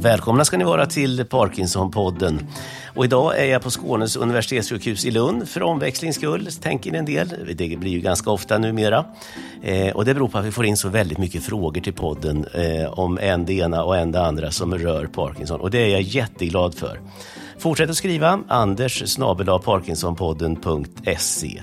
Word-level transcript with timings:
Välkomna 0.00 0.44
ska 0.44 0.56
ni 0.56 0.64
vara 0.64 0.86
till 0.86 1.24
Parkinson-podden. 1.24 2.38
Och 2.94 3.04
idag 3.04 3.38
är 3.38 3.44
jag 3.44 3.62
på 3.62 3.70
Skånes 3.70 4.16
universitetssjukhus 4.16 5.04
i 5.04 5.10
Lund 5.10 5.48
för 5.48 5.62
omväxlings 5.62 6.16
skull, 6.16 6.48
tänker 6.60 6.92
ni 6.92 6.98
en 6.98 7.04
del. 7.04 7.34
Det 7.54 7.78
blir 7.78 7.90
ju 7.90 8.00
ganska 8.00 8.30
ofta 8.30 8.58
numera. 8.58 9.04
Eh, 9.62 9.96
och 9.96 10.04
det 10.04 10.14
beror 10.14 10.28
på 10.28 10.38
att 10.38 10.44
vi 10.44 10.52
får 10.52 10.66
in 10.66 10.76
så 10.76 10.88
väldigt 10.88 11.18
mycket 11.18 11.42
frågor 11.42 11.80
till 11.80 11.92
podden 11.92 12.46
eh, 12.54 12.98
om 12.98 13.18
en 13.18 13.44
det 13.44 13.52
ena 13.52 13.84
och 13.84 13.96
en 13.96 14.12
det 14.12 14.22
andra 14.22 14.50
som 14.50 14.78
rör 14.78 15.06
Parkinson. 15.06 15.60
Och 15.60 15.70
det 15.70 15.78
är 15.78 15.88
jag 15.88 16.02
jätteglad 16.02 16.74
för. 16.74 17.00
Fortsätt 17.58 17.90
att 17.90 17.96
skriva, 17.96 18.40
anders 18.48 19.16
parkinsonpodden.se. 19.64 21.62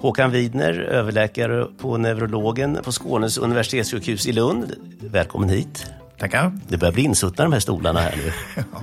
Håkan 0.00 0.30
Widner, 0.30 0.72
överläkare 0.72 1.66
på 1.78 1.96
neurologen 1.96 2.78
på 2.84 2.92
Skånes 2.92 3.38
universitetssjukhus 3.38 4.26
i 4.26 4.32
Lund. 4.32 4.74
Välkommen 5.00 5.48
hit. 5.48 5.90
Tackar. 6.20 6.52
Det 6.68 6.76
börjar 6.76 6.92
bli 6.92 7.02
insuttna 7.02 7.44
de 7.44 7.52
här 7.52 7.60
stolarna 7.60 8.00
här 8.00 8.16
nu. 8.16 8.32
ja. 8.72 8.82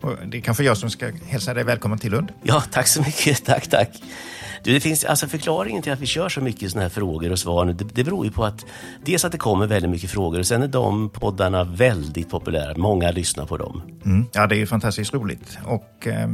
Och 0.00 0.16
det 0.26 0.36
är 0.36 0.40
kanske 0.40 0.64
jag 0.64 0.76
som 0.76 0.90
ska 0.90 1.10
hälsa 1.26 1.54
dig 1.54 1.64
välkommen 1.64 1.98
till 1.98 2.10
Lund. 2.10 2.32
Ja, 2.42 2.62
tack 2.70 2.86
så 2.86 3.02
mycket. 3.02 3.44
Tack, 3.44 3.66
tack. 3.66 4.02
Du, 4.64 4.72
det 4.72 4.80
finns, 4.80 5.04
alltså 5.04 5.28
förklaringen 5.28 5.82
till 5.82 5.92
att 5.92 6.00
vi 6.00 6.06
kör 6.06 6.28
så 6.28 6.40
mycket 6.40 6.70
såna 6.70 6.82
här 6.82 6.88
frågor 6.88 7.32
och 7.32 7.38
svar 7.38 7.64
nu, 7.64 7.72
det, 7.72 7.84
det 7.84 8.04
beror 8.04 8.24
ju 8.24 8.32
på 8.32 8.44
att 8.44 8.66
dels 9.04 9.24
att 9.24 9.32
det 9.32 9.38
kommer 9.38 9.66
väldigt 9.66 9.90
mycket 9.90 10.10
frågor 10.10 10.38
och 10.38 10.46
sen 10.46 10.62
är 10.62 10.68
de 10.68 11.10
poddarna 11.10 11.64
väldigt 11.64 12.30
populära. 12.30 12.74
Många 12.76 13.10
lyssnar 13.10 13.46
på 13.46 13.56
dem. 13.56 13.82
Mm. 14.04 14.24
Ja, 14.32 14.46
det 14.46 14.62
är 14.62 14.66
fantastiskt 14.66 15.14
roligt 15.14 15.58
och 15.64 16.06
eh, 16.06 16.28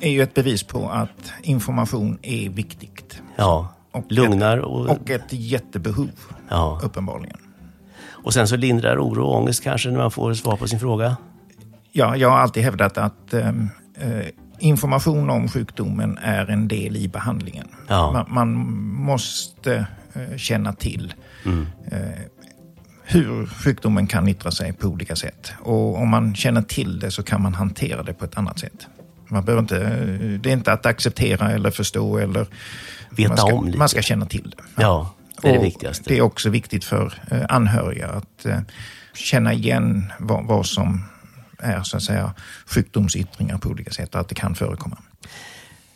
är 0.00 0.10
ju 0.10 0.22
ett 0.22 0.34
bevis 0.34 0.62
på 0.62 0.88
att 0.88 1.32
information 1.42 2.18
är 2.22 2.48
viktigt. 2.48 3.22
Ja, 3.36 3.74
och 3.92 4.12
lugnar. 4.12 4.58
Och, 4.58 4.86
och 4.86 5.10
ett 5.10 5.32
jättebehov, 5.32 6.10
ja. 6.48 6.80
uppenbarligen. 6.82 7.47
Och 8.22 8.34
sen 8.34 8.48
så 8.48 8.56
lindrar 8.56 8.98
oro 8.98 9.24
och 9.24 9.36
ångest 9.36 9.62
kanske 9.62 9.90
när 9.90 9.98
man 9.98 10.10
får 10.10 10.34
svar 10.34 10.56
på 10.56 10.68
sin 10.68 10.80
fråga? 10.80 11.16
Ja, 11.92 12.16
jag 12.16 12.30
har 12.30 12.38
alltid 12.38 12.62
hävdat 12.62 12.98
att 12.98 13.34
ehm, 13.34 13.68
eh, 13.94 14.26
information 14.58 15.30
om 15.30 15.48
sjukdomen 15.48 16.18
är 16.22 16.50
en 16.50 16.68
del 16.68 16.96
i 16.96 17.08
behandlingen. 17.08 17.68
Ja. 17.88 18.12
Man, 18.12 18.26
man, 18.28 18.52
måste 18.94 19.86
eh, 20.12 20.36
känna 20.36 20.72
till 20.72 21.14
mm. 21.44 21.66
eh, 21.90 21.98
hur 23.02 23.46
sjukdomen 23.46 24.06
kan 24.06 24.28
yttra 24.28 24.50
sig 24.50 24.72
på 24.72 24.88
olika 24.88 25.16
sätt. 25.16 25.52
Och 25.60 25.98
om 25.98 26.08
man 26.08 26.34
känner 26.34 26.62
till 26.62 26.98
det 26.98 27.10
så 27.10 27.22
kan 27.22 27.42
man 27.42 27.54
hantera 27.54 28.02
det 28.02 28.14
på 28.14 28.24
ett 28.24 28.38
annat 28.38 28.58
sätt. 28.58 28.86
Man 29.28 29.44
behöver 29.44 29.62
inte, 29.62 29.76
eh, 29.76 30.40
det 30.40 30.48
är 30.48 30.52
inte 30.52 30.72
att 30.72 30.86
acceptera 30.86 31.52
eller 31.52 31.70
förstå 31.70 32.18
eller... 32.18 32.46
Veta 33.10 33.28
man 33.28 33.38
ska, 33.38 33.54
om 33.54 33.66
lite. 33.66 33.78
Man 33.78 33.88
ska 33.88 34.02
känna 34.02 34.26
till 34.26 34.54
det. 34.56 34.82
Ja. 34.82 35.14
Det 35.42 35.48
är 35.48 35.52
det 35.52 35.64
viktigaste. 35.64 36.04
Det 36.06 36.18
är 36.18 36.22
också 36.22 36.50
viktigt 36.50 36.84
för 36.84 37.14
eh, 37.30 37.44
anhöriga 37.48 38.08
att 38.08 38.46
eh, 38.46 38.60
känna 39.14 39.52
igen 39.52 40.12
vad, 40.18 40.46
vad 40.46 40.66
som 40.66 41.04
är 41.58 41.82
så 41.82 41.96
att 41.96 42.02
säga 42.02 42.34
sjukdomsyttringar 42.66 43.58
på 43.58 43.68
olika 43.68 43.90
sätt, 43.90 44.14
att 44.14 44.28
det 44.28 44.34
kan 44.34 44.54
förekomma. 44.54 44.98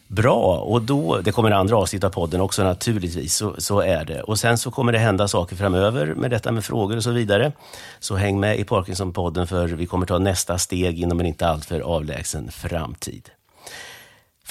Bra, 0.07 0.57
och 0.57 0.83
då, 0.83 1.21
det 1.21 1.33
kommer 1.33 1.51
andra 1.51 1.77
avsnitt 1.77 2.05
av 2.05 2.11
podden 2.11 2.41
också 2.41 2.65
naturligtvis, 2.65 3.35
så, 3.35 3.55
så, 3.59 3.81
är 3.81 4.05
det. 4.05 4.23
Och 4.23 4.39
sen 4.39 4.59
så 4.59 4.71
kommer 4.71 4.93
det 4.93 4.99
hända 4.99 5.29
saker 5.29 5.57
framöver 5.57 6.15
med 6.15 6.31
detta 6.31 6.53
med 6.53 6.65
frågor 6.65 6.97
och 6.97 7.03
så 7.03 7.11
vidare. 7.11 7.53
Så 8.01 8.17
häng 8.17 8.41
med 8.41 8.59
i 8.59 8.65
Parkinson-podden 8.65 9.47
för 9.47 9.69
vi 9.69 9.87
kommer 9.87 10.07
ta 10.07 10.19
nästa 10.19 10.59
steg 10.59 11.01
inom 11.01 11.21
en 11.21 11.27
inte 11.27 11.49
alltför 11.49 11.81
avlägsen 11.81 12.51
framtid. 12.51 13.31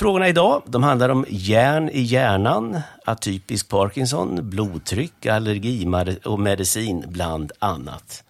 Frågorna 0.02 0.28
idag 0.28 0.62
de 0.66 0.84
handlar 0.84 1.10
om 1.10 1.26
järn 1.30 1.90
i 1.90 2.02
hjärnan, 2.02 2.80
atypisk 3.06 3.70
Parkinson, 3.70 4.50
blodtryck, 4.50 5.26
allergi 5.26 5.88
och 6.26 6.40
medicin 6.40 7.06
bland 7.08 7.52
annat. 7.60 8.24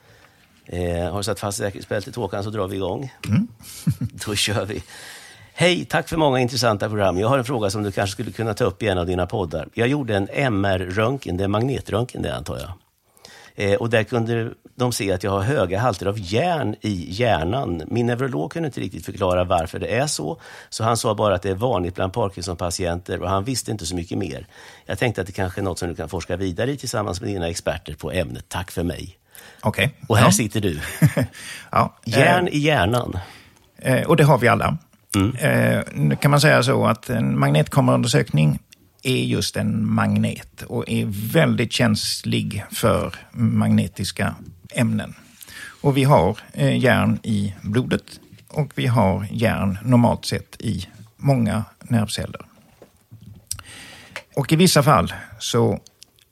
Eh, 0.65 1.11
har 1.11 1.17
du 1.17 1.23
satt 1.23 1.39
fast 1.39 1.57
säkerhetsbältet 1.57 2.15
Håkan 2.15 2.43
så 2.43 2.49
drar 2.49 2.67
vi 2.67 2.75
igång. 2.75 3.13
Mm. 3.27 3.47
Då 4.25 4.35
kör 4.35 4.65
vi. 4.65 4.83
Hej, 5.53 5.85
tack 5.85 6.09
för 6.09 6.17
många 6.17 6.39
intressanta 6.39 6.89
program. 6.89 7.19
Jag 7.19 7.27
har 7.27 7.37
en 7.37 7.45
fråga 7.45 7.69
som 7.69 7.83
du 7.83 7.91
kanske 7.91 8.13
skulle 8.13 8.31
kunna 8.31 8.53
ta 8.53 8.63
upp 8.63 8.83
i 8.83 8.87
en 8.87 8.97
av 8.97 9.05
dina 9.05 9.25
poddar. 9.25 9.69
Jag 9.73 9.87
gjorde 9.87 10.15
en 10.15 10.27
MR-röntgen, 10.33 11.37
det 11.37 11.43
är 11.43 11.47
magnetröntgen 11.47 12.21
det 12.21 12.35
antar 12.35 12.57
jag. 12.57 12.71
Eh, 13.61 13.73
och 13.73 13.89
där 13.89 14.03
kunde 14.03 14.53
de 14.75 14.91
se 14.91 15.11
att 15.11 15.23
jag 15.23 15.31
har 15.31 15.41
höga 15.41 15.79
halter 15.79 16.05
av 16.05 16.15
järn 16.19 16.75
i 16.81 17.07
hjärnan. 17.09 17.83
Min 17.87 18.05
neurolog 18.05 18.51
kunde 18.51 18.67
inte 18.67 18.79
riktigt 18.79 19.05
förklara 19.05 19.43
varför 19.43 19.79
det 19.79 19.87
är 19.87 20.07
så, 20.07 20.39
så 20.69 20.83
han 20.83 20.97
sa 20.97 21.15
bara 21.15 21.35
att 21.35 21.41
det 21.41 21.49
är 21.49 21.55
vanligt 21.55 21.95
bland 21.95 22.13
Parkinson-patienter 22.13 23.21
och 23.21 23.29
han 23.29 23.43
visste 23.43 23.71
inte 23.71 23.85
så 23.85 23.95
mycket 23.95 24.17
mer. 24.17 24.47
Jag 24.85 24.99
tänkte 24.99 25.21
att 25.21 25.27
det 25.27 25.33
kanske 25.33 25.61
är 25.61 25.63
något 25.63 25.79
som 25.79 25.89
du 25.89 25.95
kan 25.95 26.09
forska 26.09 26.37
vidare 26.37 26.71
i 26.71 26.77
tillsammans 26.77 27.21
med 27.21 27.29
dina 27.29 27.49
experter 27.49 27.93
på 27.93 28.11
ämnet. 28.11 28.45
Tack 28.47 28.71
för 28.71 28.83
mig. 28.83 29.17
Okej. 29.61 29.85
Okay. 29.85 29.97
Och 30.07 30.17
här 30.17 30.25
ja. 30.25 30.31
sitter 30.31 30.61
du. 30.61 30.79
ja. 31.71 31.95
Järn 32.05 32.47
i 32.47 32.57
hjärnan. 32.57 33.17
Eh, 33.77 34.03
och 34.03 34.17
det 34.17 34.23
har 34.23 34.37
vi 34.37 34.47
alla. 34.47 34.77
Mm. 35.15 35.35
Eh, 35.35 35.83
nu 35.93 36.15
kan 36.15 36.31
man 36.31 36.41
säga 36.41 36.63
så 36.63 36.85
att 36.85 37.09
en 37.09 37.39
magnetkameraundersökning 37.39 38.59
är 39.03 39.23
just 39.23 39.57
en 39.57 39.93
magnet 39.93 40.61
och 40.61 40.89
är 40.89 41.05
väldigt 41.31 41.71
känslig 41.71 42.63
för 42.71 43.15
magnetiska 43.31 44.35
ämnen. 44.71 45.15
Och 45.81 45.97
vi 45.97 46.03
har 46.03 46.37
eh, 46.53 46.79
järn 46.79 47.19
i 47.23 47.55
blodet 47.61 48.19
och 48.47 48.71
vi 48.75 48.87
har 48.87 49.27
järn 49.31 49.77
normalt 49.83 50.25
sett 50.25 50.61
i 50.61 50.87
många 51.17 51.63
nervceller. 51.79 52.41
Och 54.35 54.53
i 54.53 54.55
vissa 54.55 54.83
fall 54.83 55.13
så 55.39 55.79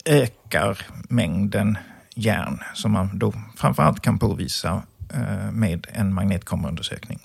ökar 0.06 0.82
mängden 1.10 1.78
järn 2.16 2.60
som 2.74 2.92
man 2.92 3.20
då 3.20 3.34
framförallt 3.58 4.02
kan 4.02 4.20
påvisa 4.20 4.84
eh, 5.14 5.52
med 5.52 5.88
en 5.92 6.14
magnetkameraundersökning. 6.14 7.20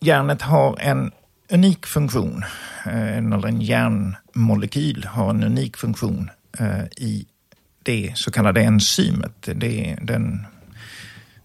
Järnet 0.00 0.42
har 0.42 0.78
en 0.80 1.12
unik 1.50 1.86
funktion, 1.86 2.44
eh, 2.86 3.18
eller 3.18 3.46
en 3.46 3.60
järnmolekyl 3.60 5.04
har 5.04 5.30
en 5.30 5.44
unik 5.44 5.76
funktion 5.76 6.30
eh, 6.58 6.84
i 6.96 7.26
det 7.82 8.12
så 8.14 8.30
kallade 8.30 8.60
enzymet. 8.62 9.48
Det 9.54 9.90
är 9.90 9.98
den 10.02 10.46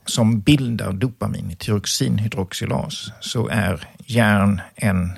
som 0.05 0.39
bildar 0.39 0.93
dopamin, 0.93 1.55
tyroxinhydroxylas, 1.55 3.11
så 3.19 3.47
är 3.47 3.87
järn 4.05 4.61
en 4.75 5.11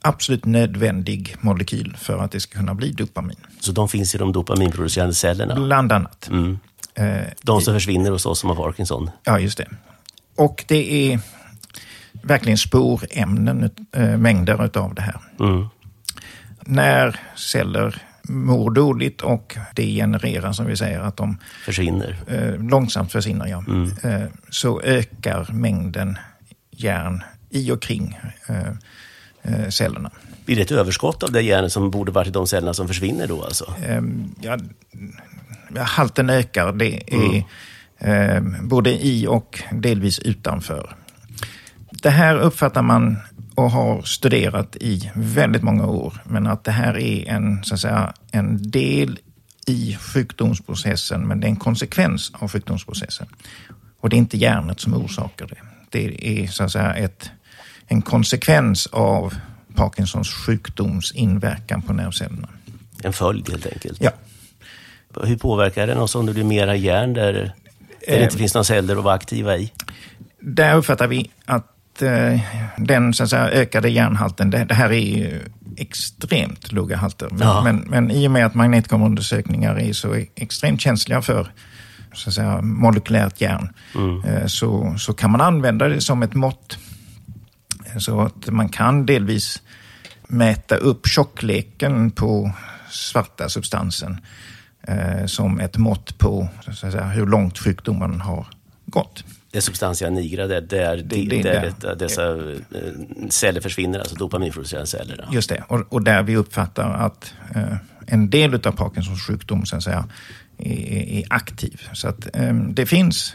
absolut 0.00 0.44
nödvändig 0.44 1.36
molekyl 1.40 1.96
för 1.98 2.18
att 2.18 2.30
det 2.30 2.40
ska 2.40 2.58
kunna 2.58 2.74
bli 2.74 2.92
dopamin. 2.92 3.36
Så 3.60 3.72
de 3.72 3.88
finns 3.88 4.14
i 4.14 4.18
de 4.18 4.32
dopaminproducerande 4.32 5.14
cellerna? 5.14 5.54
Bland 5.54 5.92
annat. 5.92 6.28
Mm. 6.28 6.58
De 7.42 7.60
som 7.60 7.74
försvinner 7.74 8.10
hos 8.10 8.26
oss 8.26 8.38
som 8.38 8.48
har 8.50 8.56
Parkinson? 8.56 9.10
Ja, 9.24 9.38
just 9.38 9.58
det. 9.58 9.68
Och 10.36 10.64
det 10.68 11.12
är 11.12 11.20
verkligen 12.22 12.58
sporämnen, 12.58 13.70
äh, 13.92 14.16
mängder 14.16 14.78
av 14.78 14.94
det 14.94 15.02
här. 15.02 15.20
Mm. 15.40 15.66
När 16.64 17.20
celler 17.36 18.02
mår 18.28 18.70
dåligt 18.70 19.20
och 19.20 19.56
degenererar, 19.74 20.52
som 20.52 20.66
vi 20.66 20.76
säger, 20.76 21.00
att 21.00 21.16
de 21.16 21.38
försvinner. 21.64 22.16
Eh, 22.26 22.68
långsamt 22.68 23.12
försvinner, 23.12 23.46
ja. 23.46 23.64
Mm. 23.68 23.90
Eh, 24.02 24.28
så 24.50 24.80
ökar 24.80 25.52
mängden 25.52 26.18
järn 26.70 27.22
i 27.50 27.70
och 27.70 27.82
kring 27.82 28.18
eh, 28.48 28.68
eh 29.42 29.68
cellerna. 29.68 30.10
Blir 30.44 30.56
det 30.56 30.62
ett 30.62 30.70
överskott 30.70 31.22
av 31.22 31.32
det 31.32 31.42
järnet 31.42 31.72
som 31.72 31.90
borde 31.90 32.12
varit 32.12 32.28
i 32.28 32.30
de 32.30 32.46
cellerna 32.46 32.74
som 32.74 32.88
försvinner 32.88 33.26
då 33.26 33.44
alltså? 33.44 33.74
Ehm, 33.86 34.34
ja, 34.40 34.58
halten 35.76 36.30
ökar. 36.30 36.72
Det 36.72 37.14
är 37.14 37.14
mm. 37.14 37.42
Ehm, 37.98 38.68
både 38.68 38.90
i 39.06 39.26
och 39.26 39.62
delvis 39.72 40.18
utanför. 40.18 40.96
Det 42.02 42.10
här 42.10 42.38
uppfattar 42.38 42.82
man 42.82 43.16
och 43.54 43.70
har 43.70 44.02
studerat 44.02 44.76
i 44.76 45.10
väldigt 45.14 45.62
många 45.62 45.86
år. 45.86 46.22
Men 46.24 46.46
att 46.46 46.64
det 46.64 46.70
här 46.70 46.98
är 46.98 47.28
en, 47.28 47.64
så 47.64 47.74
att 47.74 47.80
säga, 47.80 48.12
en 48.30 48.70
del 48.70 49.18
i 49.66 49.96
sjukdomsprocessen, 50.00 51.28
men 51.28 51.40
det 51.40 51.46
är 51.46 51.48
en 51.48 51.56
konsekvens 51.56 52.32
av 52.34 52.50
sjukdomsprocessen. 52.50 53.26
Och 54.00 54.08
det 54.08 54.16
är 54.16 54.18
inte 54.18 54.36
hjärnet 54.36 54.80
som 54.80 54.94
orsakar 54.94 55.46
det. 55.46 55.56
Det 55.90 56.28
är 56.42 56.46
så 56.46 56.64
att 56.64 56.72
säga 56.72 56.94
ett, 56.94 57.30
en 57.86 58.02
konsekvens 58.02 58.86
av 58.86 59.34
Parkinsons 59.74 60.30
sjukdoms 60.30 61.12
inverkan 61.12 61.82
på 61.82 61.92
nervcellerna. 61.92 62.48
En 63.02 63.12
följd 63.12 63.50
helt 63.50 63.66
enkelt? 63.66 63.98
Ja. 64.00 64.10
Hur 65.24 65.36
påverkar 65.36 65.86
den 65.86 65.98
oss 65.98 66.14
om 66.14 66.26
det 66.26 66.32
blir 66.32 66.44
mera 66.44 66.76
järn 66.76 67.12
där, 67.12 67.32
där 67.32 67.54
det 68.06 68.22
inte 68.22 68.34
eh, 68.34 68.38
finns 68.38 68.54
några 68.54 68.64
celler 68.64 68.96
att 68.96 69.04
vara 69.04 69.14
aktiva 69.14 69.56
i? 69.56 69.72
Där 70.40 70.76
uppfattar 70.76 71.06
vi 71.06 71.30
att 71.44 71.68
Eh, 71.68 71.81
den 72.76 73.14
så 73.14 73.22
att 73.22 73.30
säga, 73.30 73.50
ökade 73.50 73.88
järnhalten, 73.88 74.50
det, 74.50 74.64
det, 74.64 74.74
här 74.74 74.92
är 74.92 75.16
ju 75.16 75.40
extremt 75.76 76.72
låga 76.72 76.96
halter. 76.96 77.28
Men, 77.30 77.48
ja. 77.48 77.62
men, 77.62 77.76
men, 77.76 78.10
i 78.10 78.26
och 78.26 78.30
med 78.30 78.46
att 78.46 78.54
magnetkameraundersökningar 78.54 79.80
är 79.80 79.92
så 79.92 80.14
extremt 80.34 80.80
känsliga 80.80 81.22
för 81.22 81.52
så 82.14 82.30
att 82.30 82.34
säga, 82.34 82.62
molekylärt 82.62 83.40
järn, 83.40 83.68
mm. 83.94 84.24
Eh, 84.24 84.46
så, 84.46 84.94
så 84.98 85.12
kan 85.12 85.30
man 85.30 85.40
använda 85.40 85.88
det 85.88 86.00
som 86.00 86.22
ett 86.22 86.34
mått. 86.34 86.78
Så 87.98 88.20
att 88.20 88.46
man 88.46 88.68
kan 88.68 89.06
delvis 89.06 89.62
mäta 90.28 90.76
upp 90.76 91.06
tjockleken 91.06 92.10
på 92.10 92.52
svarta 92.90 93.48
substansen 93.48 94.20
eh, 94.82 95.26
som 95.26 95.60
ett 95.60 95.76
mått 95.76 96.18
på 96.18 96.48
säga, 96.74 97.04
hur 97.04 97.26
långt 97.26 97.58
sjukdomen 97.58 98.20
har 98.20 98.46
gått. 98.86 99.24
Det 99.52 99.58
är 99.58 99.62
substantia 99.62 100.10
nigra, 100.10 100.46
där, 100.46 100.60
där, 100.60 100.96
det, 100.96 101.26
det, 101.26 101.42
där 101.42 101.62
detta, 101.62 101.94
dessa 101.94 102.28
eh, 102.28 103.28
celler 103.28 103.60
försvinner, 103.60 103.98
alltså 103.98 104.14
dopaminproducerande 104.14 104.86
celler. 104.86 105.16
Då. 105.16 105.34
Just 105.34 105.48
det, 105.48 105.64
och, 105.68 105.92
och, 105.92 106.02
där 106.02 106.22
vi 106.22 106.36
uppfattar 106.36 106.90
att 106.90 107.34
eh, 107.54 107.76
en 108.06 108.30
del 108.30 108.54
av 108.54 108.72
Parkinsons 108.72 109.26
sjukdom 109.26 109.66
så 109.66 109.76
att 109.76 109.82
säga, 109.82 110.04
är, 110.58 111.18
är 111.18 111.24
aktiv. 111.30 111.88
Så 111.92 112.08
att 112.08 112.36
eh, 112.36 112.54
det 112.54 112.86
finns 112.86 113.34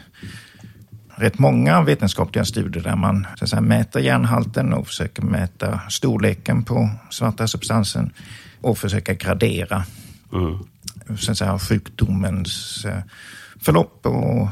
rätt 1.16 1.40
många 1.40 1.82
vetenskapliga 1.82 2.46
studier 2.46 2.84
där 2.84 2.96
man 2.96 3.28
så 3.36 3.44
att 3.44 3.50
säga, 3.50 3.62
mäter 3.62 4.02
järnhalten 4.02 4.74
och 4.74 4.88
försöker 4.88 5.22
mäta 5.22 5.80
storleken 5.90 6.64
på 6.64 6.90
svarta 7.10 7.48
substansen 7.48 8.14
och 8.62 8.78
försöker 8.78 9.14
gradera 9.14 9.84
mm. 10.34 10.58
så 11.18 11.32
att 11.32 11.38
säga, 11.38 11.60
sjukdomens 11.60 12.86
eh, 12.86 13.00
förlopp 13.62 14.06
och 14.06 14.48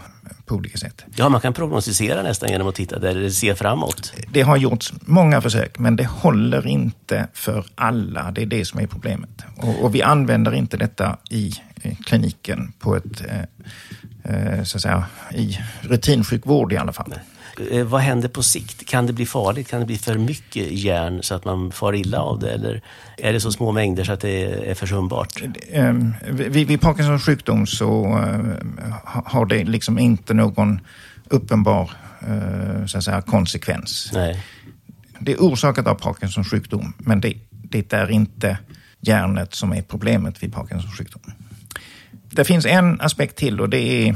på 0.45 0.56
olika 0.56 0.77
sätt. 0.77 1.06
Ja, 1.15 1.30
man 1.30 1.42
kan 1.42 1.53
prognostisera 1.53 2.24
nästan 2.24 2.50
genom 2.50 2.68
att 2.68 2.75
titta 2.75 3.00
där 3.00 3.15
det 3.15 3.31
ser 3.31 3.56
framåt. 3.56 4.13
Det 4.31 4.42
har 4.42 4.57
gjorts 4.57 4.94
många 5.01 5.42
försök, 5.42 5.80
men 5.80 5.95
det 5.95 6.06
håller 6.06 6.68
inte 6.68 7.27
för 7.33 7.65
alla. 7.75 8.31
Det 8.31 8.42
är 8.42 8.45
det 8.45 8.65
som 8.65 8.80
är 8.80 8.88
problemet. 8.88 9.45
Och, 9.57 9.83
och 9.83 9.95
vi 9.95 10.01
använder 10.01 10.53
inte 10.53 10.77
detta 10.77 11.18
i 11.30 11.53
kliniken 12.06 12.74
på 12.80 12.95
ett, 12.95 13.21
eh, 13.25 13.42
eh, 14.24 14.63
så 14.63 14.77
att 14.77 14.81
säga, 14.81 15.06
i 15.31 15.57
rutinsjukvård 15.81 16.74
i 16.74 16.77
alla 16.77 16.94
fall. 16.94 17.09
Nej. 17.09 17.19
Eh, 17.71 17.83
vad 17.83 18.01
händer 18.01 18.29
på 18.29 18.43
sikt? 18.43 18.85
Kan 18.85 19.07
det 19.07 19.13
bli 19.13 19.25
farligt? 19.25 19.67
Kan 19.67 19.79
det 19.79 19.85
bli 19.85 19.97
för 19.97 20.17
mycket 20.17 20.71
järn 20.71 21.23
så 21.23 21.35
att 21.35 21.45
man 21.45 21.71
far 21.71 21.95
illa 21.95 22.19
av 22.19 22.39
det? 22.39 22.51
Eller 22.51 22.81
är 23.17 23.33
det 23.33 23.39
så 23.39 23.51
små 23.51 23.71
mängder 23.71 24.03
så 24.03 24.11
att 24.11 24.21
det 24.21 24.69
är 24.69 24.73
försumbart? 24.73 25.41
Ehm, 25.71 26.13
vid, 26.31 26.67
vid 26.67 26.81
Parkinsons 26.81 27.25
sjukdom 27.25 27.67
så 27.67 28.05
eh, 28.05 28.95
har 29.05 29.45
det 29.45 29.63
liksom 29.63 29.99
inte 29.99 30.33
någon 30.33 30.79
uppenbar 31.29 31.91
eh, 32.27 32.85
så 32.85 32.97
att 32.97 33.03
säga, 33.03 33.21
konsekvens. 33.21 34.11
Nej. 34.13 34.43
Det 35.19 35.31
är 35.31 35.37
orsakat 35.37 35.87
av 35.87 35.95
Parkinsons 35.95 36.49
sjukdom, 36.49 36.93
men 36.97 37.21
det, 37.21 37.33
det 37.49 37.93
är 37.93 38.11
inte 38.11 38.57
järnet 39.01 39.53
som 39.53 39.73
är 39.73 39.81
problemet 39.81 40.43
vid 40.43 40.53
Parkinsons 40.53 40.97
sjukdom. 40.97 41.21
Det 42.11 42.43
finns 42.45 42.65
en 42.65 43.01
aspekt 43.01 43.35
till 43.35 43.61
och 43.61 43.69
det 43.69 43.77
är 43.77 44.15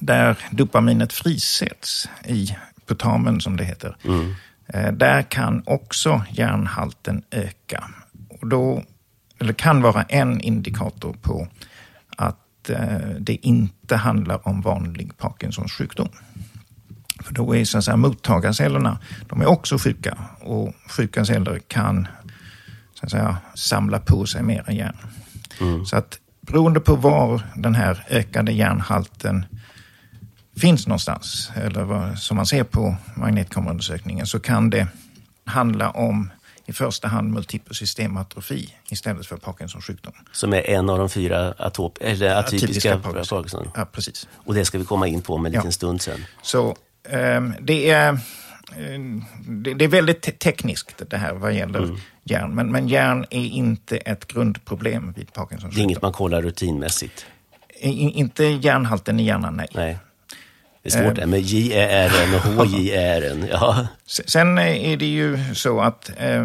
där 0.00 0.38
dopaminet 0.50 1.12
frisätts 1.12 2.08
i 2.24 2.56
putamen 2.86 3.40
som 3.40 3.56
det 3.56 3.64
heter, 3.64 3.96
mm. 4.04 4.34
Eh, 4.74 4.92
där 4.92 5.22
kan 5.22 5.62
också 5.66 6.22
järnhalten 6.30 7.22
öka. 7.30 7.90
Och 8.28 8.48
då, 8.48 8.82
eller 9.38 9.52
kan 9.52 9.82
vara 9.82 10.02
en 10.02 10.40
indikator 10.40 11.16
på 11.22 11.48
att 12.16 12.70
eh, 12.70 12.98
det 13.20 13.46
inte 13.46 13.96
handlar 13.96 14.48
om 14.48 14.60
vanlig 14.60 15.16
Parkinsons 15.18 15.72
sjukdom. 15.72 16.08
För 17.22 17.34
då 17.34 17.56
är 17.56 17.64
så 17.64 17.78
att 17.78 17.84
säga, 17.84 17.96
mottagarcellerna 17.96 18.98
de 19.28 19.40
är 19.40 19.46
också 19.46 19.78
sjuka 19.78 20.18
och 20.40 20.74
sjuka 20.88 21.24
celler 21.24 21.58
kan 21.58 22.08
så 22.94 23.06
att 23.06 23.10
säga, 23.10 23.36
samla 23.54 23.98
på 23.98 24.26
sig 24.26 24.42
mera 24.42 24.72
järn. 24.72 24.96
Mm. 25.60 25.86
Så 25.86 25.96
att 25.96 26.18
beroende 26.40 26.80
på 26.80 26.94
var 26.96 27.42
den 27.54 27.74
här 27.74 28.06
ökade 28.10 28.52
järnhalten 28.52 29.44
finns 30.60 30.86
någonstans, 30.86 31.50
eller 31.54 31.82
vad, 31.82 32.18
som 32.18 32.36
man 32.36 32.46
ser 32.46 32.64
på 32.64 32.96
magnetkameraundersökningen, 33.16 34.26
så 34.26 34.40
kan 34.40 34.70
det 34.70 34.86
handla 35.44 35.90
om 35.90 36.30
i 36.66 36.72
första 36.72 37.08
hand 37.08 37.32
multipel 37.32 37.74
systematrofi 37.74 38.74
istället 38.90 39.26
för 39.26 39.36
Parkinsons 39.36 39.84
sjukdom. 39.84 40.12
Som 40.32 40.52
är 40.52 40.70
en 40.70 40.90
av 40.90 40.98
de 40.98 41.08
fyra 41.08 41.54
atop, 41.58 41.98
eller 42.00 42.36
atypiska, 42.36 42.94
atypiska 42.94 43.34
Parkinson. 43.36 43.70
Ja, 43.74 43.84
precis. 43.84 44.28
Och 44.34 44.54
det 44.54 44.64
ska 44.64 44.78
vi 44.78 44.84
komma 44.84 45.06
in 45.08 45.22
på 45.22 45.34
om 45.34 45.46
en 45.46 45.52
liten 45.52 45.66
ja. 45.66 45.72
stund 45.72 46.02
sen. 46.02 46.24
Så 46.42 46.76
um, 47.10 47.54
det 47.60 47.90
är 47.90 48.08
ehm, 48.78 49.24
det, 49.76 49.84
är 49.84 49.88
väldigt 49.88 50.38
tekniskt 50.38 51.02
det 51.10 51.16
här 51.16 51.34
vad 51.34 51.54
gäller 51.54 51.82
mm. 51.82 51.96
hjärn. 52.24 52.54
Men, 52.54 52.72
men 52.72 52.88
hjärn 52.88 53.26
är 53.30 53.46
inte 53.46 53.96
ett 53.96 54.26
grundproblem 54.26 55.12
vid 55.12 55.32
Parkinsons 55.32 55.62
sjukdom. 55.62 55.74
Det 55.74 55.80
är 55.80 55.84
inget 55.84 56.02
man 56.02 56.12
kollar 56.12 56.42
rutinmässigt? 56.42 57.26
I, 57.80 57.90
inte 57.90 58.44
hjärnhalten 58.44 59.20
i 59.20 59.24
hjärnan, 59.24 59.56
nej. 59.56 59.68
nej. 59.74 59.98
Det 60.82 60.94
är 60.94 61.04
svårt 61.04 61.16
det 61.16 61.26
med 61.26 61.40
J-ä-r-n 61.40 62.34
och 62.34 62.40
H-J-ä-r-n. 62.40 63.46
Ja. 63.50 63.86
Sen 64.06 64.58
är 64.58 64.96
det 64.96 65.06
ju 65.06 65.54
så 65.54 65.80
att 65.80 66.10
eh, 66.16 66.44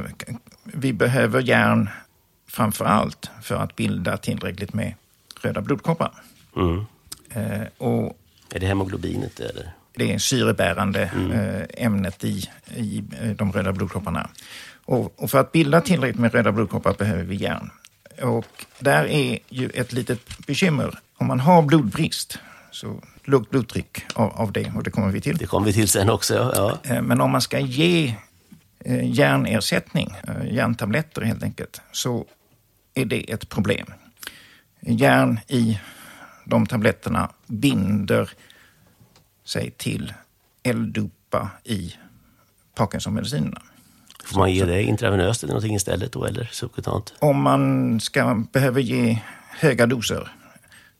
vi 0.63 0.93
behöver 0.93 1.41
järn 1.41 1.89
framför 2.47 2.85
allt 2.85 3.29
för 3.41 3.55
att 3.55 3.75
bilda 3.75 4.17
tillräckligt 4.17 4.73
med 4.73 4.93
röda 5.41 5.61
blodkroppar. 5.61 6.11
Mm. 6.55 6.85
Eh, 7.33 7.67
och 7.77 8.17
är 8.53 8.59
det 8.59 8.65
hemoglobinet? 8.65 9.39
Eller? 9.39 9.71
Det 9.95 10.13
är 10.13 10.17
syrebärande 10.17 11.11
mm. 11.15 11.31
eh, 11.31 11.85
ämnet 11.85 12.23
i, 12.23 12.49
i 12.75 13.03
eh, 13.21 13.29
de 13.29 13.51
röda 13.51 13.71
blodkropparna. 13.71 14.29
Och, 14.85 15.23
och, 15.23 15.31
för 15.31 15.39
att 15.39 15.51
bilda 15.51 15.81
tillräckligt 15.81 16.19
med 16.19 16.33
röda 16.33 16.51
blodkroppar 16.51 16.93
behöver 16.93 17.23
vi 17.23 17.35
järn. 17.35 17.69
Och 18.21 18.65
där 18.79 19.05
är 19.05 19.39
ju 19.49 19.69
ett 19.69 19.93
litet 19.93 20.47
bekymmer. 20.47 20.99
Om 21.17 21.27
man 21.27 21.39
har 21.39 21.61
blodbrist 21.61 22.39
så 22.71 23.01
lågt 23.25 23.49
blodtryck 23.49 24.05
av, 24.13 24.31
av 24.31 24.51
det 24.51 24.71
och 24.75 24.83
det 24.83 24.91
kommer 24.91 25.11
vi 25.11 25.21
till. 25.21 25.37
Det 25.37 25.45
kommer 25.45 25.67
vi 25.67 25.73
till 25.73 25.87
sen 25.87 26.09
också. 26.09 26.33
Ja. 26.55 26.77
Eh, 26.83 27.01
men 27.01 27.21
om 27.21 27.31
man 27.31 27.41
ska 27.41 27.59
ge 27.59 28.15
eh, 28.79 29.11
järnersättning, 29.11 30.13
eh, 30.27 30.53
järntabletter 30.53 31.21
helt 31.21 31.43
enkelt, 31.43 31.81
så 31.91 32.25
är 32.93 33.05
det 33.05 33.31
ett 33.31 33.49
problem. 33.49 33.87
Järn 34.79 35.39
i 35.47 35.79
de 36.45 36.65
tabletterna 36.65 37.29
binder 37.47 38.29
sig 39.45 39.71
till 39.71 40.13
L-dopa 40.63 41.49
i 41.63 41.95
Parkinsonmedicinerna. 42.75 43.61
Får 44.25 44.39
man 44.39 44.53
ge 44.53 44.65
det 44.65 44.83
intravenöst 44.83 45.43
eller 45.43 45.53
någonting 45.53 45.75
istället 45.75 46.11
då, 46.11 46.25
eller 46.25 46.49
subkutant? 46.51 47.13
Om 47.19 47.41
man 47.41 47.99
ska, 47.99 48.43
behöver 48.51 48.81
ge 48.81 49.19
höga 49.49 49.85
doser 49.85 50.31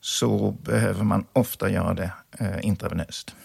så 0.06 0.52
behöver 0.52 1.04
man 1.04 1.25
ofta 1.34 1.69
göra 1.69 1.94
det 1.94 2.12
eh, 2.40 2.57
intravenöst. 2.62 3.36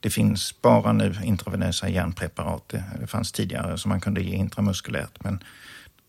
Det 0.00 0.10
finns 0.10 0.62
bara 0.62 0.92
nu 0.92 1.14
intravenösa 1.24 1.88
järnpreparat. 1.88 2.68
Det, 2.68 2.84
det 3.00 3.06
fanns 3.06 3.32
tidigare 3.32 3.78
som 3.78 3.88
man 3.88 4.00
kunde 4.00 4.22
ge 4.22 4.36
intramuskulärt. 4.36 5.24
Men 5.24 5.38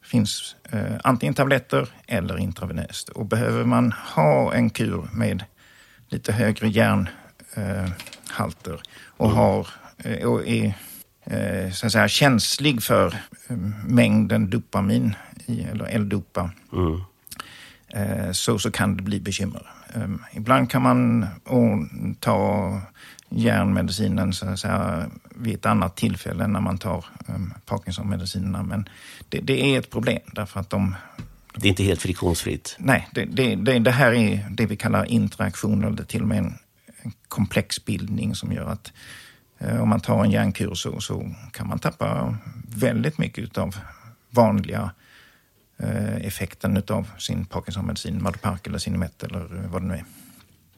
det 0.01 0.07
finns 0.07 0.56
eh, 0.72 0.95
antingen 1.04 1.33
tabletter 1.33 1.89
eller 2.07 2.38
intravenöst. 2.38 3.10
Och 3.10 3.25
behöver 3.25 3.66
man 3.66 3.91
ha 3.91 4.53
en 4.53 4.70
kur 4.70 5.08
med 5.12 5.44
lite 6.10 6.32
högre 6.32 6.67
järnhalter 6.67 8.74
eh, 8.74 8.79
och, 9.17 9.25
mm. 9.25 9.38
har, 9.38 9.67
eh, 9.98 10.27
och 10.27 10.48
är 10.48 10.74
eh, 11.24 11.72
så 11.72 11.86
att 11.86 11.91
säga, 11.91 12.08
känslig 12.08 12.84
för 12.84 13.08
eh, 13.48 13.58
mängden 13.88 14.50
dopamin, 14.50 15.15
i, 15.46 15.63
eller 15.63 15.86
L-dopa, 15.86 16.51
mm 16.74 17.01
så, 18.32 18.60
så 18.60 18.72
kan 18.72 18.98
det 18.98 19.04
bli 19.04 19.20
bekymmer. 19.20 19.68
Ehm, 19.96 20.22
ibland 20.34 20.70
kan 20.70 20.82
man 20.82 21.28
ta 22.20 22.82
järnmedicinen 23.30 24.34
så 24.34 24.50
att 24.50 24.60
säga, 24.60 25.10
vid 25.36 25.56
ett 25.56 25.66
annat 25.66 25.96
tillfälle 25.96 26.48
när 26.48 26.62
man 26.62 26.78
tar 26.78 27.06
um, 27.28 27.54
Parkinsonmedicinerna. 27.66 28.64
Men 28.64 28.90
det, 29.30 29.40
det, 29.40 29.75
är 29.75 29.80
ett 29.80 29.90
problem 29.90 30.20
därför 30.32 30.60
att 30.60 30.70
de... 30.70 30.96
Det 31.56 31.68
är 31.68 31.70
inte 31.70 31.84
helt 31.84 32.02
friktionsfritt? 32.02 32.75
Nej, 32.80 33.08
det, 33.14 33.25
det, 33.56 33.80
det, 33.80 33.92
här 33.92 34.14
är 34.14 34.48
det 34.50 34.66
vi 34.66 34.75
kallar 34.75 35.06
interaktion 35.06 35.84
eller 35.84 36.04
till 36.04 36.22
och 36.22 36.28
med 36.28 36.38
en, 36.38 36.58
en 37.02 37.14
komplex 37.28 37.86
bildning 37.86 38.36
som 38.36 38.52
gör 38.52 38.70
att 38.70 38.94
eh, 39.60 39.82
om 39.82 39.90
man 39.90 40.00
tar 40.00 40.24
en 40.24 40.32
järnkur 40.32 40.74
så, 40.74 41.00
så 41.02 41.32
kan 41.52 41.68
man 41.68 41.80
tappa 41.80 42.38
väldigt 42.68 43.18
mycket 43.18 43.58
av 43.58 43.75
vanliga 44.30 44.82
Eh, 44.82 44.90
effekten 46.22 46.84
av 46.89 47.08
sin 47.17 47.46
Parkinsonmedicin, 47.46 48.24
Madopark 48.24 48.67
eller 48.67 48.77
Cinemet 48.77 49.24
eller 49.24 49.67
vad 49.72 49.82
det 49.82 49.88
nu 49.88 49.94
är. 49.94 50.05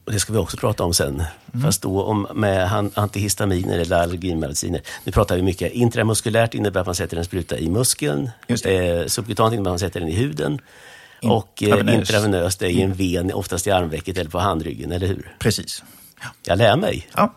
Och 0.08 0.12
det 0.12 0.20
ska 0.20 0.32
vi 0.32 0.38
också 0.38 0.56
prata 0.56 0.84
om 0.84 0.94
sen. 0.94 1.22
Mm. 1.52 1.64
Fast 1.64 1.82
då 1.82 2.02
om, 2.02 2.26
med 2.34 2.90
antihistaminer 2.94 3.78
eller 3.78 3.96
allergimediciner. 3.96 4.80
Nu 5.04 5.12
pratar 5.12 5.36
vi 5.36 5.42
mycket. 5.42 5.72
Intramuskulärt 5.72 6.54
innebär 6.54 6.80
att 6.80 6.86
man 6.86 6.94
sätter 6.94 7.16
en 7.16 7.24
spruta 7.24 7.58
i 7.58 7.68
muskeln. 7.68 8.30
Eh, 8.48 9.06
subkutant 9.06 9.54
innebär 9.54 9.70
att 9.70 9.72
man 9.72 9.78
sätter 9.78 10.00
den 10.00 10.08
i 10.08 10.14
huden. 10.14 10.60
In 11.20 11.30
och 11.30 11.62
eh, 11.62 11.94
intravenöst 11.94 12.62
är 12.62 12.66
i 12.66 12.82
en 12.82 12.94
ven, 12.94 13.32
oftast 13.32 13.66
i 13.66 13.70
armvecket 13.70 14.18
eller 14.18 14.30
på 14.30 14.38
handryggen, 14.38 14.92
eller 14.92 15.06
hur? 15.06 15.34
Precis. 15.38 15.82
Ja. 16.20 16.26
Jag 16.44 16.58
lär 16.58 16.76
mig. 16.76 17.08
Ja. 17.14 17.34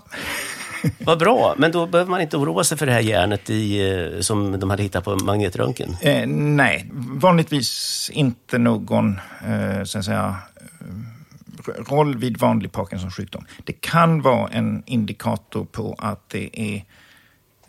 Vad 1.00 1.20
bra, 1.20 1.56
men 1.58 1.72
då 1.72 1.86
behöver 1.88 2.12
man 2.12 2.22
inte 2.22 2.38
oroa 2.38 2.64
sig 2.64 2.78
för 2.78 2.86
det 2.86 2.92
här 2.92 3.00
järnet 3.00 3.50
i, 3.50 3.90
eh, 3.92 4.20
som 4.20 4.60
de 4.60 4.70
hade 4.70 4.84
hittat 4.84 5.04
på 5.04 5.16
magnetröntgen? 5.16 5.98
Eh, 6.02 6.28
nej, 6.28 6.90
vanligtvis 6.94 8.10
inte 8.14 8.58
någon 8.58 9.20
eh, 9.48 9.84
så 9.84 10.00
att 10.00 10.06
säga, 10.06 10.36
eh, 10.56 11.84
roll 11.90 12.18
vid 12.18 12.38
vanlig 12.38 12.72
Parkinsons 12.72 13.16
sjukdom. 13.16 13.46
Det 13.64 13.74
kan 13.74 14.22
vara 14.22 14.50
en 14.50 14.84
indikator 14.86 15.66
på 15.66 15.96
att 16.00 16.30
det 16.30 16.60
är 16.62 16.84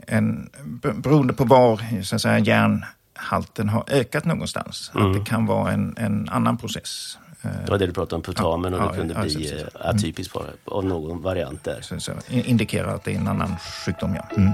en, 0.06 0.50
beroende 0.94 1.32
på 1.32 1.44
var 1.44 2.02
så 2.02 2.16
att 2.16 2.22
säga, 2.22 2.38
järnhalten 2.38 3.68
har 3.68 3.84
ökat 3.90 4.24
någonstans, 4.24 4.92
mm. 4.94 5.06
att 5.06 5.18
det 5.18 5.24
kan 5.24 5.46
vara 5.46 5.72
en, 5.72 5.94
en 5.98 6.28
annan 6.28 6.58
process. 6.58 7.18
Det 7.42 7.70
var 7.70 7.78
det 7.78 7.86
du 7.86 7.92
pratade 7.92 8.16
om, 8.16 8.22
putamen, 8.22 8.72
Ja, 8.72 8.78
och 8.78 8.84
det 8.84 8.88
ja, 8.96 9.00
kunde 9.00 9.14
ja, 9.14 9.20
bli 9.22 9.34
precis. 9.34 9.52
eh, 9.52 9.66
atypiskt 9.88 10.34
på- 10.34 10.44
av 10.64 10.84
någon 10.84 11.22
variant 11.22 11.64
där. 11.64 11.78
Så, 11.82 12.00
så 12.00 12.12
indikerar 12.28 12.94
att 12.94 13.04
det 13.04 13.12
är 13.12 13.16
en 13.18 13.28
annan 13.28 13.56
sjukdom, 13.84 14.14
ja. 14.14 14.36
Mm. 14.36 14.50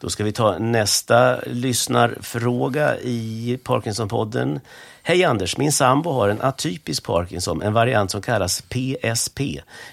Då 0.00 0.10
ska 0.10 0.24
vi 0.24 0.32
ta 0.32 0.58
nästa 0.58 1.40
lyssnarfråga 1.46 2.98
i 3.00 3.58
Parkinsonpodden. 3.64 4.60
Hej 5.02 5.24
Anders, 5.24 5.56
min 5.56 5.72
sambo 5.72 6.10
har 6.12 6.28
en 6.28 6.40
atypisk 6.40 7.04
Parkinson, 7.04 7.62
en 7.62 7.72
variant 7.72 8.10
som 8.10 8.22
kallas 8.22 8.62
PSP. 8.62 9.40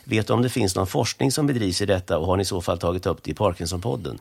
Vet 0.04 0.28
du 0.28 0.34
om 0.34 0.42
det 0.42 0.50
finns 0.50 0.76
någon 0.76 0.88
forskning 0.88 1.32
som 1.32 1.48
bedrivs 1.48 1.82
i 1.82 1.86
detta 1.86 2.18
och 2.18 2.26
har 2.28 2.38
ni 2.38 2.42
i 2.42 2.46
så 2.46 2.62
fall 2.62 2.78
tagit 2.80 3.06
upp 3.06 3.24
det 3.24 3.32
i 3.32 3.34
Parkinsonpodden? 3.34 4.20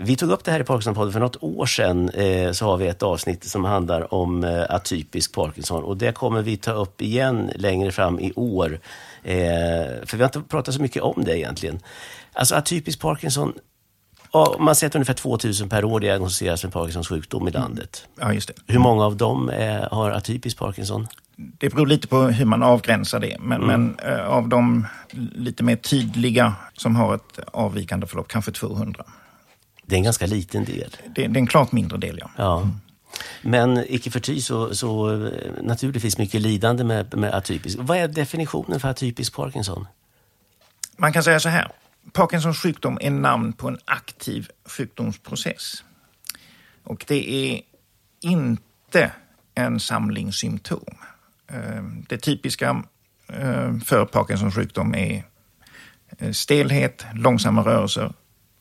Vi 0.00 0.16
tog 0.16 0.30
upp 0.30 0.44
det 0.44 0.50
här 0.50 0.60
i 0.60 0.64
Parkinsonpodden 0.64 1.12
för 1.12 1.20
något 1.20 1.42
år 1.42 1.66
sedan. 1.66 2.08
Eh, 2.08 2.52
så 2.52 2.66
har 2.66 2.76
vi 2.76 2.86
ett 2.86 3.02
avsnitt 3.02 3.44
som 3.44 3.64
handlar 3.64 4.14
om 4.14 4.44
eh, 4.44 4.64
atypisk 4.68 5.34
Parkinson 5.34 5.84
och 5.84 5.96
det 5.96 6.12
kommer 6.12 6.42
vi 6.42 6.56
ta 6.56 6.72
upp 6.72 7.02
igen 7.02 7.50
längre 7.54 7.92
fram 7.92 8.20
i 8.20 8.32
år. 8.32 8.80
Eh, 9.22 9.36
för 10.04 10.16
vi 10.16 10.22
har 10.22 10.28
inte 10.28 10.40
pratat 10.40 10.74
så 10.74 10.82
mycket 10.82 11.02
om 11.02 11.24
det 11.24 11.38
egentligen. 11.38 11.80
Alltså 12.32 12.54
atypisk 12.54 13.00
Parkinson, 13.00 13.52
ja, 14.32 14.56
man 14.60 14.74
säger 14.74 14.90
att 14.90 14.94
ungefär 14.94 15.14
2000 15.14 15.68
per 15.68 15.84
år 15.84 16.00
diagnostiseras 16.00 16.64
med 16.64 16.72
Parkinsons 16.72 17.08
sjukdom 17.08 17.48
i 17.48 17.50
landet. 17.50 18.08
Ja, 18.20 18.32
just 18.32 18.48
det. 18.48 18.54
Hur 18.66 18.78
många 18.78 19.04
av 19.04 19.16
dem 19.16 19.50
eh, 19.50 19.88
har 19.90 20.10
atypisk 20.10 20.58
Parkinson? 20.58 21.06
Det 21.36 21.68
beror 21.68 21.86
lite 21.86 22.08
på 22.08 22.22
hur 22.22 22.44
man 22.44 22.62
avgränsar 22.62 23.20
det. 23.20 23.36
Men, 23.40 23.60
men 23.60 23.98
eh, 23.98 24.28
av 24.28 24.48
de 24.48 24.86
lite 25.34 25.62
mer 25.62 25.76
tydliga 25.76 26.54
som 26.72 26.96
har 26.96 27.14
ett 27.14 27.38
avvikande 27.52 28.06
förlopp, 28.06 28.28
kanske 28.28 28.52
200. 28.52 29.04
Det 29.86 29.94
är 29.94 29.98
en 29.98 30.04
ganska 30.04 30.26
liten 30.26 30.64
del. 30.64 30.96
Det, 31.14 31.26
det 31.26 31.38
är 31.38 31.40
en 31.40 31.46
klart 31.46 31.72
mindre 31.72 31.98
del, 31.98 32.18
ja. 32.20 32.30
Ja. 32.36 32.70
Men 33.42 33.84
icke 33.88 34.10
förty 34.10 34.40
så, 34.40 34.74
så 34.74 35.10
eh, 35.26 35.32
naturligtvis 35.62 36.18
mycket 36.18 36.40
lidande 36.40 36.84
med, 36.84 37.16
med 37.16 37.34
atypisk. 37.34 37.78
Vad 37.80 37.98
är 37.98 38.08
definitionen 38.08 38.80
för 38.80 38.88
atypisk 38.88 39.34
Parkinson? 39.34 39.86
Man 40.96 41.12
kan 41.12 41.22
säga 41.22 41.40
så 41.40 41.48
här. 41.48 41.72
Parkinsons 42.12 42.58
sjukdom 42.58 42.98
är 43.00 43.10
namn 43.10 43.52
på 43.52 43.68
en 43.68 43.78
aktiv 43.84 44.48
sjukdomsprocess. 44.64 45.84
Och 46.84 47.04
det 47.08 47.30
är 47.30 47.60
inte 48.20 49.12
en 49.54 49.80
samling 49.80 50.32
symptom. 50.32 50.94
Eh, 51.50 51.82
Det 52.08 52.18
typiska 52.18 52.84
eh, 53.28 53.78
för 53.84 54.04
Parkinsons 54.04 54.54
sjukdom 54.54 54.94
är 54.94 55.24
stelhet, 56.32 57.06
långsamma 57.14 57.62
rörelser. 57.62 58.12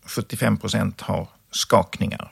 75 0.05 0.57
procent 0.57 1.01
har 1.01 1.27
skakningar. 1.51 2.31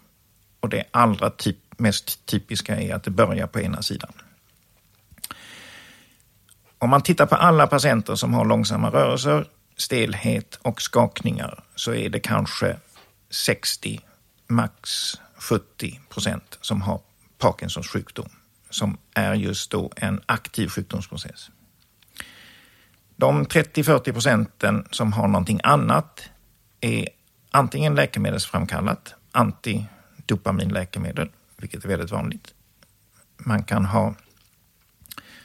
Och 0.60 0.70
det 0.70 0.84
allra 0.92 1.30
typ, 1.30 1.58
mest 1.78 2.26
typiska 2.26 2.82
är 2.82 2.96
att 2.96 3.04
det 3.04 3.12
börjar 3.12 3.48
på 3.48 3.60
ena 3.60 3.82
sidan. 3.82 4.12
Om 6.78 6.90
man 6.90 7.02
tittar 7.02 7.26
på 7.26 7.36
alla 7.36 7.68
patienter 7.68 8.16
som 8.16 8.34
har 8.34 8.46
långsamma 8.46 8.90
rörelser, 8.90 9.46
stelhet 9.78 10.60
och 10.62 10.82
skakningar 10.82 11.64
så 11.76 11.94
är 11.94 12.10
det 12.10 12.20
kanske 12.20 12.78
60, 13.30 14.00
max 14.48 14.90
70 15.36 16.00
procent 16.10 16.58
som 16.62 16.82
har 16.82 17.02
Parkinsons 17.38 17.88
sjukdom 17.88 18.30
som 18.74 18.98
är 19.14 19.34
just 19.34 19.72
då 19.72 19.92
en 19.96 20.22
aktiv 20.26 20.68
sjukdomsprocess. 20.68 21.50
De 23.16 23.46
30-40 23.46 24.12
procenten 24.12 24.88
som 24.92 25.14
har 25.14 25.28
någonting 25.28 25.60
annat 25.64 26.30
är 26.82 27.10
antingen 27.52 27.96
läkemedelsframkallat, 27.96 29.14
antidopaminläkemedel, 29.32 31.30
vilket 31.58 31.84
är 31.86 31.90
väldigt 31.90 32.12
vanligt. 32.12 32.54
Man 33.38 33.64
kan 33.64 33.86
ha 33.86 34.16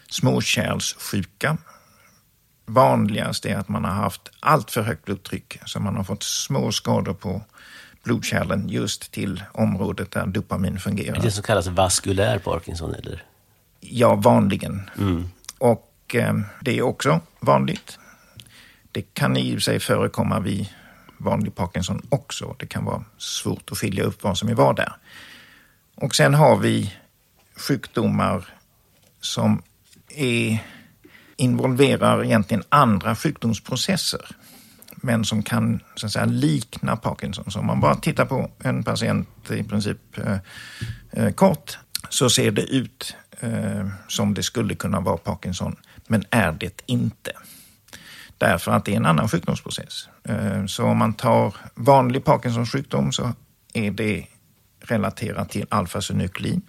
småkärlssjuka. 0.08 1.56
Vanligast 2.66 3.46
är 3.46 3.56
att 3.56 3.68
man 3.68 3.84
har 3.84 3.92
haft 3.92 4.30
allt 4.40 4.70
för 4.70 4.82
högt 4.82 5.04
blodtryck 5.04 5.58
så 5.66 5.80
man 5.80 5.96
har 5.96 6.04
fått 6.04 6.22
små 6.22 6.72
skador 6.72 7.14
på 7.14 7.42
blodkärlen 8.02 8.68
just 8.68 9.12
till 9.12 9.42
området 9.52 10.10
där 10.10 10.26
dopamin 10.26 10.78
fungerar. 10.78 11.22
Det 11.22 11.30
som 11.30 11.42
kallas 11.42 11.66
vaskulär 11.66 12.38
Parkinson, 12.38 12.94
eller? 12.94 13.24
Ja, 13.80 14.14
vanligen. 14.14 14.90
Och 15.58 16.14
eh, 16.14 16.34
det 16.60 16.78
är 16.78 16.82
också 16.82 17.20
vanligt. 17.40 17.98
Det 18.92 19.14
kan 19.14 19.36
i 19.36 19.50
och 19.50 19.54
för 19.54 19.60
sig 19.60 19.80
förekomma 19.80 20.40
vid 20.40 20.68
vanlig 21.18 21.54
Parkinson 21.54 22.06
också. 22.08 22.56
Det 22.58 22.66
kan 22.66 22.84
vara 22.84 23.04
svårt 23.18 23.72
att 23.72 23.78
skilja 23.78 24.04
upp 24.04 24.22
vad 24.22 24.38
som 24.38 24.48
är 24.48 24.54
vad 24.54 24.76
där. 24.76 24.92
Och 25.94 26.14
sen 26.14 26.34
har 26.34 26.56
vi 26.56 26.94
sjukdomar 27.56 28.48
som 29.20 29.62
är, 30.08 30.58
involverar 31.36 32.24
egentligen 32.24 32.62
andra 32.68 33.16
sjukdomsprocesser 33.16 34.36
men 34.96 35.24
som 35.24 35.42
kan 35.42 35.80
så 35.94 36.06
att 36.06 36.12
säga, 36.12 36.24
likna 36.24 36.96
Parkinson. 36.96 37.50
Så 37.50 37.58
om 37.58 37.66
man 37.66 37.80
bara 37.80 37.94
tittar 37.94 38.24
på 38.24 38.50
en 38.58 38.84
patient 38.84 39.50
i 39.50 39.62
princip 39.62 40.18
eh, 40.18 40.38
eh 41.12 41.32
kort 41.32 41.78
så 42.08 42.30
ser 42.30 42.50
det 42.50 42.62
ut 42.62 43.16
eh, 43.40 43.88
som 44.08 44.34
det 44.34 44.42
skulle 44.42 44.74
kunna 44.74 45.00
vara 45.00 45.16
Parkinson, 45.16 45.76
men 46.06 46.24
är 46.30 46.52
det 46.52 46.82
inte. 46.86 47.32
Därför 48.38 48.72
att 48.72 48.84
det 48.84 48.92
är 48.92 48.96
en 48.96 49.06
annan 49.06 49.28
sjukdomsprocess. 49.28 50.08
Eh, 50.24 50.66
så 50.66 50.84
om 50.84 50.98
man 50.98 51.14
tar 51.14 51.54
vanlig 51.74 52.24
Parkinsons 52.24 52.72
sjukdom 52.72 53.12
så 53.12 53.32
är 53.72 53.90
det 53.90 54.26
relaterat 54.80 55.50
till 55.50 55.66
alfasynuklin. 55.68 56.62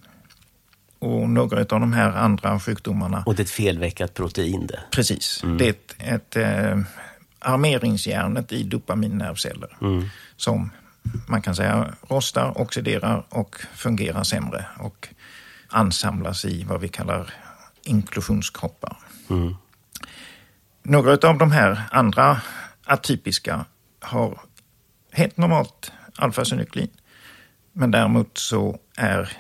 Och 1.00 1.30
några 1.30 1.60
av 1.60 1.66
de 1.66 1.94
här 1.94 2.12
andra 2.12 2.60
sjukdomarna 2.60 3.24
Och 3.26 3.36
det 3.36 3.42
är 3.42 3.44
ett 3.44 3.50
felveckat 3.50 4.14
protein 4.14 4.68
det. 4.68 4.80
Precis. 4.92 5.44
Det 5.60 5.66
är 5.66 5.70
ett, 5.70 5.96
ett 5.98 6.36
eh, 6.36 6.80
armeringsjärnet 7.40 8.52
i 8.52 8.64
dopaminnervceller 8.64 9.78
som 10.38 10.70
man 11.28 11.42
kan 11.42 11.56
säga 11.56 11.94
rostar, 12.10 12.62
oxiderar 12.62 13.24
och 13.30 13.56
fungerar 13.76 14.24
sämre 14.24 14.66
och 14.80 15.08
ansamlas 15.68 16.46
i 16.46 16.64
vad 16.64 16.82
vi 16.82 16.88
kallar 16.88 17.34
inklusionskroppar. 17.84 18.98
Några 20.90 21.30
av 21.30 21.38
de 21.38 21.52
här 21.52 21.84
andra 21.92 22.42
atypiska 22.86 23.66
har 24.00 24.40
helt 25.12 25.38
normalt 25.38 25.92
alfasynuklin. 26.16 26.90
Men 27.74 27.92
däremot 27.92 28.38
så 28.38 28.80
är 28.98 29.32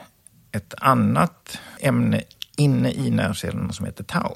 ett 0.51 0.73
annat 0.77 1.59
ämne 1.79 2.23
inne 2.57 2.91
i 2.91 3.09
nervcellerna 3.11 3.73
som 3.73 3.85
heter 3.85 4.03
tau 4.03 4.35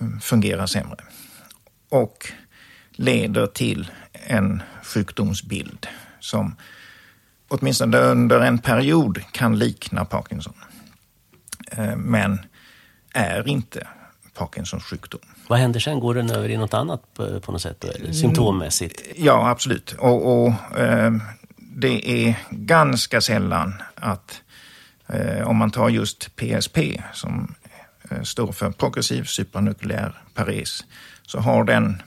mm, 0.00 0.20
fungerar 0.20 0.66
sämre. 0.66 1.04
Och 1.88 2.32
leder 2.90 3.46
till 3.46 3.90
en 4.12 4.62
sjukdomsbild 4.82 5.86
som 6.20 6.56
åtminstone 7.48 7.98
under 7.98 8.40
en 8.40 8.58
period 8.58 9.22
kan 9.32 9.58
likna 9.58 10.04
Parkinson. 10.04 10.54
Eh, 11.70 11.96
men 11.96 12.38
är 13.14 13.48
inte 13.48 13.88
Parkinsons 14.34 14.84
sjukdom. 14.84 15.20
Vad 15.50 15.58
händer 15.58 15.80
sen? 15.80 16.00
Går 16.00 16.14
den 16.14 16.30
över 16.30 16.48
i 16.48 16.56
något 16.56 16.74
annat 16.74 17.14
på, 17.14 17.40
på 17.40 17.52
något 17.52 17.62
sätt? 17.62 17.84
Eller? 17.84 18.12
Symptommässigt? 18.12 19.02
Ja, 19.16 19.50
absolut. 19.50 19.92
Och, 19.98 20.42
och 20.42 20.78
eh, 20.78 21.12
det 21.56 22.26
är 22.26 22.34
ganska 22.50 23.20
sällan 23.20 23.74
att 23.94 24.42
eh, 25.06 25.48
om 25.48 25.56
man 25.56 25.70
tar 25.70 25.88
just 25.88 26.36
PSP 26.36 26.78
som 27.12 27.54
eh, 28.10 28.22
står 28.22 28.52
för 28.52 28.70
progressiv 28.70 29.24
supranukleär 29.24 30.22
pares 30.34 30.84
så 31.26 31.40
har 31.40 31.64
den 31.64 32.02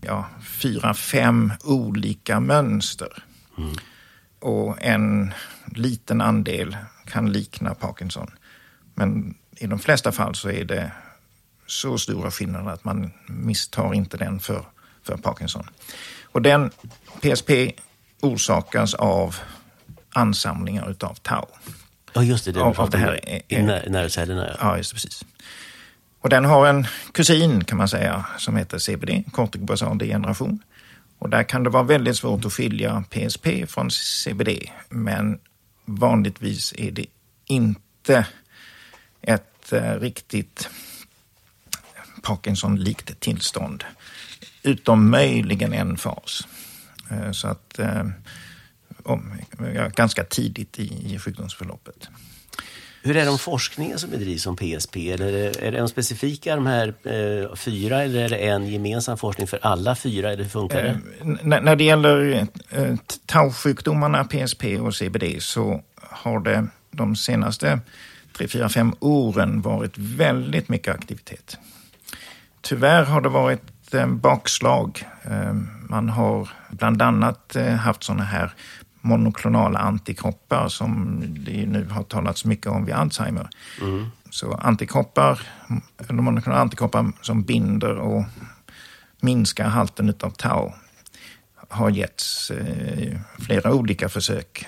ja, 0.00 0.26
fyra, 0.42 0.94
fem 0.94 1.52
olika 1.64 2.40
mönster. 2.40 3.24
Och 4.40 4.76
en 4.80 5.34
liten 5.66 6.20
andel 6.20 6.76
kan 7.06 7.32
likna 7.32 7.74
Parkinson. 7.74 8.30
Men 8.94 9.34
i 9.56 9.66
de 9.66 9.78
flesta 9.78 10.12
fall 10.12 10.34
så 10.34 10.50
är 10.50 10.64
det 10.64 10.92
så 11.68 11.98
stora 11.98 12.30
skillnader 12.30 12.70
att 12.70 12.84
man 12.84 13.10
misstar 13.26 13.94
inte 13.94 14.16
den 14.16 14.40
för, 14.40 14.64
för 15.02 15.16
Parkinson. 15.16 15.70
Och 16.24 16.42
den 16.42 16.70
PSP 17.20 17.50
orsakas 18.20 18.94
av 18.94 19.36
ansamlingar 20.14 20.90
utav 20.90 21.14
tau. 21.14 21.46
Ja, 22.12 22.22
just 22.22 22.44
det. 22.44 22.50
Ja, 22.50 22.68
du 22.68 22.74
pratade 22.74 22.98
det 22.98 23.04
här 23.04 23.42
I 23.48 23.62
när- 23.62 23.88
nervcellerna, 23.90 24.46
ja. 24.48 24.56
Ja, 24.60 24.76
just 24.76 24.90
det, 24.90 24.94
precis. 24.94 25.24
Och 26.20 26.28
den 26.28 26.44
har 26.44 26.66
en 26.66 26.86
kusin 27.12 27.64
kan 27.64 27.78
man 27.78 27.88
säga 27.88 28.26
som 28.38 28.56
heter 28.56 28.78
CBD, 28.78 29.24
kortikobasal 29.32 29.98
degeneration. 29.98 30.62
Och 31.18 31.30
där 31.30 31.42
kan 31.42 31.62
det 31.64 31.70
vara 31.70 31.82
väldigt 31.82 32.16
svårt 32.16 32.44
att 32.44 32.52
skilja 32.52 33.04
PSP 33.10 33.46
från 33.68 33.90
CBD. 33.90 34.48
Men 34.88 35.38
vanligtvis 35.84 36.74
är 36.78 36.90
det 36.90 37.06
inte 37.46 38.26
ett 39.22 39.72
eh, 39.72 39.92
riktigt 40.00 40.68
Parkinson-likt 42.22 43.20
tillstånd. 43.20 43.84
Utom 44.62 45.10
möjligen 45.10 45.72
en 45.72 45.96
fas. 45.96 46.48
Eh, 47.10 47.32
så 47.32 47.48
att 47.48 47.78
eh, 47.78 48.04
om, 49.02 49.32
ganska 49.94 50.24
tidigt 50.24 50.78
i, 50.78 51.14
i 51.14 51.18
sjukdomsförloppet. 51.18 52.08
Hur 53.02 53.16
är 53.16 53.24
det 53.24 53.30
om 53.30 53.38
forskningen 53.38 53.98
som 53.98 54.10
bedrivs 54.10 54.46
om 54.46 54.56
PSP? 54.56 54.96
Eller 54.96 55.32
är 55.62 55.72
det, 55.72 55.78
de 55.78 55.88
specifika, 55.88 56.56
de 56.56 56.66
här 56.66 56.94
eh, 57.04 57.54
fyra, 57.54 58.02
eller 58.02 58.22
är 58.24 58.28
det 58.28 58.36
en 58.36 58.66
gemensam 58.66 59.18
forskning 59.18 59.46
för 59.46 59.58
alla 59.62 59.96
fyra? 59.96 60.32
Eller 60.32 60.42
hur 60.42 60.50
funkar 60.50 60.82
det? 60.82 61.00
N- 61.20 61.38
när 61.62 61.76
det 61.76 61.84
gäller 61.84 62.46
eh, 62.70 62.94
tausjukdomarna 63.26 64.24
PSP 64.24 64.64
och 64.64 64.94
CBD 64.94 65.24
så 65.42 65.82
har 65.94 66.40
det 66.40 66.66
de 66.90 67.16
senaste 67.16 67.80
tre, 68.36 68.48
fyra, 68.48 68.68
fem 68.68 68.94
åren 69.00 69.62
varit 69.62 69.98
väldigt 69.98 70.68
mycket 70.68 70.94
aktivitet. 70.94 71.58
Tyvärr 72.60 73.04
har 73.04 73.20
det 73.20 73.28
varit 73.28 73.94
eh, 73.94 74.06
bakslag. 74.06 75.06
Eh, 75.22 75.52
man 75.88 76.08
har 76.08 76.48
bland 76.70 77.02
annat 77.02 77.56
eh, 77.56 77.74
haft 77.74 78.02
sådana 78.02 78.24
här 78.24 78.52
monoklonala 79.00 79.78
antikroppar 79.78 80.68
som 80.68 81.20
det 81.44 81.66
nu 81.66 81.88
har 81.90 82.02
talats 82.02 82.44
mycket 82.44 82.66
om 82.66 82.84
vid 82.84 82.94
Alzheimer. 82.94 83.48
Så 84.30 84.52
antikroppar, 84.52 85.40
eller 85.98 86.22
monoklonala 86.22 86.62
antikroppar 86.62 87.12
som 87.20 87.42
binder 87.42 87.96
och 87.96 88.24
minskar 89.20 89.68
halten 89.68 90.14
av 90.20 90.30
tau 90.30 90.72
har 91.68 91.90
getts 91.90 92.52
flera 93.38 93.74
olika 93.74 94.08
försök 94.08 94.66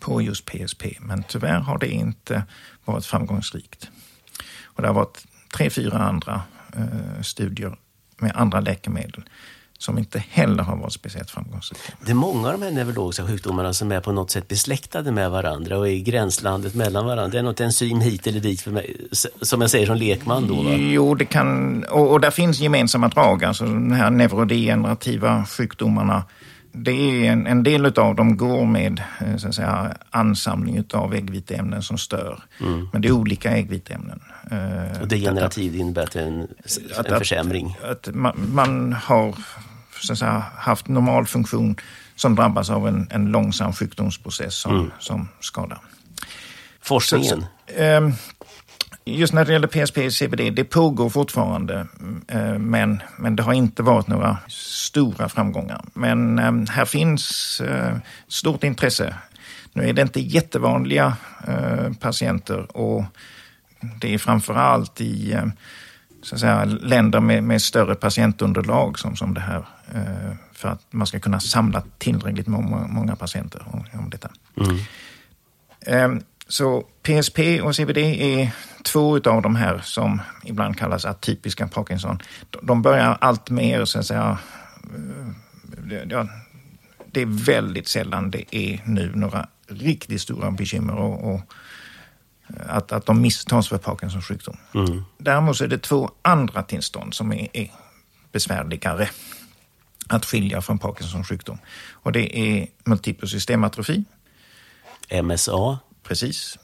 på 0.00 0.22
just 0.22 0.44
PSP, 0.46 0.84
men 1.00 1.22
tyvärr 1.22 1.60
har 1.60 1.78
det 1.78 1.88
inte 1.88 2.42
varit 2.84 3.06
framgångsrikt. 3.06 3.90
Och 4.64 4.82
det 4.82 4.88
har 4.88 4.94
varit 4.94 5.26
tre, 5.56 5.70
fyra 5.70 5.98
andra 5.98 6.42
eh, 6.76 7.22
studier 7.22 7.76
med 8.18 8.32
andra 8.34 8.60
läkemedel 8.60 9.24
som 9.78 9.98
inte 9.98 10.24
heller 10.30 10.62
har 10.62 10.76
varit 10.76 10.92
speciellt 10.92 11.30
framgångsrika. 11.30 11.92
Det 12.04 12.10
är 12.10 12.14
många 12.14 12.48
av 12.48 12.52
de 12.52 12.62
här 12.62 12.70
neurologiska 12.70 13.26
sjukdomarna 13.26 13.72
som 13.72 13.92
är 13.92 14.00
på 14.00 14.12
något 14.12 14.30
sätt 14.30 14.48
besläktade 14.48 15.12
med 15.12 15.30
varandra 15.30 15.78
och 15.78 15.88
är 15.88 15.92
i 15.92 16.00
gränslandet 16.00 16.74
mellan 16.74 17.06
varandra. 17.06 17.28
Det 17.28 17.38
är 17.38 17.42
något 17.42 17.60
enzym 17.60 18.00
hit 18.00 18.26
eller 18.26 18.40
dit 18.40 18.60
för 18.60 18.70
mig, 18.70 18.96
som 19.42 19.60
jag 19.60 19.70
säger 19.70 19.86
som 19.86 19.96
lekman 19.96 20.48
då. 20.48 20.62
Va? 20.62 20.70
Jo, 20.74 21.14
det 21.14 21.24
kan, 21.24 21.84
och, 21.84 22.12
och 22.12 22.20
där 22.20 22.30
finns 22.30 22.60
gemensamma 22.60 23.08
drag, 23.08 23.44
alltså 23.44 23.64
de 23.64 23.92
här 23.92 24.10
neurodegenerativa 24.10 25.46
sjukdomarna. 25.46 26.24
Det 26.84 26.90
är 27.26 27.32
en, 27.32 27.46
en 27.46 27.62
del 27.62 27.86
av 27.86 28.14
dem 28.14 28.36
går 28.36 28.66
med 28.66 29.02
eh, 29.20 29.36
så 29.36 29.48
att 29.48 29.54
säga, 29.54 29.96
ansamling 30.10 30.84
av 30.92 31.14
äggviteämnen 31.14 31.82
som 31.82 31.98
stör. 31.98 32.42
Men 32.92 33.02
det 33.02 33.08
är 33.08 33.12
olika 33.12 33.50
äggviteämnen. 33.50 34.20
Eh, 34.50 35.00
Och 35.02 35.08
degenerativ 35.08 35.76
innebär 35.76 36.02
att 36.02 36.12
det 36.12 36.20
är 36.20 36.26
en, 36.26 36.48
en 37.06 37.18
försämring. 37.18 37.76
Att, 37.82 38.08
att 38.08 38.14
man, 38.14 38.50
man 38.52 38.92
har 38.92 39.34
så 40.00 40.12
att 40.12 40.18
säga, 40.18 40.44
haft 40.56 40.88
normal 40.88 41.26
funktion 41.26 41.76
som 42.16 42.34
drabbas 42.34 42.70
av 42.70 42.88
en, 42.88 43.08
en 43.10 43.26
långsam 43.26 43.72
sjukdomsprocess 43.72 44.54
som, 44.54 44.90
som 44.98 45.28
skadar. 45.40 45.78
Forskningen. 46.80 47.44
Ehm, 47.76 48.12
Just 49.16 49.32
när 49.32 49.44
det 49.44 49.52
gäller 49.52 49.68
PSP 49.68 49.98
och 50.06 50.12
CBD, 50.12 50.50
det 50.50 50.64
pågår 50.64 51.10
fortfarande, 51.10 51.86
eh, 52.28 52.58
men, 52.58 53.02
men 53.16 53.36
det 53.36 53.42
har 53.42 53.52
inte 53.52 53.82
varit 53.82 54.06
några 54.06 54.38
stora 54.48 55.28
framgångar. 55.28 55.84
Men 55.94 56.38
eh, 56.38 56.70
här 56.70 56.84
finns 56.84 57.60
eh, 57.60 57.96
stort 58.28 58.64
intresse. 58.64 59.14
Nu 59.72 59.88
är 59.88 59.92
det 59.92 60.02
inte 60.02 60.20
jättevanliga 60.20 61.16
patienter 62.00 62.76
och 62.76 63.04
det 64.00 64.14
är 64.14 64.18
framför 64.18 64.54
allt 64.54 65.00
i 65.00 65.36
så 66.22 66.34
att 66.34 66.40
säga, 66.40 66.64
länder 66.64 67.20
med, 67.20 67.44
med 67.44 67.62
större 67.62 67.94
patientunderlag 67.94 68.98
som, 68.98 69.16
som 69.16 69.34
det 69.34 69.40
här. 69.40 69.66
För 70.52 70.68
att 70.68 70.82
man 70.90 71.06
ska 71.06 71.20
kunna 71.20 71.40
samla 71.40 71.82
tillräckligt 71.98 72.46
många, 72.46 72.86
många 72.86 73.16
patienter 73.16 73.62
om, 73.66 73.84
om 73.92 74.10
detta. 74.10 74.30
Ehm, 75.86 76.22
Så 76.48 76.84
PSP 77.02 77.38
och 77.62 77.76
CBD 77.76 77.98
är 77.98 78.50
två 78.84 79.16
av 79.16 79.42
de 79.42 79.56
här 79.56 79.80
som 79.84 80.20
ibland 80.44 80.78
kallas 80.78 81.04
atypiska 81.04 81.68
Parkinson. 81.68 82.18
De- 82.62 82.82
börjar 82.82 83.18
allt 83.20 83.50
mer, 83.50 83.84
så 83.84 83.98
att 83.98 84.06
säga, 84.06 84.38
eh, 85.90 85.98
ja, 86.08 86.28
det 87.12 87.22
är 87.22 87.44
väldigt 87.44 87.88
sällan 87.88 88.30
det 88.30 88.56
är 88.56 88.82
nu 88.84 89.12
några 89.14 89.48
riktigt 89.68 90.20
stora 90.20 90.50
bekymmer 90.50 90.94
och, 90.94 91.34
och 91.34 91.40
att, 92.66 92.92
att 92.92 93.06
de 93.06 93.20
misstas 93.20 93.68
för 93.68 93.78
Parkinsons 93.78 94.26
sjukdom. 94.26 94.56
Däremot 95.18 95.56
så 95.56 95.64
är 95.64 95.68
det 95.68 95.78
två 95.78 96.10
andra 96.22 96.62
tillstånd 96.62 97.14
som 97.14 97.32
är, 97.32 97.48
är 97.52 97.70
besvärligare 98.32 99.08
att 100.06 100.24
skilja 100.24 100.62
från 100.62 100.78
Parkinsons 100.78 101.28
sjukdom. 101.28 101.58
Och 101.90 102.12
det 102.12 102.38
är 102.38 102.66
multipel 102.84 103.28
systematrofi, 103.28 104.04
MSA. 105.22 105.78
Precis. 106.08 106.58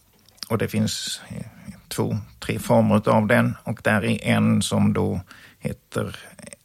Och 0.48 0.58
det 0.58 0.68
finns 0.68 1.20
eh, 1.28 1.46
två, 1.88 2.18
tre 2.40 2.58
former 2.58 3.08
av 3.08 3.26
den 3.26 3.56
och 3.64 3.80
där 3.84 4.04
är 4.04 4.24
en 4.24 4.62
som 4.62 4.92
då 4.92 5.20
heter 5.58 6.16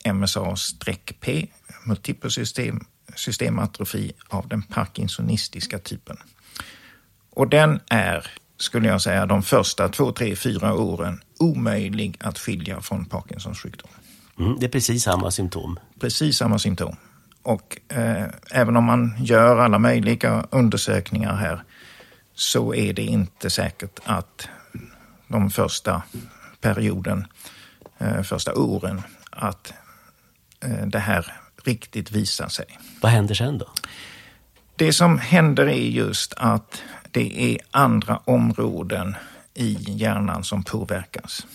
MSA-P, 0.06 1.48
multipel 1.86 2.32
system, 2.32 2.86
systematrofi 3.16 4.14
av 4.28 4.48
den 4.48 4.62
parkinsonistiska 4.62 5.80
typen. 5.80 6.18
Och 7.30 7.50
den 7.50 7.80
är, 7.90 8.28
skulle 8.58 8.88
jag 8.88 9.02
säga, 9.02 9.26
de 9.26 9.44
första 9.44 9.90
två, 9.90 10.12
tre, 10.12 10.36
fyra 10.36 10.74
åren 10.74 11.22
omöjlig 11.40 12.18
att 12.20 12.40
skilja 12.40 12.82
från 12.82 13.06
Parkinsons 13.06 13.60
sjukdom. 13.60 13.90
Mm, 14.40 14.60
det 14.60 14.66
är 14.66 14.70
precis 14.70 15.04
samma 15.04 15.32
symptom. 15.32 15.80
Precis 16.00 16.38
samma 16.38 16.60
symptom. 16.60 16.96
Och 17.42 17.78
eh, 17.88 18.26
även 18.52 18.76
om 18.76 18.84
man 18.84 19.16
gör 19.20 19.58
alla 19.58 19.80
möjliga 19.80 20.46
undersökningar 20.52 21.36
här 21.36 21.64
så 22.40 22.74
är 22.74 22.94
det 22.94 23.02
inte 23.02 23.50
säkert 23.50 24.00
att 24.04 24.50
de 25.28 25.50
första 25.50 26.04
perioden, 26.62 27.28
eh, 27.98 28.22
första 28.22 28.56
åren, 28.56 29.02
att 29.30 29.74
eh, 30.60 30.88
det 30.88 31.00
här 31.00 31.34
riktigt 31.64 32.12
visar 32.12 32.48
sig. 32.48 32.66
Vad 33.02 33.12
händer 33.12 33.36
sen 33.36 33.58
då? 33.58 33.68
Det 34.76 34.94
som 34.94 35.18
händer 35.18 35.68
är 35.68 35.90
just 35.90 36.34
att 36.38 36.84
det 37.12 37.54
är 37.54 37.58
andra 37.72 38.18
områden 38.18 39.16
i 39.54 39.78
hjärnan 39.88 40.44
som 40.44 40.64
påverkas. 40.64 41.48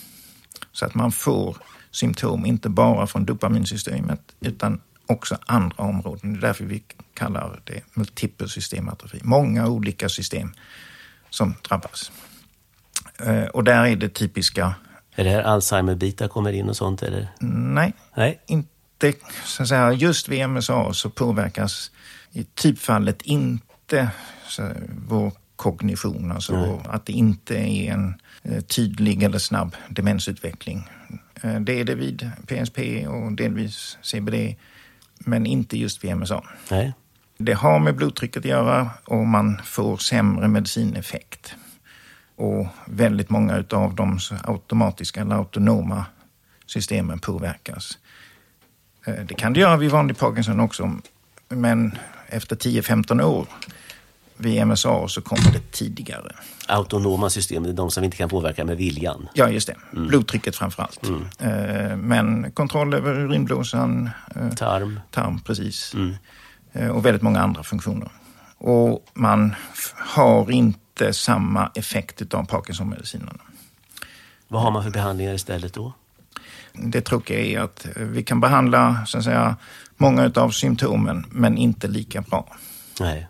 Så 0.71 0.85
att 0.85 0.95
man 0.95 1.11
får 1.11 1.57
symptom 1.91 2.45
inte 2.45 2.69
bara 2.69 3.07
från 3.07 3.25
dopaminsystemet 3.25 4.21
utan 4.39 4.81
också 5.07 5.37
andra 5.45 5.83
områden. 5.83 6.33
Det 6.33 6.39
är 6.39 6.41
därför 6.41 6.63
vi 6.65 6.83
kallar 7.13 7.59
det 7.63 7.81
multipel 7.93 8.49
systematrofi. 8.49 9.19
Många 9.23 9.67
olika 9.67 10.09
system 10.09 10.53
som 11.29 11.55
drabbas. 11.69 12.11
Eh, 13.19 13.43
Och 13.45 13.63
där 13.63 13.85
är 13.85 13.95
det 13.95 14.09
typiska, 14.09 14.75
Är 15.15 15.23
det 15.23 15.29
här 15.29 15.43
Alzheimer-bitar 15.43 16.27
kommer 16.27 16.51
in 16.53 16.69
och 16.69 16.77
sånt? 16.77 17.03
Eller? 17.03 17.27
nej, 17.39 17.93
Nej. 18.17 18.39
inte, 18.47 19.13
så 19.45 19.63
att 19.63 19.69
säga, 19.69 19.93
just 19.93 20.27
vid 20.29 20.49
MSA 20.49 20.93
så 20.93 21.09
påverkas 21.09 21.91
i 22.31 22.43
typfallet 22.43 23.21
inte 23.21 24.09
så, 24.47 24.69
vår 25.07 25.31
kognition, 25.55 26.31
alltså 26.31 26.55
vår, 26.55 26.81
att 26.89 27.05
det 27.05 27.13
inte 27.13 27.55
är 27.55 27.91
en 27.93 28.15
eh, 28.43 28.61
tydlig 28.61 29.23
eller 29.23 29.39
snabb 29.39 29.75
demensutveckling. 29.89 30.89
Eh, 31.43 31.59
det 31.59 31.79
är 31.79 31.83
det 31.83 31.95
vid 31.95 32.31
PSP 32.47 33.07
och 33.07 33.31
delvis 33.31 33.97
CBD, 34.01 34.55
men 35.25 35.45
inte 35.45 35.77
just 35.77 36.03
vid 36.03 36.17
MSA. 36.17 36.43
Nej. 36.71 36.93
Det 37.37 37.53
har 37.53 37.79
med 37.79 37.95
blodtrycket 37.95 38.37
att 38.37 38.45
göra 38.45 38.89
och 39.05 39.27
man 39.27 39.61
får 39.63 39.97
sämre 39.97 40.47
medicineffekt. 40.47 41.55
Och 42.35 42.67
väldigt 42.87 43.29
många 43.29 43.63
av 43.69 43.95
de 43.95 44.19
automatiska 44.43 45.21
eller 45.21 45.35
autonoma 45.35 46.05
systemen 46.65 47.19
påverkas. 47.19 47.97
Eh, 49.05 49.13
Det 49.13 49.33
kan 49.33 49.53
det 49.53 49.59
göra 49.59 49.77
vid 49.77 49.91
vanlig 49.91 50.17
Parkinson 50.17 50.59
också, 50.59 50.91
men 51.49 51.97
efter 52.27 52.55
10-15 52.55 53.21
år 53.23 53.47
vid 54.37 54.67
MSA 54.67 55.07
så 55.07 55.21
kommer 55.21 55.51
det 55.53 55.71
tidigare. 55.71 56.35
Autonoma 56.67 57.29
system, 57.29 57.63
det 57.63 57.69
är 57.69 57.73
de 57.73 57.91
som 57.91 58.01
vi 58.01 58.05
inte 58.05 58.17
kan 58.17 58.29
påverka 58.29 58.65
med 58.65 58.77
viljan. 58.77 59.27
Ja, 59.33 59.49
just 59.49 59.67
det. 59.67 59.75
Blodtrycket 59.91 60.55
framför 60.55 60.83
allt. 60.83 60.99
Eh, 61.39 61.97
Men 61.97 62.51
kontroll 62.51 62.93
över 62.93 63.19
urinblåsan, 63.19 64.09
eh, 64.35 64.49
Tarm. 64.49 64.99
tarm, 65.11 65.39
precis. 65.39 65.93
Eh, 66.73 66.89
Och 66.89 67.05
väldigt 67.05 67.21
många 67.21 67.41
andra 67.41 67.63
funktioner. 67.63 68.09
Och 68.57 69.05
man 69.13 69.55
har 69.95 70.51
inte 70.51 71.13
samma 71.13 71.71
effekt 71.75 72.33
av 72.33 72.45
Parkinson-medicinerna. 72.45 73.39
Vad 74.47 74.61
har 74.61 74.71
man 74.71 74.83
för 74.83 74.89
behandlingar 74.91 75.33
istället 75.33 75.73
då? 75.73 75.93
Det 76.73 77.01
tråkiga 77.01 77.39
är 77.39 77.59
att 77.59 77.87
vi 77.95 78.23
kan 78.23 78.39
behandla 78.39 79.05
så 79.05 79.17
att 79.17 79.23
säga, 79.23 79.55
många 79.97 80.31
av 80.35 80.49
symptomen, 80.49 81.25
men 81.31 81.57
inte 81.57 81.87
lika 81.87 82.21
bra. 82.21 82.55
Nej. 82.99 83.27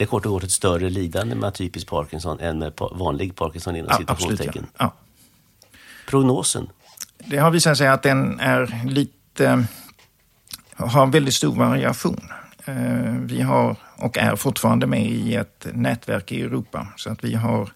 Det 0.00 0.04
är 0.04 0.08
kort 0.08 0.26
och 0.26 0.32
gott 0.32 0.42
ett 0.42 0.50
större 0.50 0.90
lidande 0.90 1.34
med 1.34 1.48
atypisk 1.48 1.86
Parkinson 1.86 2.40
än 2.40 2.58
med 2.58 2.72
vanlig 2.92 3.36
Parkinson 3.36 3.76
inom 3.76 3.88
Ja, 3.90 3.96
absolut, 4.06 4.08
ja. 4.08 4.36
citationstecken. 4.36 4.66
ja. 4.78 4.94
Prognosen? 6.06 6.68
Det 7.18 7.36
har 7.36 7.50
visat 7.50 7.78
sig 7.78 7.88
att 7.88 8.02
den 8.02 8.40
är 8.40 8.84
lite, 8.86 9.64
har 10.76 11.06
väldigt 11.06 11.34
stor 11.34 11.54
variation. 11.54 12.20
Eh, 12.64 13.14
vi 13.20 13.40
har 13.40 13.76
och 13.96 14.18
är 14.18 14.36
fortfarande 14.36 14.86
med 14.86 15.06
i 15.06 15.34
ett 15.34 15.66
nätverk 15.72 16.32
i 16.32 16.42
Europa. 16.42 16.86
Så 16.96 17.10
att 17.10 17.24
vi 17.24 17.34
har 17.34 17.72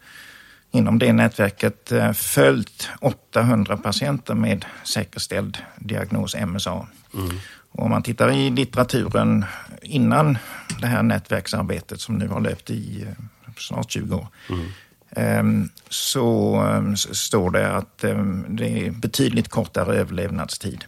inom 0.71 0.99
det 0.99 1.13
nätverket 1.13 1.93
eh, 1.93 2.13
följt 2.13 2.89
800 3.01 3.77
patienter 3.77 4.35
med 4.35 4.65
säkerställd 4.85 5.59
diagnos 5.77 6.37
MSA. 6.47 6.87
Mm. 7.15 7.39
Och 7.71 7.85
om 7.85 7.91
man 7.91 8.03
tittar 8.03 8.31
i 8.33 8.51
litteraturen 8.51 9.45
innan 9.83 10.39
det 10.85 10.89
här 10.91 11.03
nätverksarbetet 11.03 12.01
som 12.01 12.15
nu 12.19 12.29
har 12.29 12.41
löpt 12.41 12.71
i 12.71 13.03
eh, 13.03 13.53
snart 13.57 13.91
20 13.91 14.17
år. 14.17 14.29
Mm. 14.49 14.67
Ehm, 15.11 15.69
så 15.89 16.57
ehm, 16.57 16.97
står 16.97 17.51
det 17.51 17.77
att 17.77 18.05
ehm, 18.05 18.47
det 18.49 18.87
är 18.87 18.91
betydligt 18.91 19.49
kortare 19.49 19.97
överlevnadstid. 19.97 20.85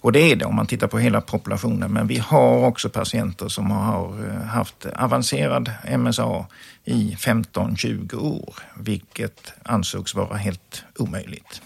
Och 0.00 0.12
det 0.12 0.20
är 0.32 0.36
det 0.36 0.44
om 0.44 0.54
man 0.54 0.66
tittar 0.66 0.86
på 0.86 0.98
hela 0.98 1.20
populationen. 1.20 1.92
Men 1.92 2.06
vi 2.06 2.18
har 2.18 2.66
också 2.66 2.88
patienter 2.88 3.48
som 3.48 3.70
har 3.70 4.28
eh, 4.28 4.42
haft 4.42 4.86
avancerad 4.86 5.70
MSA 5.98 6.46
i 6.84 7.16
15-20 7.18 8.14
år, 8.14 8.54
vilket 8.76 9.52
ansågs 9.62 10.14
vara 10.14 10.36
helt 10.36 10.84
omöjligt. 10.98 11.62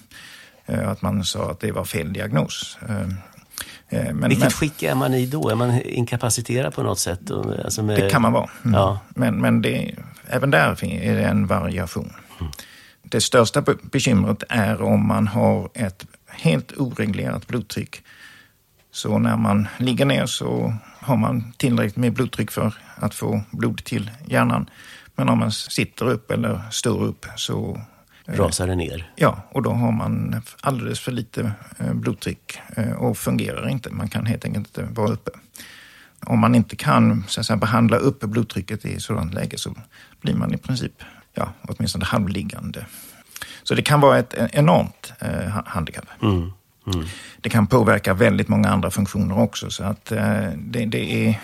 Eh, 0.66 0.88
att 0.88 1.02
man 1.02 1.24
sa 1.24 1.50
att 1.50 1.60
det 1.60 1.72
var 1.72 1.84
fel 1.84 2.12
diagnos. 2.12 2.78
Eh, 3.88 4.14
men, 4.14 4.28
Vilket 4.28 4.40
men, 4.40 4.50
skick 4.50 4.82
är 4.82 4.94
man 4.94 5.14
i 5.14 5.26
då? 5.26 5.48
Är 5.48 5.54
man 5.54 5.82
inkapaciterad 5.82 6.74
på 6.74 6.82
något 6.82 6.98
sätt? 6.98 7.30
Alltså 7.64 7.82
med, 7.82 8.00
det 8.00 8.10
kan 8.10 8.22
man 8.22 8.32
vara. 8.32 8.50
Mm. 8.64 8.74
Ja. 8.74 8.98
Men, 9.08 9.40
men 9.40 9.62
det, 9.62 9.94
även 10.26 10.50
där 10.50 10.84
är 10.84 11.14
det 11.16 11.24
en 11.24 11.46
variation. 11.46 12.12
Mm. 12.40 12.52
Det 13.02 13.20
största 13.20 13.64
bekymret 13.82 14.42
är 14.48 14.82
om 14.82 15.06
man 15.06 15.28
har 15.28 15.70
ett 15.74 16.06
helt 16.26 16.72
oreglerat 16.76 17.46
blodtryck. 17.46 18.02
Så 18.90 19.18
när 19.18 19.36
man 19.36 19.68
ligger 19.76 20.04
ner 20.04 20.26
så 20.26 20.74
har 21.00 21.16
man 21.16 21.52
tillräckligt 21.56 21.96
med 21.96 22.12
blodtryck 22.12 22.50
för 22.50 22.74
att 22.94 23.14
få 23.14 23.42
blod 23.50 23.84
till 23.84 24.10
hjärnan. 24.26 24.70
Men 25.14 25.28
om 25.28 25.38
man 25.38 25.52
sitter 25.52 26.08
upp 26.08 26.30
eller 26.30 26.60
står 26.70 27.02
upp 27.02 27.26
så 27.36 27.80
rasar 28.28 28.66
det 28.66 28.74
ner. 28.74 29.12
Ja, 29.16 29.42
och 29.50 29.62
då 29.62 29.70
har 29.70 29.92
man 29.92 30.42
alldeles 30.60 31.00
för 31.00 31.12
lite 31.12 31.52
eh, 31.78 31.92
blodtryck 31.92 32.58
eh, 32.76 32.92
och 32.92 33.18
fungerar 33.18 33.68
inte. 33.68 33.90
Man 33.90 34.08
kan 34.08 34.26
helt 34.26 34.44
enkelt 34.44 34.78
inte 34.78 34.92
vara 34.92 35.12
uppe. 35.12 35.30
Om 36.26 36.38
man 36.38 36.54
inte 36.54 36.76
kan 36.76 37.24
så 37.28 37.44
säga, 37.44 37.56
behandla 37.56 37.96
upp 37.96 38.20
blodtrycket 38.20 38.84
i 38.84 39.00
sådant 39.00 39.34
läge 39.34 39.58
så 39.58 39.74
blir 40.20 40.34
man 40.34 40.54
i 40.54 40.56
princip, 40.56 40.92
ja, 41.34 41.52
åtminstone 41.62 42.04
halvliggande. 42.04 42.86
Så 43.62 43.74
det 43.74 43.82
kan 43.82 44.00
vara 44.00 44.18
ett 44.18 44.34
enormt 44.52 45.12
eh, 45.18 45.48
handikapp. 45.66 46.06
Mm. 46.22 46.52
Mm. 46.94 47.06
Det 47.40 47.48
kan 47.48 47.66
påverka 47.66 48.14
väldigt 48.14 48.48
många 48.48 48.68
andra 48.68 48.90
funktioner 48.90 49.38
också. 49.38 49.70
Så 49.70 49.84
att 49.84 50.12
eh, 50.12 50.48
det, 50.56 50.86
det, 50.86 51.26
är 51.26 51.40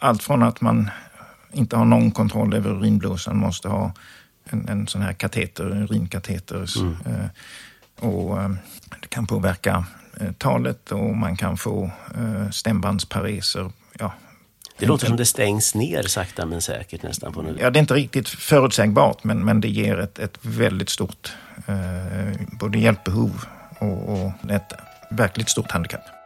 allt 0.00 0.22
från 0.22 0.42
att 0.42 0.60
man 0.60 0.90
inte 1.52 1.76
har 1.76 1.84
någon 1.84 2.10
kontroll 2.10 2.54
över 2.54 2.70
urinblåsan, 2.70 3.36
måste 3.36 3.68
ha 3.68 3.92
en, 4.48 4.68
en 4.68 4.86
sån 4.86 5.02
här 5.02 5.12
kateter, 5.12 5.64
urinkateter. 5.64 6.78
Mm. 6.80 6.96
Eh, 7.06 7.28
och 8.08 8.42
eh, 8.42 8.50
det 9.00 9.08
kan 9.08 9.26
påverka 9.26 9.84
eh, 10.20 10.32
talet 10.32 10.92
och 10.92 11.16
man 11.16 11.36
kan 11.36 11.56
få 11.56 11.90
stämbandspareser. 12.50 13.70
Ja, 13.98 14.12
det 14.78 14.86
låter 14.86 15.06
som 15.06 15.16
det 15.16 15.26
stängs 15.26 15.74
ner 15.74 16.02
sakta 16.02 16.46
men 16.46 16.60
säkert 16.60 17.02
nästan. 17.02 17.32
på. 17.32 17.44
Ja, 17.58 17.70
det 17.70 17.78
är 17.78 17.80
inte 17.80 17.94
riktigt 17.94 18.28
förutsägbart 18.28 19.24
men, 19.24 19.44
men 19.44 19.60
det 19.60 19.68
ger 19.68 19.98
ett, 19.98 20.18
ett 20.18 20.38
väldigt 20.40 20.88
stort 20.88 21.32
eh, 21.66 22.40
både 22.50 22.78
hjälpbehov 22.78 23.44
och, 23.78 24.08
och 24.08 24.50
ett 24.50 24.72
verkligt 25.10 25.48
stort 25.48 25.70
handikapp. 25.70 26.17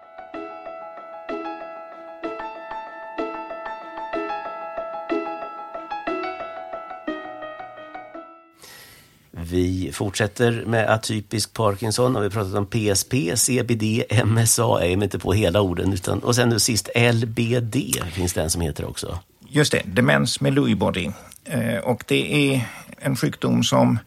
Vi 9.53 9.91
fortsätter 9.93 10.65
med 10.67 10.91
atypisk 10.91 11.53
Parkinson 11.53 12.17
och 12.17 12.23
vi 12.23 12.27
har 12.27 12.31
pratat 12.31 12.55
om 12.55 12.67
PSP, 12.67 13.15
CBD, 13.37 14.05
MSA, 14.25 14.85
är 14.85 15.03
inte 15.03 15.19
på 15.19 15.33
hela 15.33 15.61
orden, 15.61 15.93
utan, 15.93 16.19
och 16.19 16.35
sen 16.35 16.49
nu 16.49 16.59
sist 16.59 16.89
LBD 16.95 17.77
finns 18.13 18.33
det 18.33 18.43
en 18.43 18.51
som 18.51 18.61
heter 18.61 18.85
också. 18.85 19.19
Just 19.49 19.73
det, 19.73 19.83
demens 19.85 20.41
med 20.41 20.55
Lewy 20.55 20.75
body. 20.75 21.11
Eh, 21.45 21.79
och 21.79 22.05
det 22.07 22.53
är 22.55 22.69
en 22.99 23.17
sjukdom 23.17 23.65
som 23.65 23.99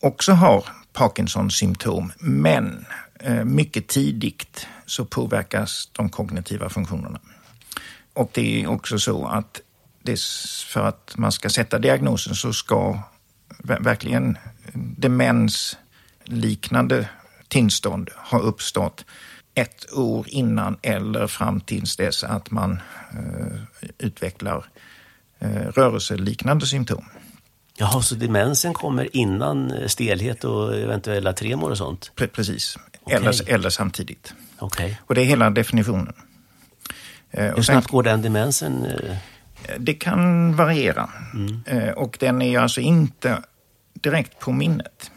också 0.00 0.32
har 0.32 0.64
Parkinsons 0.92 1.54
symptom, 1.54 2.12
men 2.18 2.86
eh, 3.20 3.44
mycket 3.44 3.88
tidigt 3.88 4.66
så 4.86 5.04
påverkas 5.04 5.88
de 5.92 6.08
kognitiva 6.08 6.68
funktionerna. 6.68 7.20
Och 8.14 8.30
det 8.34 8.62
är 8.62 8.70
också 8.70 8.98
så 8.98 9.26
att 9.26 9.60
det 10.02 10.20
för 10.72 10.88
att 10.88 11.14
man 11.16 11.32
ska 11.32 11.50
sätta 11.50 11.78
diagnosen 11.78 12.34
så 12.34 12.52
ska 12.52 12.98
verkligen 13.58 14.38
demensliknande 14.72 17.08
tillstånd 17.48 18.10
har 18.16 18.40
uppstått 18.40 19.04
ett 19.54 19.92
år 19.92 20.26
innan 20.28 20.76
eller 20.82 21.26
fram 21.26 21.60
tills 21.60 21.96
dess 21.96 22.24
att 22.24 22.50
man 22.50 22.80
eh, 23.12 23.60
utvecklar 23.98 24.64
eh, 25.38 25.50
rörelseliknande 25.50 26.66
symptom. 26.66 27.04
Jaha, 27.76 28.02
så 28.02 28.14
demensen 28.14 28.74
kommer 28.74 29.16
innan 29.16 29.70
eh, 29.70 29.86
stelhet 29.86 30.44
och 30.44 30.76
eventuella 30.76 31.32
tremor 31.32 31.70
och 31.70 31.78
sånt? 31.78 32.12
Pre 32.14 32.26
precis, 32.26 32.78
okay. 33.02 33.16
eller, 33.16 33.50
eller 33.50 33.70
samtidigt. 33.70 34.34
Okay. 34.58 34.94
Och 35.00 35.14
det 35.14 35.20
är 35.20 35.24
hela 35.24 35.50
definitionen. 35.50 36.12
Eh, 37.30 37.54
Hur 37.54 37.62
snabbt 37.62 37.88
går 37.88 38.02
den 38.02 38.22
demensen? 38.22 38.84
Eh? 38.84 39.16
Det 39.78 39.94
kan 39.94 40.56
variera. 40.56 41.10
Mm. 41.34 41.60
Eh, 41.66 41.90
och 41.90 42.16
den 42.20 42.42
är 42.42 42.58
alltså 42.58 42.80
inte 42.80 43.42
direkt 43.94 44.38
på 44.38 44.52
minnet. 44.52 45.10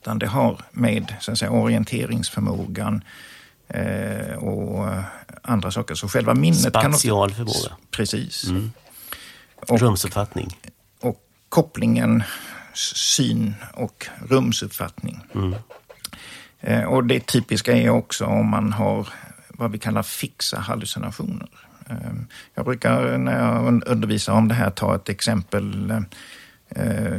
Utan 0.00 0.18
det 0.18 0.26
har 0.26 0.60
med 0.70 1.14
så 1.20 1.32
att 1.32 1.38
säga, 1.38 1.50
orienteringsförmågan 1.50 3.04
eh, 3.68 4.36
och 4.36 4.88
andra 5.42 5.70
saker. 5.70 5.94
Så 5.94 6.08
själva 6.08 6.34
minnet 6.34 6.60
Spatial 6.60 7.30
kan... 7.30 7.36
förmåga. 7.36 7.76
Precis. 7.90 8.44
Mm. 8.44 8.72
Och, 9.68 9.80
Rumsuppfattning. 9.80 10.58
Och 11.00 11.20
kopplingen 11.48 12.22
syn 12.74 13.54
och 13.74 14.06
rumsuppfattning. 14.28 15.20
Mm. 15.34 15.54
Eh, 16.60 16.84
och 16.84 17.04
det 17.04 17.26
typiska 17.26 17.76
är 17.76 17.90
också 17.90 18.24
om 18.24 18.48
man 18.48 18.72
har 18.72 19.08
vad 19.48 19.70
vi 19.72 19.78
kallar 19.78 20.02
fixa 20.02 20.58
hallucinationer. 20.58 21.48
Eh, 21.90 21.96
jag 22.54 22.64
brukar 22.64 23.18
när 23.18 23.38
jag 23.38 23.82
undervisar 23.86 24.32
om 24.32 24.48
det 24.48 24.54
här 24.54 24.70
ta 24.70 24.94
ett 24.94 25.08
exempel 25.08 25.90
eh, 25.90 26.00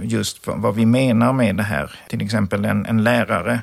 just 0.03 0.47
vad 0.47 0.75
vi 0.75 0.85
menar 0.85 1.33
med 1.33 1.55
det 1.55 1.63
här. 1.63 1.99
Till 2.09 2.21
exempel 2.21 2.65
en, 2.65 2.85
en 2.85 3.03
lärare 3.03 3.61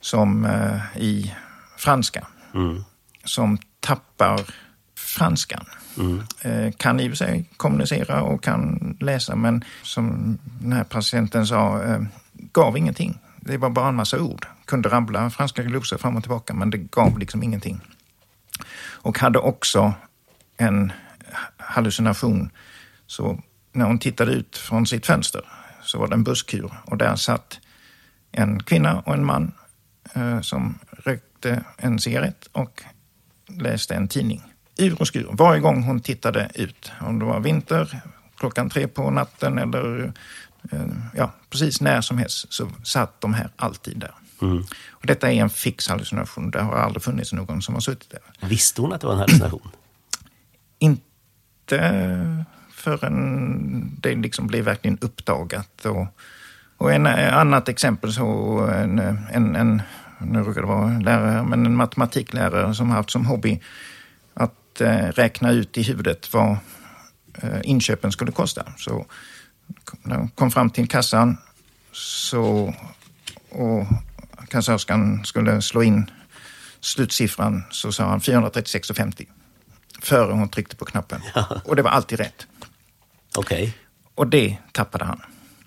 som 0.00 0.44
eh, 0.44 1.02
i 1.02 1.34
franska, 1.76 2.26
mm. 2.54 2.84
som 3.24 3.58
tappar 3.80 4.40
franskan. 4.96 5.64
Mm. 5.98 6.22
Eh, 6.40 6.72
kan 6.72 7.00
i 7.00 7.06
och 7.06 7.10
för 7.10 7.16
sig 7.16 7.44
kommunicera 7.56 8.22
och 8.22 8.42
kan 8.42 8.96
läsa, 9.00 9.36
men 9.36 9.64
som 9.82 10.38
den 10.60 10.72
här 10.72 10.84
patienten 10.84 11.46
sa, 11.46 11.82
gav 12.32 12.78
ingenting. 12.78 13.18
Det 13.36 13.56
var 13.56 13.70
bara 13.70 13.88
en 13.88 13.94
massa 13.94 14.20
ord. 14.20 14.46
Kunde 14.64 14.88
rabbla 14.88 15.30
franska 15.30 15.62
glosor 15.62 15.98
fram 15.98 16.16
och 16.16 16.22
tillbaka, 16.22 16.54
men 16.54 16.70
det 16.70 16.78
gav 16.78 17.18
liksom 17.18 17.42
ingenting. 17.42 17.80
Och 19.02 19.18
hade 19.18 19.38
också 19.38 19.94
en 20.56 20.92
hallucination. 21.56 22.50
Så 23.06 23.40
när 23.72 23.84
hon 23.84 23.98
tittade 23.98 24.32
ut 24.32 24.56
från 24.56 24.86
sitt 24.86 25.06
fönster 25.06 25.42
så 25.82 25.98
var 25.98 26.08
det 26.08 26.14
en 26.14 26.24
busskur 26.24 26.72
och 26.84 26.96
där 26.96 27.16
satt 27.16 27.60
en 28.32 28.62
kvinna 28.62 29.00
och 29.00 29.14
en 29.14 29.24
man 29.24 29.52
eh, 30.14 30.40
som 30.40 30.78
rökte 30.90 31.64
en 31.76 31.98
cigarett 31.98 32.48
och 32.52 32.82
läste 33.46 33.94
en 33.94 34.08
tidning. 34.08 34.42
Ur 34.78 35.00
och 35.00 35.06
skur, 35.06 35.28
varje 35.32 35.60
gång 35.60 35.82
hon 35.82 36.00
tittade 36.00 36.50
ut. 36.54 36.92
Om 37.00 37.18
det 37.18 37.24
var 37.24 37.40
vinter, 37.40 38.02
klockan 38.36 38.70
tre 38.70 38.88
på 38.88 39.10
natten 39.10 39.58
eller 39.58 40.12
eh, 40.72 40.86
ja, 41.14 41.32
precis 41.50 41.80
när 41.80 42.00
som 42.00 42.18
helst 42.18 42.52
så 42.52 42.70
satt 42.84 43.20
de 43.20 43.34
här 43.34 43.50
alltid 43.56 43.98
där. 43.98 44.14
Mm. 44.42 44.64
Och 44.90 45.06
detta 45.06 45.32
är 45.32 45.36
en 45.42 45.50
fix 45.50 45.88
hallucination. 45.88 46.50
Det 46.50 46.62
har 46.62 46.74
aldrig 46.74 47.02
funnits 47.02 47.32
någon 47.32 47.62
som 47.62 47.74
har 47.74 47.80
suttit 47.80 48.10
där. 48.10 48.48
Visste 48.48 48.80
hon 48.80 48.92
att 48.92 49.00
det 49.00 49.06
var 49.06 49.14
en 49.14 49.20
hallucination? 49.20 49.68
Inte 50.78 52.44
förrän 52.82 53.96
det 54.00 54.14
liksom 54.14 54.46
blev 54.46 54.64
verkligen 54.64 54.98
uppdagat. 55.00 55.86
Och, 55.86 56.06
och 56.76 56.92
en 56.92 57.06
annat 57.06 57.68
exempel 57.68 58.12
så 58.12 58.58
en, 58.60 58.98
en, 59.32 59.56
en 59.56 59.82
nu 60.20 60.38
råkar 60.38 60.60
det 60.60 60.66
vara 60.66 60.98
lärare, 60.98 61.42
men 61.42 61.66
en 61.66 61.76
matematiklärare 61.76 62.74
som 62.74 62.90
haft 62.90 63.10
som 63.10 63.26
hobby 63.26 63.60
att 64.34 64.80
eh, 64.80 65.06
räkna 65.06 65.50
ut 65.50 65.78
i 65.78 65.82
huvudet 65.82 66.32
vad 66.32 66.56
eh, 67.34 67.60
inköpen 67.62 68.12
skulle 68.12 68.32
kosta. 68.32 68.72
Så 68.76 69.06
när 70.02 70.16
de 70.16 70.28
kom 70.28 70.50
fram 70.50 70.70
till 70.70 70.88
kassan 70.88 71.36
så, 71.92 72.74
och 73.50 73.86
kassörskan 74.48 75.24
skulle 75.24 75.62
slå 75.62 75.82
in 75.82 76.10
slutsiffran 76.80 77.62
så 77.70 77.92
sa 77.92 78.04
han 78.04 78.20
436,50. 78.20 79.26
före 80.02 80.32
hon 80.32 80.48
tryckte 80.48 80.76
på 80.76 80.84
knappen. 80.84 81.20
Och 81.64 81.76
det 81.76 81.82
var 81.82 81.90
alltid 81.90 82.18
rätt. 82.18 82.46
Okej. 83.36 83.78
Och 84.14 84.26
det 84.26 84.56
tappade 84.72 85.04
han. 85.04 85.20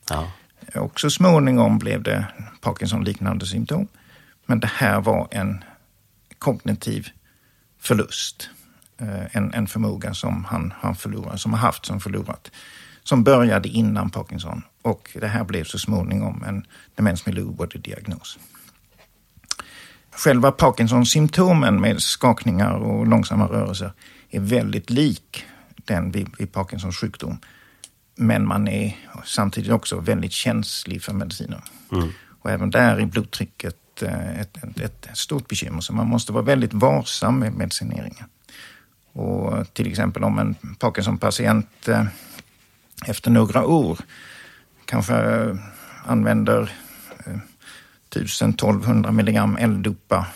Ja. 0.09 0.31
Och 0.75 0.99
så 0.99 1.09
småningom 1.09 1.79
blev 1.79 2.03
det 2.03 2.25
Parkinson-liknande 2.61 3.45
symptom. 3.45 3.87
Men 4.45 4.59
det 4.59 4.71
här 4.73 5.01
var 5.01 5.27
en 5.31 5.63
kognitiv 6.39 7.09
förlust. 7.79 8.49
Eh, 8.97 9.35
En, 9.35 9.53
en 9.53 9.67
förmåga 9.67 10.13
som 10.13 10.45
han 10.45 10.73
har 10.79 10.93
förlorat, 10.93 11.41
som 11.41 11.53
har 11.53 11.59
haft 11.59 11.85
som 11.85 11.99
förlorat. 11.99 12.51
Som 13.03 13.23
började 13.23 13.69
innan 13.69 14.09
Parkinson. 14.09 14.61
Och 14.81 15.09
det 15.13 15.27
här 15.27 15.43
blev 15.43 15.63
så 15.63 15.79
småningom 15.79 16.43
en 16.43 16.65
demens 16.95 17.25
med 17.25 17.35
Lewy 17.35 17.51
body-diagnos. 17.51 18.39
Själva 20.11 20.51
Parkinsons-symptomen 20.51 21.81
med 21.81 22.01
skakningar 22.01 22.71
och 22.71 23.07
långsamma 23.07 23.47
rörelser 23.47 23.91
är 24.29 24.39
väldigt 24.39 24.89
lik 24.89 25.45
den 25.75 26.11
vid, 26.11 26.29
vid 26.39 26.51
Parkinsons 26.51 26.97
sjukdom. 26.97 27.37
Men 28.15 28.47
man 28.47 28.67
är 28.67 28.97
samtidigt 29.25 29.71
också 29.71 29.99
väldigt 29.99 30.31
känslig 30.31 31.03
för 31.03 31.13
mediciner. 31.13 31.61
Och 32.41 32.51
även 32.51 32.69
där 32.69 32.97
är 32.97 33.05
blodtrycket 33.05 34.01
eh, 34.01 34.39
ett, 34.39 34.57
ett, 34.63 35.05
ett 35.07 35.17
stort 35.17 35.47
bekymmer. 35.47 35.81
Så 35.81 35.93
man 35.93 36.07
måste 36.07 36.31
vara 36.31 36.43
väldigt 36.43 36.73
varsam 36.73 37.39
med 37.39 37.53
medicineringen. 37.53 38.25
Och 39.11 39.73
till 39.73 39.87
exempel 39.87 40.23
om 40.23 40.39
en 40.39 40.55
Parkinson-patient 40.79 41.87
eh, 41.87 42.05
efter 43.05 43.31
några 43.31 43.65
år 43.65 43.99
kanske 44.85 45.15
eh, 45.15 45.55
använder 46.05 46.71
eh, 47.25 47.37
1000-1200 48.09 49.11
milligram 49.11 49.57
L-dopa. 49.59 50.27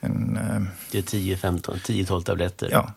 En, 0.00 0.36
eh, 0.36 0.62
Det 0.90 0.98
är 0.98 1.02
10, 1.02 1.36
15, 1.36 1.76
10-12 1.76 2.22
tabletter. 2.22 2.68
ja, 2.70 2.92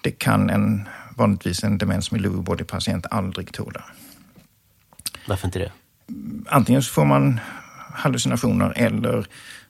det 0.00 0.10
kan 0.10 0.50
en, 0.50 0.88
vanligtvis 1.16 1.64
en 1.64 1.78
demens 1.78 2.10
med 2.10 2.20
Lewy 2.20 2.42
body-patient 2.42 3.06
aldrig 3.10 3.52
tåla. 3.52 3.84
Varför 5.28 5.46
inte 5.48 5.58
det? 5.58 5.72
Antingen 6.46 6.82
så 6.82 6.92
får 6.92 7.04
man 7.04 7.40
hallucinationer 7.92 8.72
eller 8.76 9.26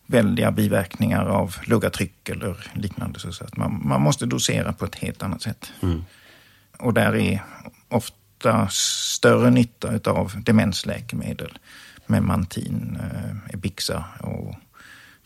väldiga 0.07 0.51
biverkningar 0.51 1.25
av 1.25 1.57
låga 1.65 1.91
tryck 1.91 2.29
eller 2.29 2.71
liknande. 2.75 3.19
Så 3.21 3.45
att 3.45 3.57
man, 3.57 3.81
man 3.85 4.01
måste 4.01 4.27
dosera 4.27 4.73
på 4.73 4.85
ett 4.85 4.95
helt 4.95 5.23
annat 5.23 5.43
sätt. 5.43 5.73
Och 6.79 6.95
där 6.95 7.17
är 7.17 7.43
ofta 7.89 8.69
större 8.71 9.51
nytta 9.51 10.11
av 10.11 10.33
demensläkemedel. 10.43 11.59
Memantin, 12.07 12.99
eh, 13.01 13.55
Ebixa 13.55 14.05
och 14.21 14.55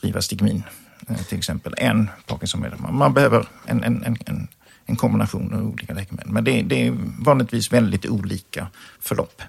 Rivastigmin 0.00 0.62
eh, 1.08 1.16
till 1.16 1.38
exempel, 1.38 1.74
än 1.78 2.10
Parkinsonmedel. 2.26 2.78
Man, 2.78 2.94
man 2.94 3.14
behöver 3.14 3.46
en, 3.66 3.84
en, 3.84 4.04
en, 4.04 4.16
en, 4.26 4.48
en 4.86 4.96
kombination 4.96 5.54
av 5.54 5.66
olika 5.66 5.94
läkemedel. 5.94 6.32
Men 6.32 6.44
det, 6.44 6.62
det 6.62 6.86
är 6.86 6.96
vanligtvis 7.18 7.72
väldigt 7.72 8.06
olika 8.06 8.66
förlopp. 9.00 9.42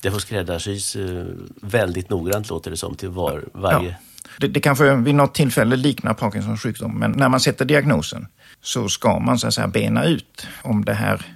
Det 0.00 0.10
får 0.10 0.18
skräddarsys 0.18 0.96
eh, 0.96 1.26
väldigt 1.62 2.10
noggrant 2.10 2.48
låter 2.48 2.70
det 2.70 2.76
som 2.76 2.94
till 2.94 3.08
var, 3.08 3.44
varje... 3.52 3.88
Ja. 3.88 3.94
Det, 4.38 4.48
det 4.48 4.60
kanske 4.60 4.94
vid 4.94 5.14
något 5.14 5.34
tillfälle 5.34 5.76
liknar 5.76 6.14
Parkinsons 6.14 6.62
sjukdom, 6.62 6.98
men 6.98 7.10
när 7.10 7.28
man 7.28 7.40
sätter 7.40 7.64
diagnosen 7.64 8.26
så 8.62 8.88
ska 8.88 9.18
man 9.18 9.38
så 9.38 9.46
att 9.46 9.54
säga 9.54 9.68
bena 9.68 10.04
ut 10.04 10.46
om 10.62 10.84
det 10.84 10.94
här, 10.94 11.26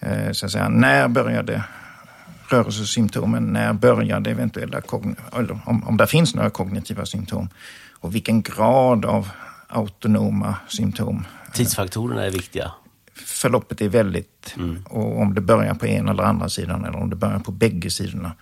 eh, 0.00 0.32
så 0.32 0.46
att 0.46 0.52
säga, 0.52 0.68
när 0.68 1.08
började 1.08 1.64
rörelsesymptomen, 2.48 3.44
när 3.44 3.72
började 3.72 4.30
eventuella, 4.30 4.82
eller 5.32 5.58
om, 5.64 5.84
om 5.88 5.96
det 5.96 6.06
finns 6.06 6.34
några 6.34 6.50
kognitiva 6.50 7.06
symptom 7.06 7.48
och 7.92 8.14
vilken 8.14 8.42
grad 8.42 9.04
av 9.04 9.28
autonoma 9.68 10.56
symptom. 10.68 11.24
Tidsfaktorerna 11.52 12.24
är 12.24 12.30
viktiga. 12.30 12.72
Förloppet 13.14 13.80
är 13.80 13.88
väldigt, 13.88 14.54
och 14.84 15.20
om 15.20 15.34
det 15.34 15.40
börjar 15.40 15.74
på 15.74 15.86
en 15.86 16.08
eller 16.08 16.22
andra 16.22 16.48
sidan 16.48 16.84
eller 16.84 16.98
om 16.98 17.10
det 17.10 17.16
börjar 17.16 17.38
på 17.38 17.52
bägge 17.52 17.90
sidorna. 17.90 18.32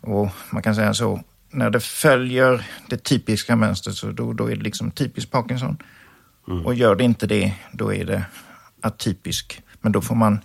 Och 0.00 0.28
man 0.50 0.62
kan 0.62 0.74
säga 0.74 0.94
så, 0.94 1.20
när 1.50 1.70
det 1.70 1.80
följer 1.80 2.66
det 2.88 2.96
typiska 2.96 3.56
mönstret 3.56 3.96
så 3.96 4.10
då, 4.10 4.32
då 4.32 4.50
är 4.50 4.56
det 4.56 4.62
liksom 4.62 4.90
typiskt 4.90 5.30
Parkinson. 5.30 5.76
Och 6.64 6.74
gör 6.74 6.94
det 6.94 7.04
inte 7.04 7.26
det, 7.26 7.54
då 7.72 7.94
är 7.94 8.04
det 8.04 8.24
atypisk. 8.80 9.62
Men 9.80 9.92
då 9.92 10.00
får 10.00 10.14
man, 10.14 10.40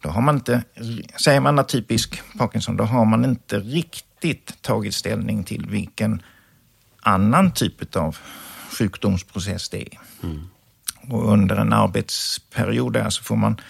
då 0.00 0.08
har 0.08 0.20
man 0.22 0.34
inte, 0.34 0.62
säger 1.16 1.40
man 1.40 1.58
atypisk 1.58 2.22
Parkinson, 2.38 2.76
då 2.76 2.84
har 2.84 3.04
man 3.04 3.24
inte 3.24 3.58
riktigt 3.58 4.62
tagit 4.62 4.94
ställning 4.94 5.44
till 5.44 5.66
vilken 5.66 6.22
annan 7.00 7.52
typ 7.52 7.96
av 7.96 8.16
sjukdomsprocess 8.78 9.68
det 9.68 9.82
är. 9.82 9.98
Och 11.08 11.32
under 11.32 11.56
en 11.56 11.72
arbetsperiod 11.72 12.92
där 12.92 13.10
så 13.10 13.22
får 13.22 13.36
man 13.36 13.60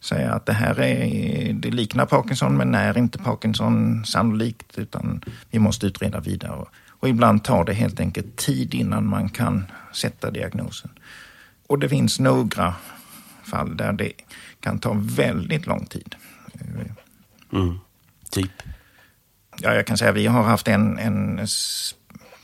säga 0.00 0.32
att 0.32 0.46
det 0.46 0.52
här 0.52 0.80
är, 0.80 1.52
det 1.52 1.70
liknar 1.70 2.06
Parkinson 2.06 2.56
men 2.56 2.74
är 2.74 2.98
inte 2.98 3.18
Parkinson 3.18 4.04
sannolikt 4.04 4.78
utan 4.78 5.22
vi 5.50 5.58
måste 5.58 5.86
utreda 5.86 6.20
vidare. 6.20 6.64
Och, 7.00 7.08
ibland 7.08 7.44
tar 7.44 7.64
det 7.64 7.72
helt 7.72 8.00
enkelt 8.00 8.36
tid 8.36 8.74
innan 8.74 9.06
man 9.06 9.28
kan 9.28 9.64
sätta 9.92 10.30
diagnosen. 10.30 10.90
Och 11.66 11.78
det 11.78 11.88
finns 11.88 12.20
några 12.20 12.74
fall 13.42 13.76
där 13.76 13.92
det 13.92 14.12
kan 14.60 14.78
ta 14.78 14.92
väldigt 14.96 15.66
lång 15.66 15.86
tid. 15.86 16.14
Mm. 17.52 17.78
Typ. 18.30 18.50
Ja, 19.60 19.74
jag 19.74 19.86
kan 19.86 19.98
säga 19.98 20.12
vi 20.12 20.26
har 20.26 20.42
haft 20.42 20.68
en, 20.68 20.98
en 20.98 21.46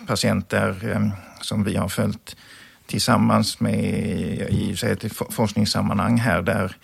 patient 0.07 0.49
där 0.49 0.91
eh, 0.91 1.09
som 1.41 1.65
vi 1.65 1.77
har 1.77 1.89
följt 1.89 2.37
tillsammans 2.95 3.61
med 3.61 3.75
i 4.51 4.77
ett 4.83 5.13
for- 5.17 5.31
forskningssammanhang 5.31 6.19
här 6.19 6.43
där 6.43 6.77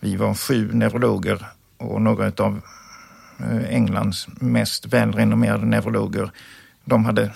vi 0.00 0.16
var 0.16 0.34
sju 0.34 0.72
neurologer 0.72 1.46
och 1.76 2.02
några 2.02 2.32
av 2.44 2.60
Englands 3.68 4.28
mest 4.40 4.86
välrenommerade 4.86 5.66
neurologer. 5.66 6.30
De 6.84 7.04
hade 7.04 7.30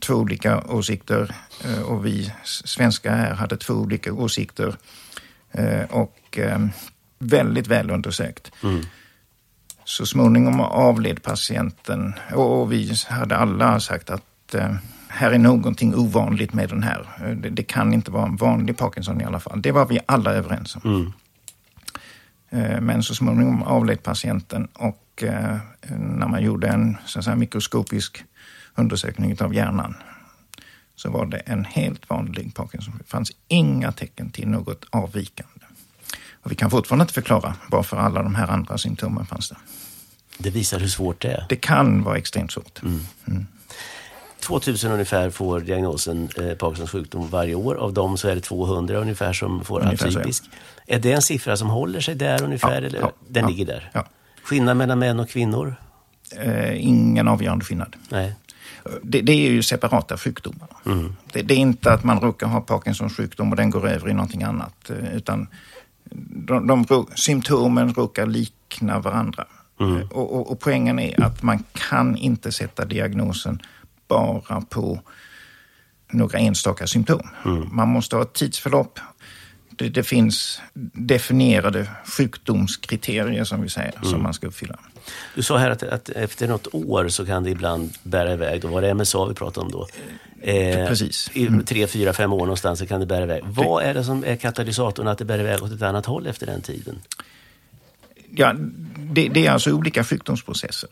två 0.00 0.14
olika 0.14 0.60
åsikter 0.60 1.34
eh, 1.64 1.82
och 1.82 2.06
vi 2.06 2.32
svenskar 2.44 3.16
här 3.16 3.34
hade 3.34 3.56
två 3.56 3.74
olika 3.74 4.12
åsikter. 4.12 4.76
Eh, 5.52 5.82
Och 5.90 6.38
eh, 6.38 6.58
väldigt 7.18 7.66
väl 7.66 7.90
undersökt. 7.90 8.52
Så 9.84 10.06
småningom 10.06 10.60
avled 10.60 11.22
patienten 11.22 12.14
och 12.34 12.72
vi 12.72 12.94
hade 13.08 13.36
alla 13.36 13.80
sagt 13.80 14.10
att 14.10 14.54
eh, 14.54 14.74
här 15.16 15.30
är 15.32 15.38
någonting 15.38 15.94
ovanligt 15.94 16.52
med 16.52 16.68
den 16.68 16.82
här. 16.82 17.06
Eh, 17.24 17.30
Det, 17.36 17.50
det 17.50 17.62
kan 17.62 17.92
inte 17.94 18.10
vara 18.10 18.26
en 18.26 18.36
vanlig 18.36 18.76
Parkinson 18.76 19.20
i 19.20 19.24
alla 19.24 19.40
fall. 19.40 19.62
Det 19.62 19.72
var 19.72 19.86
vi 19.86 20.00
alla 20.06 20.32
överens 20.32 20.76
om. 20.76 21.12
Eh, 22.50 22.80
Men 22.80 23.02
så 23.02 23.14
småningom 23.14 23.62
avled 23.62 24.02
patienten 24.02 24.68
och 24.72 25.22
eh, 25.22 25.56
när 25.98 26.28
man 26.28 26.42
gjorde 26.42 26.68
en 26.68 26.96
så 27.06 27.22
säga, 27.22 27.36
mikroskopisk 27.36 28.24
undersökning 28.74 29.40
av 29.40 29.54
hjärnan 29.54 29.94
så 30.96 31.10
var 31.10 31.26
det 31.26 31.38
en 31.38 31.64
helt 31.64 32.10
vanlig 32.10 32.54
Parkinson. 32.54 32.94
Det 32.98 33.04
fanns 33.10 33.32
inga 33.48 33.92
tecken 33.92 34.30
till 34.30 34.48
något 34.48 34.84
avvikande. 34.90 35.52
Och 36.42 36.50
vi 36.52 36.54
kan 36.54 36.70
fortfarande 36.70 37.02
inte 37.02 37.14
förklara 37.14 37.54
varför 37.70 37.96
alla 37.96 38.22
de 38.22 38.34
här 38.34 38.48
andra 38.48 38.78
symptomen 38.78 39.26
fanns 39.26 39.48
där. 39.48 39.58
Det 40.38 40.50
visar 40.50 40.80
hur 40.80 40.88
svårt 40.88 41.22
det 41.22 41.28
är. 41.32 41.46
Det 41.48 41.56
kan 41.56 42.02
vara 42.02 42.16
extremt 42.18 42.52
svårt. 42.52 42.80
2000 44.46 44.92
ungefär 44.92 45.30
får 45.30 45.60
diagnosen 45.60 46.28
eh, 46.38 46.54
Parkinsons 46.54 46.90
sjukdom 46.90 47.28
varje 47.28 47.54
år. 47.54 47.74
Av 47.74 47.92
dem 47.92 48.16
så 48.16 48.28
är 48.28 48.34
det 48.34 48.40
200 48.40 48.96
ungefär 48.98 49.32
som 49.32 49.64
får 49.64 49.80
Ungefär 49.80 50.10
så, 50.10 50.18
atypisk. 50.18 50.44
Är 50.86 50.98
det 50.98 51.12
en 51.12 51.22
siffra 51.22 51.56
som 51.56 51.68
håller 51.70 52.00
sig 52.00 52.14
där 52.14 52.42
ungefär? 52.44 52.82
Eller? 52.82 53.10
Den 53.28 53.46
ligger 53.46 53.66
där? 53.66 53.90
ja. 53.94 54.06
Skillnad 54.42 54.76
mellan 54.76 54.98
män 54.98 55.20
och 55.20 55.28
kvinnor? 55.28 55.76
Eh, 56.36 56.86
ingen 56.86 57.28
avgörande 57.28 57.64
skillnad. 57.64 57.96
Nej. 58.08 58.34
Det, 59.02 59.20
det 59.20 59.32
är 59.32 59.50
ju 59.50 59.62
separata 59.62 60.16
sjukdomar. 60.18 60.68
Det, 61.32 61.42
det 61.42 61.54
är 61.54 61.58
inte 61.58 61.92
att 61.92 62.04
man 62.04 62.20
råkar 62.20 62.46
ha 62.46 62.60
Parkinsons 62.60 63.16
sjukdom 63.16 63.50
och 63.50 63.56
den 63.56 63.70
går 63.70 63.88
över 63.88 64.08
i 64.08 64.12
någonting 64.12 64.42
annat. 64.42 64.90
eh, 64.90 65.16
Utan 65.16 65.48
de, 66.46 66.66
de, 66.86 67.06
symptomen 67.14 67.94
råkar 67.94 68.26
likna 68.26 68.98
varandra. 68.98 69.44
Eh, 69.80 70.08
Och, 70.10 70.34
och, 70.36 70.50
och 70.52 70.60
poängen 70.60 70.98
är 70.98 71.22
att 71.24 71.42
man 71.42 71.64
kan 71.72 72.16
inte 72.16 72.52
sätta 72.52 72.84
diagnosen 72.84 73.58
bara 74.08 74.60
på 74.60 75.00
några 76.12 76.38
enstaka 76.38 76.86
symptom. 76.86 77.28
Man 77.72 77.88
måste 77.88 78.16
ha 78.16 78.22
ett 78.22 78.32
tidsförlopp. 78.32 78.98
Det, 79.70 79.88
det 79.88 80.02
finns 80.02 80.60
definierade 80.92 81.90
sjukdomskriterier 82.16 83.44
som 83.44 83.62
vi 83.62 83.68
säger, 83.68 83.94
som 84.02 84.22
man 84.22 84.34
ska 84.34 84.46
uppfylla. 84.46 84.78
Du 85.34 85.42
sa 85.42 85.56
här 85.56 85.70
att, 85.70 85.82
att 85.82 86.08
efter 86.08 86.48
något 86.48 86.74
år 86.74 87.08
så 87.08 87.26
kan 87.26 87.42
det 87.44 87.50
ibland 87.50 87.92
bära 88.02 88.32
iväg. 88.32 88.60
Då 88.60 88.68
var 88.68 88.82
det 88.82 88.94
MSA 88.94 89.26
vi 89.26 89.34
pratade 89.34 89.66
om 89.66 89.72
då. 89.72 89.88
Eh, 90.40 90.88
Precis. 90.88 91.30
Mm. 91.34 91.64
Tre, 91.64 91.86
fyra, 91.86 92.12
fem 92.12 92.32
år 92.32 92.38
någonstans 92.38 92.78
så 92.78 92.86
kan 92.86 93.00
det 93.00 93.06
bära 93.06 93.22
iväg. 93.22 93.42
Vad 93.44 93.84
är 93.84 93.94
det 93.94 94.04
som 94.04 94.24
är 94.24 94.36
katalysatorn 94.36 95.08
att 95.08 95.18
det 95.18 95.24
bär 95.24 95.38
iväg 95.38 95.62
åt 95.62 95.72
ett 95.72 95.82
annat 95.82 96.06
håll 96.06 96.26
efter 96.26 96.46
den 96.46 96.62
tiden? 96.62 96.98
Ja, 98.30 98.54
det, 98.96 99.28
det 99.28 99.46
är 99.46 99.50
alltså 99.50 99.72
olika 99.72 100.04
sjukdomsprocesser. 100.04 100.90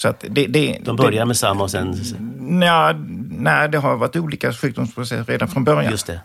Så 0.00 0.08
att 0.08 0.24
det, 0.28 0.46
det, 0.46 0.78
De 0.82 0.96
börjar 0.96 1.26
med 1.26 1.36
samma 1.36 1.64
och 1.64 1.70
sen... 1.70 2.00
nja, 2.38 2.92
nej, 3.30 3.68
det 3.68 3.78
har 3.78 3.96
varit 3.96 4.16
olika 4.16 4.52
sjukdomsprocesser 4.52 5.24
redan 5.24 5.48
från 5.48 5.64
början. 5.64 5.90
Just 5.90 6.06
det. 6.06 6.20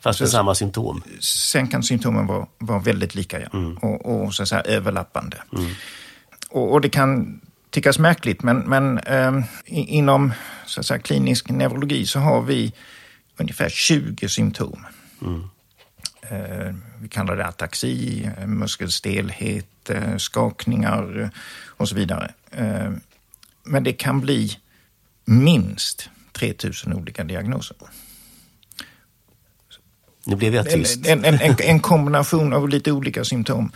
Fast 0.00 0.20
med 0.20 0.28
samma 0.28 0.54
symptom? 0.54 1.02
Sen 1.20 1.68
kan 1.68 1.82
symptomen 1.82 2.26
vara, 2.26 2.46
vara 2.58 2.78
väldigt 2.78 3.14
lika, 3.14 3.40
ja. 3.40 3.46
Mm. 3.52 3.76
Och, 3.76 4.24
och 4.24 4.34
så 4.34 4.42
att 4.42 4.48
säga 4.48 4.60
överlappande. 4.60 5.36
Och, 6.50 6.72
och 6.72 6.80
det 6.80 6.88
kan 6.88 7.40
tyckas 7.70 7.98
märkligt, 7.98 8.42
men, 8.42 8.58
men 8.58 8.98
eh, 8.98 9.32
inom 9.66 10.32
så 10.66 10.80
att 10.80 10.86
säga, 10.86 10.98
klinisk 10.98 11.50
neurologi 11.50 12.06
så 12.06 12.18
har 12.18 12.42
vi 12.42 12.72
ungefär 13.36 13.68
20 13.68 14.28
symptom. 14.28 14.86
Eh, 16.30 16.74
vi 17.00 17.08
kallar 17.08 17.36
det 17.36 17.46
ataxi, 17.46 18.30
eh, 18.38 18.46
muskelstelhet, 18.46 19.90
eh, 19.90 20.16
skakningar 20.16 21.30
och 21.66 21.88
så 21.88 21.94
vidare. 21.94 22.30
Men 23.68 23.84
det 23.84 23.92
kan 23.92 24.20
bli 24.20 24.56
minst 25.24 26.10
3000 26.32 26.92
olika 26.92 27.24
diagnoser. 27.24 27.76
Nu 30.28 30.36
blev 30.36 30.54
jag 30.54 30.70
tyst. 30.70 31.06
En, 31.06 31.24
en, 31.24 31.34
en, 31.34 31.56
en 31.64 31.80
kombination 31.80 32.52
av 32.52 32.68
lite 32.68 32.92
olika 32.92 33.24
symptom 33.24 33.72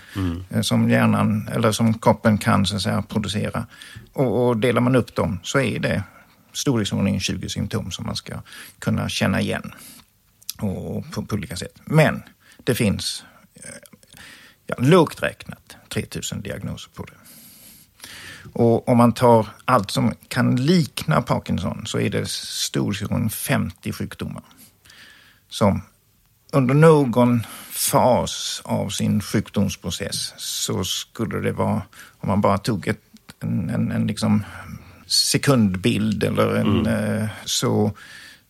eh, 0.50 0.60
som 0.60 0.90
hjärnan 0.90 1.48
eller 1.52 1.72
som 1.72 1.98
kroppen 1.98 2.38
kan 2.38 2.66
så 2.66 2.80
säga, 2.80 3.02
producera. 3.02 3.66
Och, 4.12 4.46
och 4.46 4.56
delar 4.56 4.80
man 4.80 4.96
upp 4.96 5.14
dem 5.14 5.40
så 5.42 5.60
är 5.60 5.78
det 5.78 6.02
storleksordningen 6.52 7.20
20 7.20 7.48
symptom 7.48 7.90
som 7.90 8.06
man 8.06 8.16
ska 8.16 8.34
kunna 8.78 9.08
känna 9.08 9.40
igen 9.40 9.74
och, 10.58 10.96
och 10.96 11.10
på, 11.10 11.22
på 11.22 11.34
olika 11.34 11.56
sätt. 11.56 11.74
Men 11.84 12.22
det 12.64 12.74
finns 12.74 13.24
eh, 13.54 13.70
ja, 14.66 14.74
lågt 14.78 15.22
räknat 15.22 15.76
3000 15.88 16.42
diagnoser 16.42 16.90
på 16.94 17.04
det. 17.04 17.21
Och 18.52 18.88
om 18.88 18.96
man 18.96 19.12
tar 19.12 19.46
allt 19.64 19.90
som 19.90 20.14
kan 20.28 20.56
likna 20.56 21.22
Parkinson 21.22 21.86
så 21.86 21.98
är 21.98 22.10
det 22.10 22.28
storleksordningen 22.28 23.30
50 23.30 23.92
sjukdomar 23.92 24.42
som 25.48 25.82
under 26.52 26.74
någon 26.74 27.46
fas 27.70 28.62
av 28.64 28.88
sin 28.88 29.20
sjukdomsprocess 29.20 30.34
så 30.36 30.84
skulle 30.84 31.40
det 31.40 31.52
vara, 31.52 31.82
om 32.20 32.28
man 32.28 32.40
bara 32.40 32.58
tog 32.58 32.88
ett, 32.88 33.00
en, 33.40 33.70
en, 33.70 33.92
en 33.92 34.06
liksom 34.06 34.44
sekundbild 35.06 36.24
eller 36.24 36.54
en, 36.54 36.86
eh, 36.86 37.28
så 37.44 37.92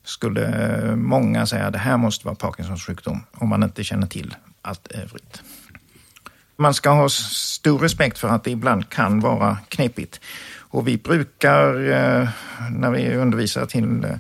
skulle 0.04 0.96
många 0.96 1.46
säga 1.46 1.66
att 1.66 1.72
det 1.72 1.78
här 1.78 1.96
måste 1.96 2.26
vara 2.26 2.34
Parkinsons 2.34 2.86
sjukdom 2.86 3.20
om 3.32 3.48
man 3.48 3.62
inte 3.62 3.84
känner 3.84 4.06
till 4.06 4.34
allt 4.62 4.86
övrigt. 4.86 5.42
Man 6.56 6.74
ska 6.74 6.90
ha 6.90 7.08
stor 7.08 7.78
respekt 7.78 8.18
för 8.18 8.28
att 8.28 8.44
det 8.44 8.50
ibland 8.50 8.88
kan 8.88 9.20
vara 9.20 9.58
knepigt. 9.68 10.20
Och 10.58 10.88
vi 10.88 10.96
brukar, 10.96 11.90
eh, 11.90 12.28
när 12.70 12.90
vi 12.90 13.16
undervisar 13.16 13.66
till 13.66 14.04
eh, 14.04 14.10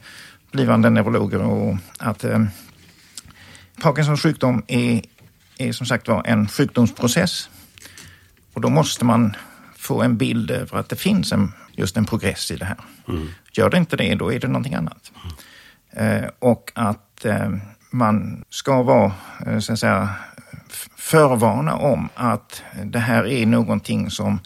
blivande 0.52 0.90
neurologer, 0.90 1.42
och 1.42 1.76
att 1.98 2.24
eh, 2.24 2.44
Parkinsons 3.82 4.22
sjukdom 4.22 4.62
är, 4.66 5.02
är 5.58 5.72
som 5.72 5.86
sagt 5.86 6.08
var 6.08 6.22
en 6.26 6.48
sjukdomsprocess. 6.48 7.50
Och 8.54 8.60
då 8.60 8.68
måste 8.68 9.04
man 9.04 9.36
få 9.76 10.02
en 10.02 10.16
bild 10.16 10.50
över 10.50 10.78
att 10.78 10.88
det 10.88 10.96
finns 10.96 11.32
en, 11.32 11.52
just 11.72 11.96
en 11.96 12.04
progress 12.04 12.50
i 12.50 12.56
det 12.56 12.64
här. 12.64 12.76
Gör 13.52 13.70
det 13.70 13.76
inte 13.76 13.96
det, 13.96 14.14
då 14.14 14.32
är 14.32 14.40
det 14.40 14.48
någonting 14.48 14.74
annat. 14.74 15.12
Eh, 15.90 16.24
och 16.38 16.72
att 16.74 17.24
eh, 17.24 17.50
man 17.90 18.44
ska 18.50 18.82
vara, 18.82 19.12
eh, 19.46 19.58
så 19.58 19.72
att 19.72 19.78
säga, 19.78 20.08
förvarna 21.02 21.74
om 21.76 22.08
att 22.14 22.62
det 22.84 22.98
här 22.98 23.26
är 23.26 23.46
någonting 23.46 24.10
som 24.10 24.38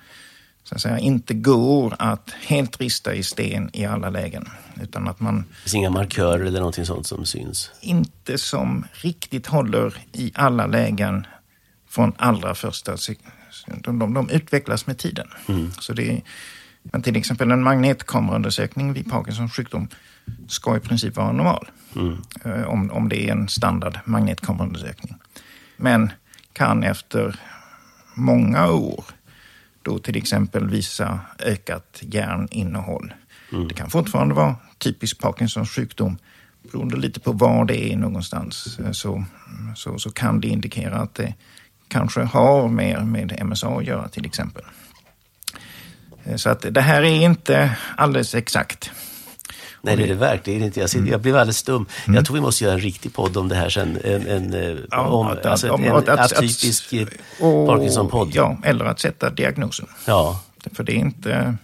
så 0.65 0.75
att 0.75 0.81
säga, 0.81 0.99
inte 0.99 1.35
går 1.35 1.95
att 1.99 2.31
helt 2.47 2.81
rista 2.81 3.15
i 3.15 3.23
sten 3.23 3.71
i 3.73 3.85
alla 3.85 4.11
lägen. 4.11 4.49
Utan 4.83 5.09
att 5.09 5.21
man 5.21 5.37
Det 5.49 5.55
finns 5.63 5.75
inga 5.75 5.91
markörer 5.91 6.45
eller 6.45 6.59
någonting 6.59 6.87
sånt 6.87 7.07
som 7.07 7.27
syns. 7.27 7.71
inte 7.81 8.39
som 8.39 8.85
riktigt 8.93 9.47
håller 9.47 9.95
i 10.13 10.33
alla 10.35 10.67
lägen 10.67 11.27
från 11.89 12.13
allra 12.17 12.55
första 12.55 12.97
de, 13.67 13.99
de, 13.99 14.15
de 14.15 14.31
utvecklas 14.31 14.87
med 14.87 14.99
tiden. 14.99 15.29
Så 15.81 15.93
det 15.93 16.11
är, 16.11 16.23
men 16.83 17.03
till 17.03 17.17
exempel 17.17 17.51
en 17.51 17.63
magnetkameraundersökning 17.63 18.93
vid 18.93 19.11
Parkinsons 19.11 19.53
sjukdom 19.53 19.89
ska 20.49 20.77
i 20.77 20.81
princip 20.81 21.17
vara 21.17 21.33
normal. 21.33 21.71
Eh, 22.45 22.63
Om, 22.69 22.91
om 22.91 23.09
det 23.09 23.29
är 23.29 23.33
en 23.33 23.49
standard 23.49 23.99
magnetkameraundersökning. 24.05 25.15
Men 25.77 26.11
kan 26.57 26.83
efter 26.83 27.41
många 28.15 28.71
år 28.71 29.05
då 29.83 29.99
till 29.99 30.17
exempel 30.17 30.69
visa 30.69 31.21
ökat 31.39 31.99
järninnehåll. 32.01 33.15
Det 33.69 33.75
kan 33.75 33.91
fortfarande 33.91 34.35
vara 34.35 34.57
typisk 34.79 35.19
Parkinsons 35.19 35.71
sjukdom. 35.71 36.19
Beroende 36.73 36.97
lite 36.97 37.21
på 37.21 37.33
var 37.33 37.65
det 37.65 37.93
är 37.93 37.97
någonstans 37.97 38.79
eh, 38.79 38.91
så, 38.93 39.25
så, 39.77 39.99
så 39.99 40.11
kan 40.11 40.41
det 40.41 40.49
indikera 40.49 40.97
att 40.97 41.15
det 41.15 41.35
kanske 41.89 42.21
har 42.21 42.69
mer 42.69 43.01
med 43.01 43.47
MSA 43.47 43.69
att 43.69 43.85
göra 43.85 44.09
till 44.09 44.27
exempel. 44.27 44.63
Eh, 46.25 46.37
Så 46.37 46.51
att 46.51 46.67
det 46.71 46.81
här 46.81 47.03
är 47.03 47.21
inte 47.25 47.77
alldeles 47.97 48.35
exakt. 48.35 48.91
Nej, 49.87 49.97
det 49.97 50.03
är 50.03 50.09
det 50.09 50.15
verkligen 50.15 50.63
inte. 50.63 50.81
Jag, 50.81 50.91
sitter, 50.91 51.07
jag 51.11 51.21
blev 51.21 51.37
alldeles 51.37 51.59
stum. 51.59 51.87
Jag 52.07 52.27
tror 52.27 52.35
vi 52.35 52.41
måste 52.41 52.65
göra 52.65 52.75
en 52.75 52.81
riktig 52.81 53.15
podd 53.15 53.37
om 53.37 53.49
det 53.49 53.55
här 53.55 53.69
sen. 53.69 53.99
En, 54.05 54.27
en, 54.27 54.55
eh, 54.55 54.77
Ja, 54.91 55.01
om, 55.09 55.27
att- 55.27 55.47
alltså 55.47 55.71
om- 55.71 55.85
en 55.85 55.93
att- 55.97 56.09
atypisk 56.09 56.93
eh, 56.93 57.07
Parkinson-podd. 57.67 58.31
Ja, 58.35 58.57
eller 58.63 58.85
att 58.85 59.01
sätta 59.01 59.31
diagnosen. 59.31 59.87
ja. 60.07 60.41
För 60.73 60.85
det 60.85 60.93
är 60.93 60.97
inte 60.97 61.57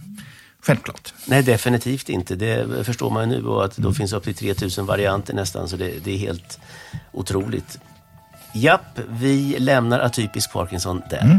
självklart. 0.66 1.14
Nej, 1.26 1.42
definitivt 1.42 2.08
inte. 2.08 2.34
Det 2.36 2.84
förstår 2.84 3.10
man 3.10 3.30
ju 3.30 3.36
nu 3.36 3.46
och 3.46 3.64
att 3.64 3.78
Mm. 3.78 3.90
då 3.90 3.94
finns 3.94 4.12
upp 4.12 4.24
till 4.24 4.34
3000 4.34 4.86
varianter 4.86 5.34
nästan, 5.34 5.68
så 5.68 5.76
det, 5.76 5.92
det 6.04 6.14
är 6.14 6.18
helt 6.18 6.58
otroligt. 7.12 7.78
Japp, 8.54 8.98
vi 9.08 9.56
lämnar 9.58 10.00
atypisk 10.00 10.52
Parkinson 10.52 11.02
där. 11.10 11.18
Mm. 11.22 11.38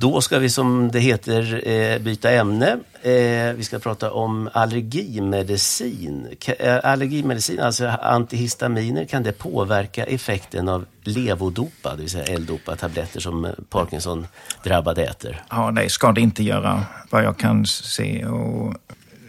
Då 0.00 0.20
ska 0.20 0.38
vi 0.38 0.50
som 0.50 0.90
det 0.92 1.00
heter 1.00 1.68
eh, 1.68 1.98
byta 1.98 2.30
ämne. 2.30 2.78
Eh, 3.02 3.52
vi 3.56 3.62
ska 3.62 3.78
prata 3.78 4.12
om 4.12 4.50
allergimedicin. 4.52 6.28
Eh, 6.58 6.78
Allergimedicin, 6.82 7.60
alltså 7.60 7.86
antihistaminer, 7.86 9.04
kan 9.04 9.22
det 9.22 9.32
påverka 9.32 10.04
effekten 10.04 10.68
av 10.68 10.86
levodopa, 11.02 11.90
det 11.90 12.00
vill 12.00 12.10
säga 12.10 12.24
L-dopa-tabletter 12.24 13.20
som 13.20 13.44
eh, 13.44 13.50
Parkinson-drabbade 13.70 15.04
äter? 15.04 15.42
Ja, 15.50 15.70
det 15.70 15.90
ska 15.90 16.12
det 16.12 16.20
inte 16.20 16.42
göra 16.42 16.84
vad 17.10 17.24
jag 17.24 17.38
kan 17.38 17.66
se. 17.66 18.24
Och 18.24 18.74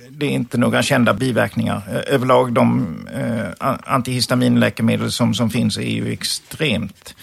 det 0.09 0.25
är 0.25 0.31
inte 0.31 0.57
några 0.57 0.83
kända 0.83 1.13
biverkningar. 1.13 2.03
Överlag 2.07 2.53
de 2.53 2.97
eh, 3.13 3.69
antihistaminläkemedel 3.85 5.11
som, 5.11 5.33
som 5.33 5.49
finns 5.49 5.77
är 5.77 5.81
ju 5.81 6.11
extremt 6.11 7.15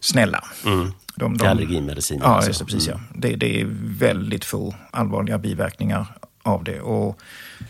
snälla. 0.00 0.44
Mm. 0.64 0.92
De, 1.16 1.38
Till 1.38 1.46
allergimedicin, 1.48 2.20
Ja, 2.22 2.26
alltså. 2.26 2.64
det, 2.64 2.72
precis. 2.72 2.88
Ja. 2.88 3.00
Det, 3.14 3.36
det 3.36 3.60
är 3.60 3.66
väldigt 3.98 4.44
få 4.44 4.74
allvarliga 4.90 5.38
biverkningar 5.38 6.06
av 6.42 6.64
det. 6.64 6.80
Och 6.80 7.20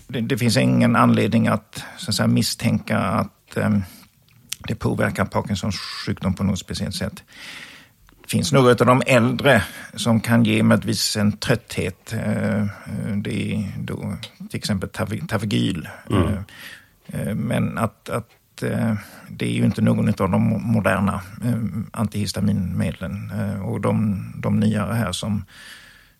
det, 0.09 0.21
det 0.21 0.39
finns 0.39 0.57
ingen 0.57 0.97
anledning 0.97 1.47
att, 1.49 1.83
så 1.97 2.11
att 2.11 2.15
säga, 2.15 2.27
misstänka 2.27 2.99
att 2.99 3.57
eh, 3.57 3.79
det 4.59 4.75
påverkar 4.75 5.25
Parkinsons 5.25 5.77
sjukdom 6.07 6.35
på 6.35 6.45
något 6.45 6.59
speciellt 6.59 6.95
sätt. 6.95 7.23
Det 8.23 8.31
finns 8.31 8.53
några 8.53 8.71
av 8.71 8.77
de 8.77 9.03
äldre 9.07 9.63
som 9.95 10.21
kan 10.21 10.45
ge 10.45 10.63
möjligtvis 10.63 11.17
en 11.17 11.33
trötthet. 11.33 12.13
Eh, 12.13 12.61
eh, 12.63 12.67
Det 13.17 13.55
är 13.55 13.73
då 13.79 14.17
till 14.51 14.59
exempel 14.59 14.89
Tavegyl. 15.29 15.89
Eh, 16.11 16.39
eh, 17.21 17.35
Men 17.35 17.79
att, 17.79 18.09
att 18.09 18.29
eh, 18.63 18.95
det 19.29 19.47
är 19.47 19.51
ju 19.53 19.65
inte 19.65 19.83
någon 19.83 20.09
av 20.09 20.31
de 20.31 20.43
moderna 20.63 21.21
eh, 21.45 21.59
antihistaminmedlen. 21.93 23.31
Eh, 23.31 23.61
Och 23.61 23.81
de, 23.81 24.25
de 24.37 24.61
nyare 24.61 24.95
här 24.95 25.13
som, 25.13 25.45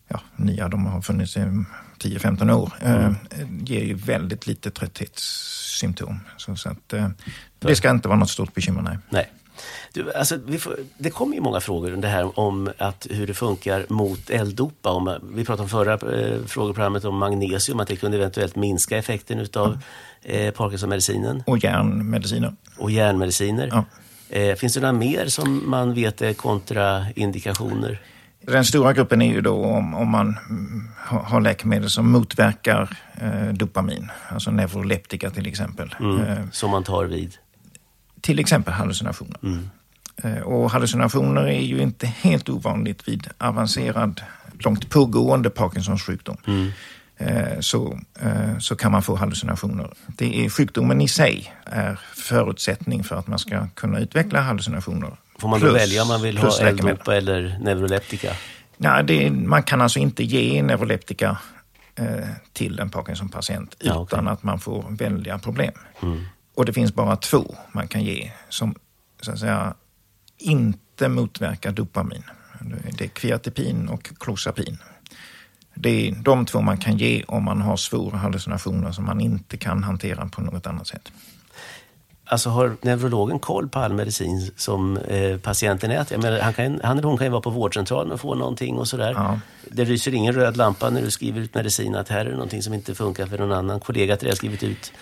ja, 0.07 0.21
nya, 0.35 0.67
de 0.67 0.85
har 0.85 1.01
funnits 1.01 1.37
i 1.37 1.39
10-15 1.99 2.51
år, 2.51 2.73
eh, 2.81 3.11
ger 3.63 3.83
ju 3.83 3.93
väldigt 3.93 4.47
lite 4.47 4.71
trötthetssymptom. 4.71 6.19
Så, 6.37 6.55
så 6.55 6.69
att, 6.69 6.93
det 7.59 7.75
ska 7.75 7.89
inte 7.89 8.07
vara 8.07 8.19
något 8.19 8.29
stort 8.29 8.53
bekymmer, 8.53 8.81
nej. 8.81 8.97
Nej. 9.09 9.31
Du, 9.93 10.13
alltså, 10.13 10.35
får, 10.59 10.75
det 10.97 11.09
kommer 11.09 11.35
ju 11.35 11.41
många 11.41 11.59
frågor 11.59 11.93
om 11.93 12.01
det 12.01 12.07
här 12.07 12.39
om 12.39 12.69
att, 12.77 13.07
hur 13.09 13.27
det 13.27 13.33
funkar 13.33 13.85
mot 13.89 14.29
L-dopa. 14.29 14.91
Om, 14.91 15.15
vi 15.33 15.45
pratade 15.45 15.63
om 15.63 15.69
förra 15.69 15.93
eh, 15.93 16.45
frågeprogrammet 16.47 17.05
om 17.05 17.17
magnesium, 17.17 17.79
att 17.79 17.87
det 17.87 17.95
kunde 17.95 18.17
eventuellt 18.17 18.55
minska 18.55 18.97
effekten 18.97 19.39
utav 19.39 19.77
eh, 20.21 20.51
Parkinson-medicinen 20.53 21.43
Och 21.47 21.63
järnmediciner. 21.63 22.53
och 22.77 22.91
järnmediciner. 22.91 23.67
Ja. 23.71 23.85
Eh, 24.29 24.55
finns 24.55 24.73
det 24.73 24.79
några 24.79 24.93
mer 24.93 25.25
som 25.25 25.69
man 25.69 25.93
vet 25.93 26.21
är 26.21 26.33
kontraindikationer? 26.33 28.01
Den 28.41 28.65
stora 28.65 28.93
gruppen 28.93 29.21
är 29.21 29.33
ju 29.33 29.41
då 29.41 29.65
om, 29.65 29.93
om 29.93 30.11
man 30.11 30.37
har, 30.97 31.19
har 31.19 31.41
läkemedel 31.41 31.89
som 31.89 32.11
motverkar 32.11 32.97
eh, 33.21 33.53
dopamin, 33.53 34.11
alltså 34.29 34.51
neuroleptika 34.51 35.29
till 35.29 35.47
exempel. 35.47 35.95
Mm. 35.99 36.19
Eh, 36.21 36.37
Som 36.51 36.71
man 36.71 36.83
tar 36.83 37.05
vid? 37.05 37.33
Till 38.21 38.39
exempel 38.39 38.73
hallucinationer. 38.73 39.37
Eh, 40.23 40.39
och 40.39 40.71
hallucinationer 40.71 41.47
är 41.47 41.61
ju 41.61 41.81
inte 41.81 42.07
helt 42.07 42.49
ovanligt 42.49 43.07
vid 43.07 43.27
avancerad, 43.37 44.21
långt 44.59 44.89
pågående 44.89 45.49
Parkinsons 45.49 46.03
sjukdom. 46.03 46.37
Mm. 46.47 46.71
Så, 47.59 47.99
så 48.59 48.75
kan 48.75 48.91
man 48.91 49.03
få 49.03 49.15
hallucinationer. 49.15 49.93
Det 50.07 50.45
är 50.45 50.49
sjukdomen 50.49 51.01
i 51.01 51.07
sig 51.07 51.53
är 51.65 51.99
förutsättning 52.15 53.03
för 53.03 53.15
att 53.15 53.27
man 53.27 53.39
ska 53.39 53.67
kunna 53.75 53.99
utveckla 53.99 54.41
hallucinationer. 54.41 55.17
Får 55.39 55.47
man 55.47 55.59
då 55.59 55.65
plus, 55.65 55.81
välja 55.81 56.01
om 56.01 56.07
man 56.07 56.21
vill 56.21 56.37
ha 56.37 56.59
L-dopa 56.61 57.15
eller 57.15 57.57
neuroleptika? 57.61 58.33
Nej, 58.77 59.03
det, 59.03 59.31
man 59.31 59.63
kan 59.63 59.81
alltså 59.81 59.99
inte 59.99 60.23
ge 60.23 60.61
neuroleptika 60.63 61.37
eh, 61.95 62.05
till 62.53 62.79
en 62.79 62.89
Parkinson-patient 62.89 63.75
utan 63.79 63.95
ja, 63.95 64.01
okay. 64.01 64.27
att 64.27 64.43
man 64.43 64.59
får 64.59 64.85
välja 64.89 65.39
problem. 65.39 65.73
Mm. 66.01 66.25
Och 66.57 66.65
det 66.65 66.73
finns 66.73 66.93
bara 66.93 67.15
två 67.15 67.55
man 67.71 67.87
kan 67.87 68.03
ge 68.03 68.31
som 68.49 68.75
så 69.21 69.31
att 69.31 69.39
säga 69.39 69.73
inte 70.37 71.09
motverkar 71.09 71.71
dopamin. 71.71 72.23
Det 72.97 73.03
är 73.03 73.09
kviatipin 73.09 73.89
och 73.89 74.09
klozapin. 74.19 74.77
Det 75.75 76.07
är 76.07 76.15
de 76.15 76.45
två 76.45 76.61
man 76.61 76.77
kan 76.77 76.97
ge 76.97 77.23
om 77.27 77.43
man 77.43 77.61
har 77.61 77.77
svåra 77.77 78.17
hallucinationer 78.17 78.91
som 78.91 79.05
man 79.05 79.21
inte 79.21 79.57
kan 79.57 79.83
hantera 79.83 80.25
på 80.27 80.41
något 80.41 80.67
annat 80.67 80.87
sätt. 80.87 81.11
Alltså 82.25 82.49
har 82.49 82.75
neurologen 82.81 83.39
koll 83.39 83.69
på 83.69 83.79
all 83.79 83.93
medicin 83.93 84.51
som 84.55 84.97
eh, 84.97 85.37
patienten 85.37 85.91
äter? 85.91 86.17
Menar, 86.17 86.39
han, 86.39 86.53
kan, 86.53 86.79
han 86.83 86.97
eller 86.97 87.07
hon 87.07 87.17
kan 87.17 87.25
ju 87.27 87.31
vara 87.31 87.41
på 87.41 87.49
vårdcentralen 87.49 88.11
och 88.11 88.19
få 88.19 88.35
någonting 88.35 88.77
och 88.77 88.87
sådär. 88.87 89.13
Ja. 89.17 89.39
Det 89.71 89.85
lyser 89.85 90.13
ingen 90.13 90.33
röd 90.33 90.57
lampa 90.57 90.89
när 90.89 91.01
du 91.01 91.11
skriver 91.11 91.41
ut 91.41 91.55
medicin 91.55 91.95
att 91.95 92.09
här 92.09 92.19
är 92.19 92.25
det 92.25 92.31
någonting 92.31 92.63
som 92.63 92.73
inte 92.73 92.95
funkar 92.95 93.25
för 93.25 93.37
någon 93.37 93.51
annan 93.51 93.79
kollega 93.79 94.17
till 94.17 94.25
dig 94.25 94.31
har 94.31 94.35
skrivit 94.35 94.63
ut? 94.63 94.93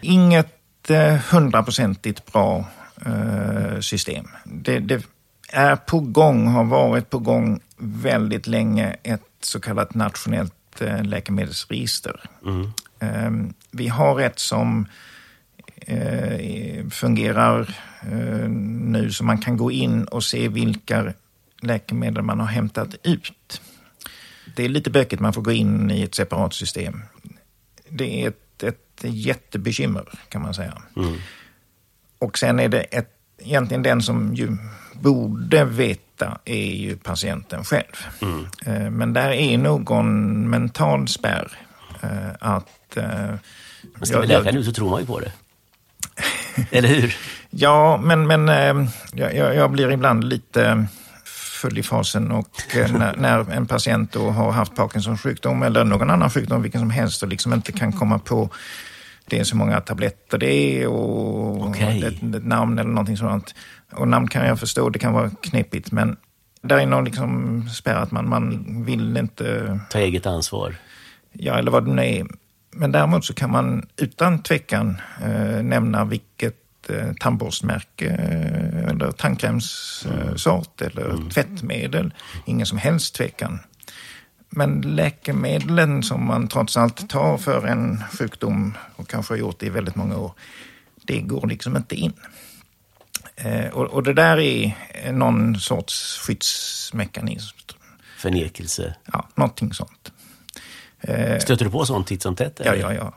Inget 0.00 0.57
eh, 0.90 1.14
hundraprocentigt 1.14 2.32
bra 2.32 2.66
eh, 3.06 3.80
system. 3.80 4.28
Det, 4.44 4.78
det, 4.78 5.06
är 5.48 5.76
på 5.76 6.00
gång, 6.00 6.46
har 6.46 6.64
varit 6.64 7.10
på 7.10 7.18
gång 7.18 7.60
väldigt 7.76 8.46
länge, 8.46 8.96
ett 9.02 9.22
så 9.40 9.60
kallat 9.60 9.94
nationellt 9.94 10.80
eh, 10.80 11.04
läkemedelsregister. 11.04 12.20
Mm. 12.44 12.70
Ehm, 13.00 13.54
vi 13.70 13.88
har 13.88 14.20
ett 14.20 14.38
som 14.38 14.86
eh, 15.76 16.88
fungerar 16.88 17.76
eh, 18.02 18.48
nu 18.48 19.12
så 19.12 19.24
man 19.24 19.38
kan 19.38 19.56
gå 19.56 19.70
in 19.72 20.04
och 20.04 20.24
se 20.24 20.48
vilka 20.48 21.12
läkemedel 21.62 22.22
man 22.22 22.40
har 22.40 22.46
hämtat 22.46 22.94
ut. 23.02 23.62
Det 24.56 24.64
är 24.64 24.68
lite 24.68 24.90
bökigt, 24.90 25.20
man 25.20 25.32
får 25.32 25.42
gå 25.42 25.52
in 25.52 25.90
i 25.90 26.02
ett 26.02 26.14
separat 26.14 26.54
system. 26.54 27.02
Det 27.88 28.24
är 28.24 28.28
ett, 28.28 28.47
ett 29.04 29.14
jättebekymmer 29.14 30.08
kan 30.28 30.42
man 30.42 30.54
säga. 30.54 30.82
Mm. 30.96 31.14
Och 32.18 32.38
sen 32.38 32.60
är 32.60 32.68
det 32.68 32.80
ett, 32.80 33.10
egentligen 33.38 33.82
den 33.82 34.02
som 34.02 34.34
ju 34.34 34.56
borde 34.92 35.64
veta 35.64 36.38
är 36.44 36.74
ju 36.74 36.96
patienten 36.96 37.64
själv. 37.64 38.06
Mm. 38.22 38.46
Eh, 38.66 38.90
men 38.90 39.12
där 39.12 39.30
är 39.30 39.58
någon 39.58 40.50
mental 40.50 41.08
spärr. 41.08 41.52
Eh, 42.02 42.30
att... 42.40 42.96
Eh, 42.96 43.04
men 43.94 44.06
stämmer 44.06 44.26
läkaren 44.26 44.56
ut 44.56 44.66
så 44.66 44.72
tror 44.72 44.90
man 44.90 45.00
ju 45.00 45.06
på 45.06 45.20
det. 45.20 45.32
Eller 46.70 46.88
hur? 46.88 47.16
ja, 47.50 47.96
men, 47.96 48.26
men 48.26 48.48
jag, 49.12 49.34
jag, 49.34 49.70
blir 49.70 49.90
ibland 49.90 50.24
lite 50.24 50.86
full 51.58 51.78
i 51.78 51.82
fasen 51.82 52.32
och 52.32 52.50
när, 52.74 53.16
när, 53.16 53.50
en 53.50 53.66
patient 53.66 54.12
då 54.12 54.30
har 54.30 54.52
haft 54.52 54.74
Parkinsons 54.76 55.20
sjukdom 55.20 55.62
eller 55.62 55.84
någon 55.84 56.10
annan 56.10 56.30
sjukdom, 56.30 56.62
vilken 56.62 56.80
som 56.80 56.90
helst, 56.90 57.22
och 57.22 57.28
liksom 57.28 57.52
inte 57.52 57.72
kan 57.72 57.92
komma 57.92 58.18
på 58.18 58.50
det 59.30 59.38
är 59.38 59.44
så 59.44 59.56
många 59.56 59.80
tabletter 59.80 60.38
det 60.38 60.52
är 60.52 60.86
och, 60.86 61.68
okay. 61.68 62.02
ett, 62.02 62.22
ett, 62.34 62.46
namn 62.46 62.78
eller 62.78 62.90
någonting 62.90 63.16
sådant. 63.16 63.54
Och 63.92 64.08
namn 64.08 64.28
kan 64.28 64.46
jag 64.46 64.60
förstå, 64.60 64.90
det 64.90 64.98
kan 64.98 65.12
vara 65.12 65.30
knepigt, 65.40 65.92
men 65.92 66.16
där 66.62 66.78
är 66.78 66.86
någon 66.86 67.04
liksom 67.04 67.62
spärr 67.68 67.94
att 67.94 68.10
man, 68.10 68.28
man 68.28 68.64
vill 68.84 69.16
inte... 69.16 69.80
Ta 69.90 69.98
eget 69.98 70.26
ansvar. 70.26 70.76
Ja, 71.32 71.58
eller 71.58 71.70
vad 71.70 71.84
det 71.84 71.92
nu 71.92 72.02
är. 72.02 72.26
Men 72.70 72.92
däremot 72.92 73.24
så 73.24 73.34
kan 73.34 73.50
man 73.50 73.86
utan 73.96 74.42
tvekan 74.42 74.96
eh, 75.22 75.62
nämna 75.62 76.04
vilket 76.04 76.54
eh, 76.88 77.12
tandborstmärke 77.20 78.06
eh, 78.06 78.90
eller 78.90 79.12
tandkrämssort 79.12 80.80
mm. 80.80 80.92
eller 80.92 81.10
mm. 81.10 81.30
tvättmedel. 81.30 82.14
Ingen 82.46 82.66
som 82.66 82.78
helst 82.78 83.14
tvekan. 83.14 83.58
Men 84.50 84.80
läkemedlen 84.80 86.02
som 86.02 86.26
man 86.26 86.48
trots 86.48 86.76
allt 86.76 87.08
tar 87.10 87.38
för 87.38 87.66
en 87.66 88.04
sjukdom 88.18 88.74
och 88.96 89.08
kanske 89.08 89.34
har 89.34 89.38
gjort 89.38 89.60
det 89.60 89.66
i 89.66 89.70
väldigt 89.70 89.96
många 89.96 90.16
år, 90.16 90.32
det 91.02 91.20
går 91.20 91.46
liksom 91.46 91.76
inte 91.76 91.94
in. 91.94 92.12
Eh, 93.36 93.68
och, 93.68 93.84
och, 93.84 94.02
det 94.02 94.12
där 94.12 94.38
är 94.38 94.74
någon 95.12 95.60
sorts 95.60 96.18
skyddsmekanism. 96.18 97.56
Förnekelse? 98.18 98.94
Ja, 99.12 99.28
någonting 99.34 99.72
sånt. 99.72 100.12
Eh, 101.00 101.38
Stöter 101.38 101.64
du 101.64 101.70
på 101.70 101.86
sånt 101.86 102.06
titt 102.06 102.22
som 102.22 102.36
tätt? 102.36 102.60
Ja, 102.64 102.74
ja, 102.74 102.94
ja. 102.94 103.14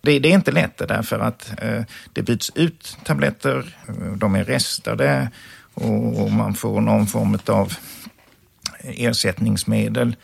Det, 0.00 0.18
det, 0.18 0.28
är 0.28 0.34
inte 0.34 0.52
lätt 0.52 0.78
därför 0.78 1.18
att 1.18 1.52
eh, 1.62 1.82
det 2.12 2.22
byts 2.22 2.52
ut 2.54 2.98
tabletter, 3.04 3.76
de 4.16 4.34
är 4.34 4.44
restade 4.44 5.30
och 5.74 6.30
man 6.30 6.54
får 6.54 6.80
någon 6.80 7.06
form 7.06 7.38
av 7.46 7.72
ersättningsmedel. 8.86 10.16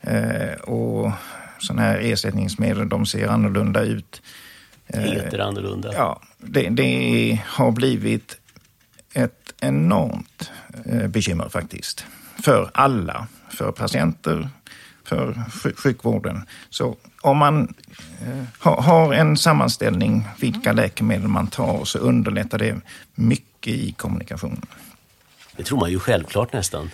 Eh, 0.00 0.60
och 0.60 1.12
sådana 1.58 1.82
här 1.82 1.98
ersättningsmedel, 1.98 2.88
de 2.88 3.06
ser 3.06 3.28
annorlunda 3.28 3.80
ut. 3.80 4.22
Heter 4.86 5.38
annorlunda? 5.38 5.92
Ja, 5.94 6.20
det, 6.38 6.68
det 6.68 7.40
har 7.46 7.70
blivit 7.70 8.38
ett 9.12 9.54
enormt 9.60 10.50
bekymmer 11.08 11.48
faktiskt. 11.48 12.06
För 12.42 12.70
alla. 12.74 13.26
För 13.50 13.72
patienter, 13.72 14.48
för 15.04 15.44
sjukvården. 15.76 16.46
Så 16.70 16.96
om 17.20 17.38
man 17.38 17.74
eh, 18.20 18.44
har 18.82 19.14
en 19.14 19.36
sammanställning 19.36 20.28
vilka 20.40 20.72
läkemedel 20.72 21.28
man 21.28 21.46
tar 21.46 21.84
så 21.84 21.98
underlättar 21.98 22.58
det 22.58 22.76
mycket 23.14 23.72
i 23.72 23.92
kommunikationen. 23.92 24.62
Det 25.56 25.62
tror 25.62 25.78
man 25.80 25.90
ju 25.90 25.98
självklart 25.98 26.52
nästan. 26.52 26.90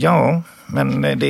Ja, 0.00 0.42
men 0.66 1.00
det 1.00 1.26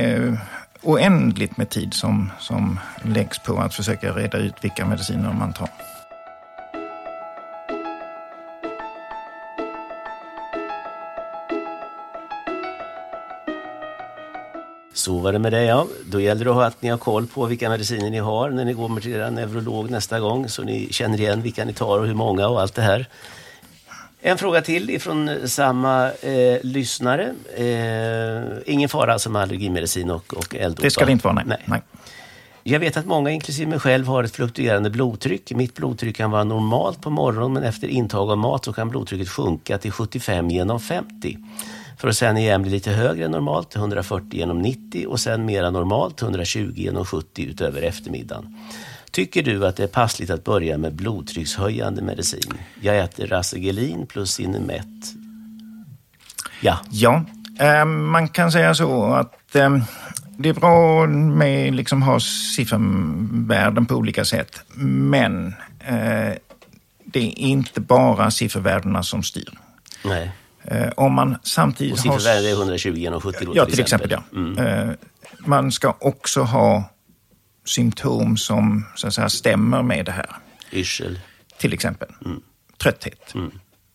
är 0.00 0.38
oändligt 0.82 1.56
med 1.56 1.70
tid 1.70 1.94
som, 1.94 2.30
som 2.38 2.80
läggs 3.02 3.38
på 3.38 3.58
att 3.58 3.74
försöka 3.74 4.12
reda 4.12 4.38
ut 4.38 4.54
vilka 4.60 4.86
mediciner 4.86 5.32
man 5.32 5.52
tar. 5.52 5.68
Så 14.94 15.18
var 15.18 15.32
det 15.32 15.38
med 15.38 15.52
det 15.52 15.64
ja. 15.64 15.86
Då 16.06 16.20
gäller 16.20 16.44
det 16.44 16.66
att 16.66 16.82
ni 16.82 16.88
har 16.88 16.98
koll 16.98 17.26
på 17.26 17.46
vilka 17.46 17.68
mediciner 17.68 18.10
ni 18.10 18.18
har 18.18 18.50
när 18.50 18.64
ni 18.64 18.72
går 18.72 19.00
till 19.00 19.12
er 19.12 19.30
neurolog 19.30 19.90
nästa 19.90 20.20
gång 20.20 20.48
så 20.48 20.62
ni 20.62 20.88
känner 20.92 21.20
igen 21.20 21.42
vilka 21.42 21.64
ni 21.64 21.72
tar 21.72 21.98
och 21.98 22.06
hur 22.06 22.14
många 22.14 22.48
och 22.48 22.60
allt 22.60 22.74
det 22.74 22.82
här. 22.82 23.08
En 24.20 24.38
fråga 24.38 24.60
till 24.60 24.90
ifrån 24.90 25.48
samma 25.48 26.12
eh, 26.12 26.58
lyssnare. 26.62 27.34
Eh, 27.56 28.72
ingen 28.74 28.88
fara 28.88 29.12
alltså 29.12 29.30
med 29.30 29.42
allergimedicin 29.42 30.10
och, 30.10 30.34
och 30.34 30.54
elddopa? 30.54 30.82
Det 30.82 30.90
ska 30.90 31.04
det 31.04 31.12
inte 31.12 31.24
vara, 31.24 31.34
nej. 31.34 31.44
nej. 31.46 31.58
nej. 31.64 31.82
Jag 32.62 32.80
vet 32.80 32.96
att 32.96 33.06
många, 33.06 33.30
inklusive 33.30 33.70
mig 33.70 33.78
själv, 33.78 34.06
har 34.06 34.24
ett 34.24 34.36
fluktuerande 34.36 34.90
blodtryck. 34.90 35.52
Mitt 35.52 35.74
blodtryck 35.74 36.16
kan 36.16 36.30
vara 36.30 36.44
normalt 36.44 37.00
på 37.00 37.10
morgonen 37.10 37.52
men 37.52 37.62
efter 37.62 37.88
intag 37.88 38.30
av 38.30 38.38
mat 38.38 38.64
så 38.64 38.72
kan 38.72 38.88
blodtrycket 38.88 39.28
sjunka 39.28 39.78
till 39.78 39.92
75 39.92 40.50
genom 40.50 40.80
50 40.80 41.38
för 41.98 42.08
att 42.08 42.16
sen 42.16 42.36
igen 42.36 42.62
bli 42.62 42.70
lite 42.70 42.90
högre 42.90 43.24
än 43.24 43.30
normalt, 43.30 43.76
140 43.76 44.26
genom 44.30 44.58
90 44.58 45.06
och 45.06 45.20
sen 45.20 45.44
mera 45.44 45.70
normalt, 45.70 46.22
120 46.22 46.72
genom 46.76 47.04
70 47.04 47.42
utöver 47.42 47.82
eftermiddagen. 47.82 48.54
Tycker 49.18 49.42
du 49.42 49.66
att 49.66 49.76
det 49.76 49.82
är 49.82 49.88
passligt 49.88 50.30
att 50.30 50.44
börja 50.44 50.78
med 50.78 50.94
blodtryckshöjande 50.94 52.02
medicin? 52.02 52.52
Jag 52.80 52.98
äter 52.98 53.26
Rasegelin 53.26 54.06
plus 54.06 54.32
Sinemet. 54.32 55.14
Ja. 56.60 56.78
Ja, 56.90 57.24
eh, 57.60 57.84
man 57.84 58.28
kan 58.28 58.52
säga 58.52 58.74
så 58.74 59.04
att 59.04 59.54
eh, 59.54 59.78
det 60.38 60.48
är 60.48 60.52
bra 60.52 61.06
med 61.06 61.74
liksom 61.74 62.02
ha 62.02 62.20
siffervärden 62.56 63.86
på 63.86 63.94
olika 63.94 64.24
sätt. 64.24 64.62
Men 64.74 65.46
eh, 65.80 66.32
det 67.04 67.20
är 67.20 67.38
inte 67.38 67.80
bara 67.80 68.30
siffervärdena 68.30 69.02
som 69.02 69.22
styr. 69.22 69.58
Nej. 70.04 70.30
Eh, 70.64 70.88
om 70.96 71.12
man 71.12 71.36
samtidigt 71.42 71.92
och 71.92 71.98
siffrorvärdet 71.98 72.44
är 72.44 72.52
120 72.52 72.94
genom 72.94 73.20
70 73.20 73.44
då, 73.44 73.52
Ja, 73.54 73.64
till 73.64 73.80
exempel. 73.80 74.12
exempel 74.12 74.24
ja. 74.32 74.64
Mm. 74.64 74.88
Eh, 74.88 74.94
man 75.38 75.72
ska 75.72 75.96
också 76.00 76.42
ha 76.42 76.84
symptom 77.68 78.36
som 78.36 78.84
så 78.94 79.06
att 79.06 79.14
säga, 79.14 79.28
stämmer 79.28 79.82
med 79.82 80.06
det 80.06 80.12
här. 80.12 80.36
Yrsel. 80.72 81.20
Till 81.58 81.72
exempel. 81.72 82.08
Mm. 82.24 82.40
Trötthet. 82.78 83.34
Mm. 83.34 83.50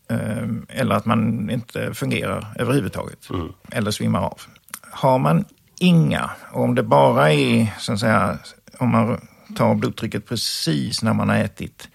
Eh, 0.08 0.78
eller 0.80 0.94
att 0.94 1.04
man 1.04 1.50
inte 1.50 1.94
fungerar 1.94 2.54
överhuvudtaget. 2.58 3.30
Mm. 3.30 3.52
Eller 3.72 3.90
svimmar 3.90 4.20
av. 4.20 4.40
Har 4.80 5.18
man 5.18 5.44
inga, 5.78 6.30
och 6.52 6.62
om 6.62 6.74
det 6.74 6.82
bara 6.82 7.32
är 7.32 7.74
så 7.78 7.92
att 7.92 8.00
säga, 8.00 8.38
om 8.78 8.88
man 8.88 9.20
tar 9.56 9.74
blodtrycket 9.74 10.28
precis 10.28 11.02
när 11.02 11.12
man 11.12 11.28
har 11.28 11.36
ätit, 11.36 11.88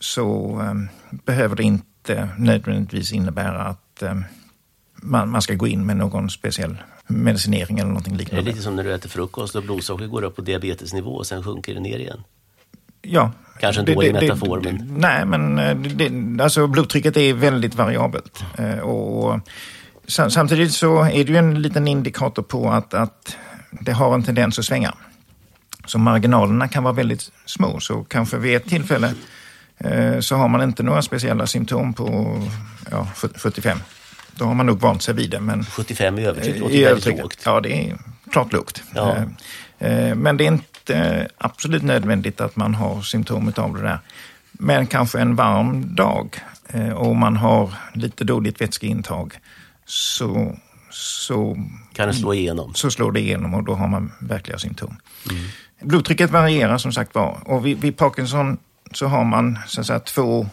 så 0.00 0.60
um, 0.60 0.88
behöver 1.10 1.56
det 1.56 1.62
inte 1.62 2.28
nödvändigtvis 2.38 3.12
innebära 3.12 3.62
att 3.62 4.02
eh, 4.02 4.20
man, 4.94 5.30
man 5.30 5.42
ska 5.42 5.54
gå 5.54 5.66
in 5.66 5.86
med 5.86 5.96
någon 5.96 6.30
speciell 6.30 6.82
medicinering 7.12 7.78
eller 7.78 7.88
någonting 7.88 8.12
Det 8.16 8.16
är 8.16 8.24
liknande. 8.24 8.50
lite 8.50 8.62
som 8.62 8.76
när 8.76 8.84
du 8.84 8.94
äter 8.94 9.08
frukost 9.08 9.54
och 9.54 9.62
blodsockret 9.62 10.10
går 10.10 10.22
upp 10.24 10.36
på 10.36 10.42
diabetesnivå 10.42 11.10
och 11.10 11.26
sen 11.26 11.42
sjunker 11.44 11.74
det 11.74 11.80
ner 11.80 11.98
igen. 11.98 12.20
Ja. 13.02 13.32
Kanske 13.60 13.82
en 13.82 13.94
dålig 13.94 14.12
metafor, 14.12 14.60
men- 14.64 14.94
Nej, 14.96 15.26
men 15.26 15.58
eh, 15.58 15.76
det, 15.76 16.08
det, 16.08 16.44
alltså, 16.44 16.66
blodtrycket 16.66 17.16
är 17.16 17.34
väldigt 17.34 17.74
variabelt. 17.74 18.44
Eh, 18.58 18.78
Och 18.78 19.40
sam- 20.06 20.30
samtidigt 20.30 20.72
så 20.72 21.02
är 21.04 21.24
det 21.24 21.32
ju 21.32 21.36
en 21.36 21.62
liten 21.62 21.88
indikator 21.88 22.42
på 22.42 22.70
att, 22.70 22.94
att 22.94 23.36
det 23.70 23.92
har 23.92 24.14
en 24.14 24.22
tendens 24.22 24.58
att 24.58 24.64
svänga. 24.64 24.94
Så 25.86 25.98
marginalerna 25.98 26.68
kan 26.68 26.82
vara 26.84 26.94
väldigt 26.94 27.32
små. 27.46 27.80
Så 27.80 28.04
kanske 28.04 28.38
vid 28.38 28.56
ett 28.56 28.64
tillfälle 28.68 29.14
eh, 29.78 30.18
så 30.20 30.36
har 30.36 30.48
man 30.48 30.62
inte 30.62 30.82
några 30.82 31.02
speciella 31.02 31.46
symptom 31.46 31.94
på 31.94 32.38
ja, 32.90 33.08
75. 33.36 33.78
Då 34.34 34.44
har 34.44 34.54
man 34.54 34.66
nog 34.66 34.80
vant 34.80 35.02
sig 35.02 35.14
vid 35.14 35.30
det. 35.30 35.40
Men 35.40 35.64
75 35.64 36.18
i 36.18 36.24
övertryck 36.24 36.58
låter 36.58 36.74
i 36.74 36.84
väldigt 36.84 37.18
lågt. 37.18 37.38
Ja, 37.44 37.60
det 37.60 37.88
är 37.88 37.98
klart 38.30 38.52
lågt. 38.52 38.82
Ja. 38.94 39.16
Eh, 39.78 40.08
eh, 40.08 40.14
Men 40.14 40.36
det 40.36 40.44
är 40.44 40.48
inte 40.52 40.94
eh, 40.94 41.26
absolut 41.38 41.82
nödvändigt 41.82 42.40
att 42.40 42.56
man 42.56 42.74
har 42.74 43.02
symptom 43.02 43.52
av 43.56 43.74
det 43.74 43.82
där. 43.82 43.98
Men 44.52 44.86
kanske 44.86 45.20
en 45.20 45.36
varm 45.36 45.94
dag 45.94 46.40
eh, 46.68 46.92
och 46.92 47.16
man 47.16 47.36
har 47.36 47.74
lite 47.94 48.24
dåligt 48.24 48.60
vätskeintag 48.60 49.38
så, 49.86 50.56
så, 50.90 51.56
Kan 51.92 52.08
det 52.08 52.14
slå 52.14 52.34
igenom? 52.34 52.74
så 52.74 52.90
slår 52.90 53.12
det 53.12 53.20
igenom 53.20 53.54
och 53.54 53.64
då 53.64 53.74
har 53.74 53.88
man 53.88 54.12
verkliga 54.20 54.58
symptom. 54.58 54.96
Blodtrycket 55.80 56.30
varierar 56.30 56.78
som 56.78 56.92
sagt 56.92 57.14
var 57.14 57.38
och 57.44 57.66
vid, 57.66 57.80
vid 57.80 57.96
Parkinson 57.96 58.58
så 58.92 59.06
har 59.06 59.24
man 59.24 59.58
så 59.66 59.80
att 59.80 59.86
säga, 59.86 60.00
två 60.00 60.46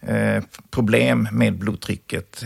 eh, 0.00 0.42
problem 0.70 1.28
med 1.32 1.58
blodtrycket. 1.58 2.44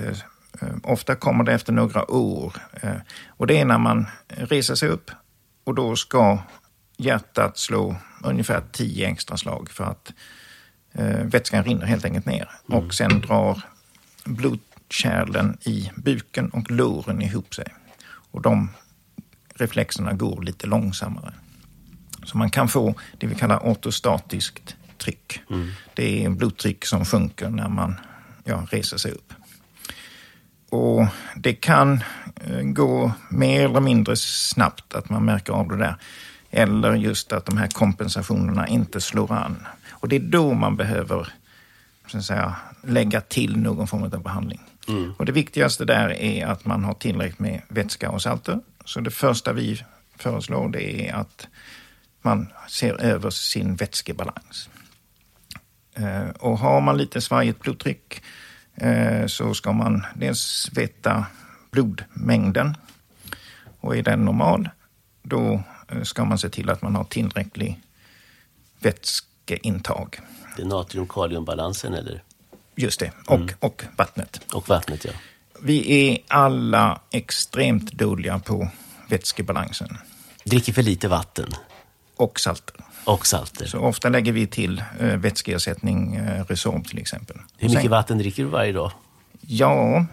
Eh, 0.63 0.75
ofta 0.83 1.15
kommer 1.15 1.45
det 1.45 1.53
efter 1.53 1.73
några 1.73 2.11
år. 2.11 2.57
Eh, 2.73 2.97
och 3.29 3.47
det 3.47 3.61
är 3.61 3.65
när 3.65 3.79
man 3.79 4.07
reser 4.29 4.75
sig 4.75 4.89
upp 4.89 5.11
och 5.65 5.75
då 5.75 5.97
ska 5.97 6.39
hjärtat 6.97 7.59
slå 7.59 7.97
ungefär 8.25 8.63
10 8.73 9.09
extra 9.09 9.37
slag 9.37 9.71
för 9.71 9.85
att 9.85 10.13
eh, 10.93 11.25
vätskan 11.25 11.65
rinner 11.65 11.87
helt 11.87 12.05
enkelt 12.05 12.27
ner. 12.27 12.51
Och 12.67 12.95
sen 12.95 13.21
drar 13.21 13.63
blodkärlen 14.25 15.59
i 15.61 15.91
buken 15.97 16.51
och 16.51 16.71
låren 16.71 17.23
ihop 17.23 17.55
sig. 17.55 17.67
Och 18.31 18.43
de 18.43 18.71
reflexerna 19.55 20.13
går 20.13 20.43
lite 20.43 20.67
långsammare. 20.67 21.35
Så 22.25 22.39
man 22.39 22.51
kan 22.51 22.69
få 22.69 22.95
det 23.19 23.27
vi 23.27 23.35
kallar 23.35 23.59
ortostatiskt 23.59 24.77
tryck. 24.99 25.41
Det 25.95 26.25
är 26.25 26.31
blodtryck 26.31 26.85
som 26.85 27.05
sjunker 27.05 27.49
när 27.49 27.69
man 27.69 27.95
ja, 28.45 28.67
reser 28.71 28.97
sig 28.97 29.13
upp. 29.13 29.33
Och 30.73 31.07
det 31.37 31.55
kan 31.55 32.01
eh, 32.45 32.63
gå 32.63 33.13
mer 33.29 33.65
eller 33.65 33.81
mindre 33.81 34.17
snabbt 34.17 34.95
att 34.95 35.11
man 35.11 35.25
märker 35.25 35.53
av 35.53 35.69
det 35.69 35.77
där. 35.77 35.97
Eller 36.51 36.95
just 36.95 37.33
att 37.33 37.47
de 37.47 37.57
här 37.57 37.67
kompensationerna 37.69 38.69
inte 38.69 39.01
slår 39.01 39.33
an. 39.33 39.67
Och 39.91 40.09
det 40.09 40.17
är 40.17 40.21
då 40.21 40.55
man 40.55 40.77
behöver 40.77 41.33
så 42.07 42.19
att 42.19 42.25
säga, 42.25 42.57
lägga 42.83 43.21
till 43.21 43.57
någon 43.57 43.87
form 43.87 44.03
av 44.03 44.23
behandling. 44.23 44.61
Och 45.19 45.25
det 45.27 45.33
viktigaste 45.33 45.85
där 45.85 46.09
är 46.13 46.47
att 46.47 46.65
man 46.65 46.85
har 46.85 46.95
tillräckligt 46.95 47.39
med 47.39 47.63
vätska 47.69 48.11
och 48.11 48.23
salter. 48.23 48.61
Så 48.85 49.01
det 49.01 49.11
första 49.11 49.53
vi 49.53 49.85
föreslår 50.17 50.69
det 50.69 51.09
är 51.09 51.15
att 51.15 51.47
man 52.23 52.49
ser 52.69 53.01
över 53.01 53.31
sin 53.31 53.77
vätskebalans. 53.77 54.69
Eh, 55.95 56.29
Och 56.39 56.59
har 56.59 56.81
man 56.81 56.97
lite 56.97 57.21
svajigt 57.21 57.61
blodtryck 57.61 58.23
så 59.27 59.55
ska 59.55 59.73
man 59.73 60.07
dels 60.15 60.71
veta 60.73 61.27
blodmängden. 61.71 62.77
Och 63.81 63.97
är 63.97 64.03
den 64.03 64.25
normal, 64.25 64.69
då 65.23 65.63
eh, 65.89 66.03
ska 66.03 66.25
man 66.25 66.39
se 66.39 66.49
till 66.49 66.71
att 66.71 66.83
man 66.83 66.95
har 66.95 67.05
tillräcklig 67.05 67.81
vätskeintag. 68.79 70.21
Det 70.57 70.63
är 70.63 70.67
natrium-kaliumbalansen 70.67 71.95
eller? 71.95 72.23
Just 72.75 73.01
det, 73.01 73.13
och, 73.27 73.53
och 73.61 73.85
vattnet. 73.97 74.55
Och 74.55 74.69
vattnet, 74.69 75.05
ja. 75.05 75.13
Vi 75.63 76.09
är 76.11 76.19
alla 76.29 77.01
extremt 77.11 77.93
dåliga 77.93 78.39
på 78.39 78.69
vätskebalansen 79.09 79.99
Dricker 80.45 80.73
för 80.73 80.83
lite 80.83 81.09
vatten 81.09 81.49
och 82.17 82.41
salter. 82.41 82.77
Och 83.05 83.27
salter. 83.27 83.67
Så 83.67 83.79
ofta 83.79 84.09
lägger 84.09 84.33
vi 84.33 84.47
till 84.47 84.83
eh, 85.01 85.07
vätskeersättning, 85.07 86.15
eh, 86.17 86.45
Resorb 86.45 86.87
till 86.87 86.99
exempel. 86.99 87.37
Hur 87.57 87.69
mycket 87.69 87.83
Sen- 87.83 87.91
vatten 87.91 88.19
dricker 88.19 88.43
du 88.43 88.49
varje 88.49 88.73
dag? 88.73 88.93
Ja, 89.41 90.07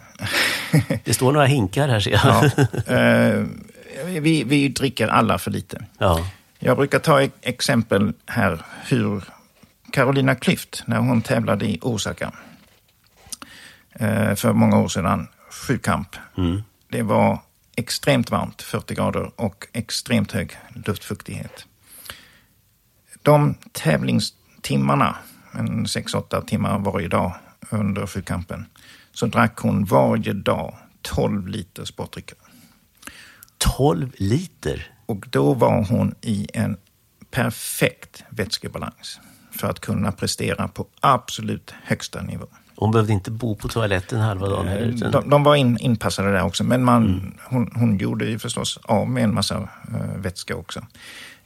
Det 1.04 1.14
står 1.14 1.32
några 1.32 1.46
hinkar 1.46 1.88
här 1.88 2.00
ser 2.00 2.12
jag. 2.12 2.52
ja 2.88 2.94
eh, 2.96 3.46
vi, 4.22 4.44
vi 4.44 4.68
dricker 4.70 5.08
alla 5.08 5.38
för 5.38 5.52
lite. 5.52 5.86
Ja. 5.98 6.28
Jag 6.60 6.78
brukar 6.78 7.00
ta 7.00 7.22
ett 7.22 7.34
exempel 7.42 8.14
här 8.26 8.62
hur 8.88 9.24
Carolina 9.92 10.34
Klüft, 10.34 10.84
när 10.86 10.98
hon 10.98 11.22
tävlade 11.22 11.66
i 11.66 11.80
Osaka 11.82 12.32
för 14.36 14.54
många 14.54 14.80
år 14.80 14.88
sedan, 14.88 15.28
sjukamp. 15.52 16.16
Det 16.90 17.02
var 17.02 17.40
extremt 17.76 18.32
varmt, 18.32 18.62
40 18.62 18.94
grader, 18.94 19.32
och 19.36 19.68
extremt 19.74 20.32
hög 20.32 20.58
luftfuktighet. 20.86 21.66
De 23.30 23.56
tävlingstimmarna, 23.72 25.16
en 25.54 25.86
6-8 25.86 26.46
timmar 26.46 26.80
varje 26.80 27.08
dag 27.08 27.34
under 27.70 28.08
sjukampen, 28.08 28.66
så 29.12 29.26
drack 29.26 29.60
hon 29.60 29.86
varje 29.86 30.34
dag 30.34 30.76
12 31.02 31.48
liter 31.48 31.86
sportdrycker. 31.86 32.38
12 33.58 34.12
liter. 34.18 34.92
Och 35.06 35.26
då 35.30 35.54
var 35.54 35.86
hon 35.86 36.16
i 36.22 36.48
en 36.54 36.78
perfekt 37.32 38.24
vätskebalans 38.30 39.20
för 39.52 39.68
att 39.70 39.80
kunna 39.80 40.12
prestera 40.12 40.68
på 40.68 40.88
absolut 41.00 41.74
högsta 41.84 42.22
nivå. 42.22 42.46
Hon 42.76 42.92
behövde 42.92 43.14
inte 43.14 43.32
bo 43.32 43.56
på 43.56 43.68
toaletten 43.68 44.20
halva 44.20 44.48
dagen 44.50 44.68
heller. 44.68 44.86
utan- 44.88 45.12
De, 45.12 45.30
de 45.30 45.44
var 45.44 45.56
in, 45.56 45.78
inpassade 45.78 46.32
där 46.32 46.44
också, 46.44 46.64
men 46.64 46.84
man, 46.84 47.34
hon, 47.44 47.72
hon 47.76 47.98
gjorde 47.98 48.26
ju 48.26 48.40
förstås 48.40 48.80
av 48.84 49.10
med 49.10 49.24
en 49.24 49.34
massa 49.34 49.60
uh, 49.60 50.18
vätska 50.18 50.56
också. 50.56 50.82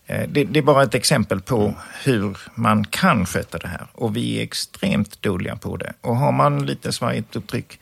Eh, 0.07 0.29
det, 0.29 0.43
det 0.43 0.59
är 0.59 0.63
bara 0.63 0.83
ett 0.83 0.95
exempel 0.95 1.41
på 1.41 1.73
hur 2.03 2.37
man 2.55 2.85
kan 2.85 3.25
sköta 3.25 3.57
det 3.57 3.67
här 3.67 3.87
och 3.93 4.15
vi 4.15 4.39
är 4.39 4.43
extremt 4.43 5.21
dåliga 5.21 5.55
på 5.55 5.77
det. 5.77 5.93
Och 6.01 6.15
har 6.15 6.31
man 6.31 6.65
lite 6.65 6.91
svajigt 6.91 7.35
upptryck 7.35 7.79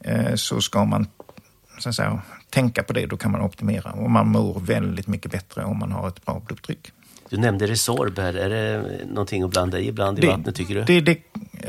eh, 0.00 0.34
så 0.34 0.60
ska 0.60 0.84
man 0.84 1.06
så 1.78 1.88
att 1.88 1.94
säga, 1.94 2.22
tänka 2.50 2.82
på 2.82 2.92
det, 2.92 3.06
då 3.06 3.16
kan 3.16 3.30
man 3.30 3.40
optimera. 3.40 3.90
Och 3.92 4.10
man 4.10 4.28
mår 4.28 4.60
väldigt 4.60 5.06
mycket 5.06 5.32
bättre 5.32 5.64
om 5.64 5.78
man 5.78 5.92
har 5.92 6.08
ett 6.08 6.24
bra 6.24 6.42
blodtryck. 6.46 6.92
Du 7.28 7.36
nämnde 7.36 7.66
Resorb 7.66 8.18
här. 8.18 8.34
Är 8.34 8.48
det 8.48 8.84
någonting 9.06 9.42
att 9.42 9.50
blanda 9.50 9.78
i 9.78 9.88
ibland 9.88 10.24
i 10.24 10.26
vattnet 10.26 10.54
tycker 10.54 10.74
du? 10.74 10.82
Det, 10.82 11.00
det, 11.00 11.18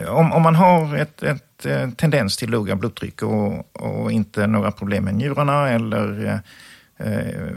om, 0.08 0.32
om 0.32 0.42
man 0.42 0.56
har 0.56 0.98
ett, 0.98 1.24
ett, 1.24 1.66
eh, 1.66 1.90
tendens 1.90 2.38
till 2.38 2.50
låga 2.50 2.76
blodtryck 2.76 3.22
och, 3.22 3.76
och 3.76 4.12
inte 4.12 4.48
några 4.48 4.72
problem 4.72 5.04
med 5.04 5.16
njurarna 5.16 5.70
eller 5.70 6.42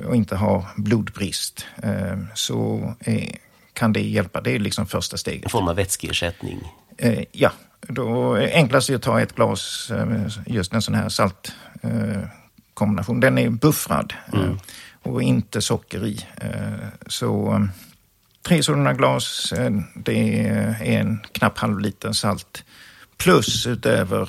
och 0.06 0.16
inte 0.16 0.36
har 0.36 0.64
blodbrist 0.76 1.66
eh, 1.82 2.18
så 2.34 2.94
är, 3.00 3.36
kan 3.72 3.92
det 3.92 4.00
hjälpa. 4.00 4.40
Det 4.40 4.50
är 4.50 4.58
liksom 4.58 4.86
första 4.86 5.14
En 5.14 5.18
steget. 5.18 5.50
form 5.50 5.68
av 5.68 5.76
vätskeersättning. 5.76 6.60
Eh, 6.98 7.24
ja, 7.32 7.52
då 7.80 8.34
är 8.34 8.54
enklast 8.54 8.90
att 8.90 9.02
ta 9.02 9.20
ett 9.20 9.34
glas, 9.34 9.90
eh, 9.90 10.26
just 10.46 10.72
en 10.72 10.82
sån 10.82 10.94
här 10.94 11.08
saltkombination. 11.08 12.22
Eh, 12.22 12.28
kombination. 12.74 13.20
Den 13.20 13.38
är 13.38 13.50
buffrad 13.50 14.12
eh, 14.32 14.52
och 15.02 15.22
inte 15.22 15.60
socker 15.62 16.06
i. 16.06 16.26
Eh, 16.36 16.88
så 17.06 17.52
eh, 17.54 17.64
tre 18.42 18.62
sådana 18.62 18.92
glas, 18.94 19.52
eh, 19.52 19.70
det 19.94 20.46
är 20.48 20.76
en 20.82 21.18
knapp 21.32 21.58
halv 21.58 21.78
liter 21.80 22.12
salt. 22.12 22.64
Plus 23.16 23.66
utöver, 23.66 24.22
eh, 24.22 24.28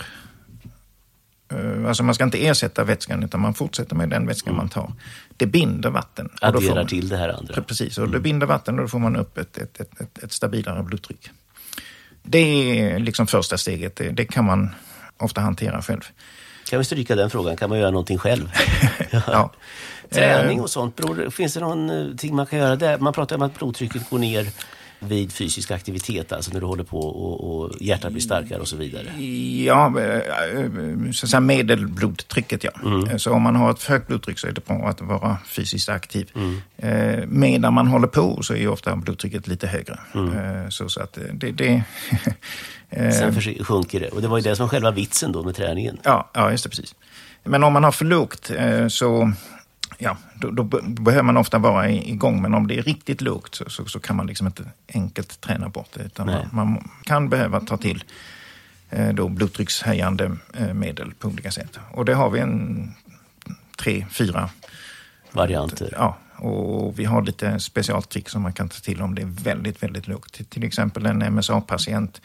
alltså 1.88 2.04
man 2.04 2.16
ska 2.16 2.24
inte 2.24 2.47
ersätta 2.47 2.84
vätskan 2.84 3.24
utan 3.24 3.39
man 3.39 3.54
fortsätter 3.54 3.95
med 3.95 4.10
den 4.10 4.28
vätskan 4.28 4.56
man 4.56 4.70
tar. 4.70 4.93
Det 5.38 5.45
binder 5.45 5.89
vatten. 5.89 6.30
Adderar 6.41 6.76
man- 6.76 6.88
till 6.88 7.10
det 7.10 7.18
här 7.18 7.30
andra. 7.30 7.62
Precis, 7.62 7.97
och 7.97 8.10
det 8.10 8.20
binder 8.20 8.47
vatten 8.47 8.76
och 8.76 8.82
då 8.82 8.88
får 8.88 9.00
man 9.00 9.16
upp 9.16 9.38
ett, 9.38 9.58
ett, 9.58 9.80
ett, 9.82 10.02
ett, 10.02 10.24
ett 10.24 10.32
stabilare 10.32 10.84
blodtryck. 10.84 11.30
Det 12.24 12.39
är 12.39 13.00
liksom 13.00 13.28
första 13.28 13.58
steget. 13.58 13.95
Det, 13.95 14.10
det 14.10 14.26
kan 14.26 14.45
man 14.45 14.70
ofta 15.18 15.41
hantera 15.41 15.82
själv. 15.82 16.02
Kan 16.70 16.80
vi 16.80 16.86
stryka 16.86 17.16
den 17.16 17.30
frågan? 17.30 17.58
Kan 17.58 17.70
man 17.70 17.80
göra 17.80 17.91
någonting 17.91 18.18
själv? 18.18 18.52
Ja. 19.12 19.52
Träning 20.10 20.62
och 20.62 20.70
sånt, 20.70 20.95
beror, 20.95 21.30
finns 21.30 21.54
det 21.54 21.60
någonting 21.60 22.36
man 22.36 22.45
kan 22.45 22.60
göra 22.60 22.76
där? 22.76 22.97
Man 22.97 23.14
pratar 23.14 23.36
om 23.36 23.41
att 23.41 23.56
blodtrycket 23.58 24.10
går 24.10 24.20
ner 24.20 24.47
vid 25.00 25.32
fysisk 25.34 25.72
aktivitet, 25.72 26.32
alltså 26.32 26.52
när 26.54 26.60
du 26.60 26.66
håller 26.66 26.84
på 26.84 27.00
och, 27.00 27.60
och 27.62 27.72
hjärtat 27.82 28.12
blir 28.12 28.22
starkare 28.22 28.60
och 28.60 28.68
så 28.68 28.76
vidare. 28.76 29.22
Ja, 29.66 29.86
eh, 30.02 31.12
så 31.12 31.26
att 31.26 31.30
säga 31.30 31.39
medelblodtrycket 31.39 32.64
ja. 32.64 32.72
Så 33.18 33.32
om 33.34 33.41
man 33.41 33.56
har 33.56 33.72
ett 33.72 33.84
högt 33.84 34.08
blodtryck 34.08 34.39
så 34.39 34.47
är 34.47 34.52
det 34.52 34.66
bra 34.66 34.88
att 34.88 35.02
vara 35.02 35.38
fysiskt 35.45 35.89
aktiv. 35.89 36.32
Eh, 36.78 37.26
Medan 37.28 37.74
man 37.74 37.88
håller 37.88 38.08
på 38.08 38.43
så 38.43 38.54
är 38.54 38.58
ju 38.58 38.68
ofta 38.68 38.95
blodtrycket 38.95 39.47
lite 39.47 39.68
högre. 39.68 40.00
Eh, 40.14 40.70
Så, 40.70 40.89
så 40.89 41.02
att 41.02 41.18
det, 41.34 41.52
det, 41.52 41.84
Sen 43.14 43.41
sjunker 43.64 44.00
det. 44.00 44.08
Och 44.08 44.22
det 44.22 44.28
var 44.28 44.38
ju 44.38 44.43
det 44.43 44.56
som 44.56 44.64
var 44.64 44.70
själva 44.70 44.91
vitsen 44.91 45.32
då 45.32 45.43
med 45.43 45.56
träningen. 45.56 45.97
Ja, 46.04 46.30
ja 46.34 46.52
just 46.52 46.64
det, 46.64 46.70
precis. 46.70 46.95
Men 47.43 47.64
om 47.64 47.74
man 47.74 47.84
har 47.84 47.91
för 47.91 48.06
lågt 48.06 48.52
eh, 48.58 48.88
så 48.88 49.32
ja, 50.02 50.18
då, 50.36 50.52
då, 50.52 50.64
behöver 50.82 51.24
man 51.24 51.38
ofta 51.38 51.58
vara 51.58 51.89
igång. 51.89 52.41
Men 52.41 52.54
om 52.54 52.68
det 52.68 52.78
är 52.78 52.82
riktigt 52.82 53.22
lågt 53.22 53.56
så, 53.56 53.70
så, 53.70 53.86
så 53.86 54.00
kan 54.00 54.16
man 54.16 54.28
liksom 54.28 54.47
inte 54.47 54.64
enkelt 54.93 55.41
träna 55.41 55.70
bort 55.70 55.89
det. 55.93 56.04
Utan 56.04 56.28
man, 56.28 56.47
man, 56.52 56.89
kan 57.04 57.30
behöva 57.30 57.60
ta 57.60 57.78
till 57.78 58.04
eh, 58.89 59.14
då 59.14 59.30
blodtryckshöjande 59.30 60.38
eh, 60.54 60.74
medel 60.74 61.14
på 61.14 61.28
olika 61.28 61.52
sätt. 61.52 61.80
Och 61.91 62.06
det 62.06 62.14
har 62.14 62.30
vi 62.30 62.39
en 62.39 62.93
tre, 63.78 64.06
fyra 64.12 64.50
varianter. 65.32 65.93
Ja, 65.97 66.18
och 66.36 67.00
vi 67.00 67.06
har 67.06 67.22
lite 67.22 67.60
specialtrick 67.60 68.30
som 68.30 68.41
man 68.41 68.54
kan 68.54 68.70
ta 68.70 68.80
till 68.80 69.02
om 69.02 69.16
det 69.16 69.22
är 69.22 69.43
väldigt, 69.43 69.84
väldigt 69.84 70.08
lågt. 70.08 70.34
Till, 70.34 70.45
till 70.45 70.64
exempel 70.64 71.06
en 71.06 71.36
MSA-patient 71.36 72.22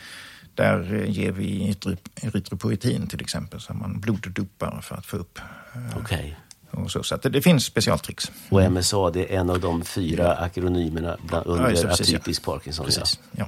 där 0.55 0.95
eh, 0.95 1.11
ger 1.11 1.33
vi 1.33 1.77
erytropoetin 2.23 3.07
till 3.07 3.21
exempel, 3.21 3.61
så 3.61 3.75
man 3.75 4.01
bloddopar 4.01 4.81
för 4.81 4.97
att 4.97 5.07
få 5.07 5.17
upp 5.17 5.39
eh, 5.75 5.99
okay. 5.99 6.35
Så 6.89 7.03
så 7.03 7.17
det, 7.17 7.29
det, 7.29 7.43
finns 7.43 7.65
specialtricks. 7.65 8.33
Och 8.49 8.73
MSA 8.73 9.11
det 9.11 9.35
är 9.35 9.41
en 9.41 9.51
av 9.51 9.61
de 9.61 9.85
fyra 9.85 10.35
akronymerna 10.35 11.17
bland, 11.23 11.47
under 11.47 11.65
ja, 11.65 11.71
precis, 11.71 12.15
atypisk 12.15 12.43
ja. 12.47 12.53
Parkinson. 12.53 12.87
Precis, 12.87 13.21
ja. 13.31 13.47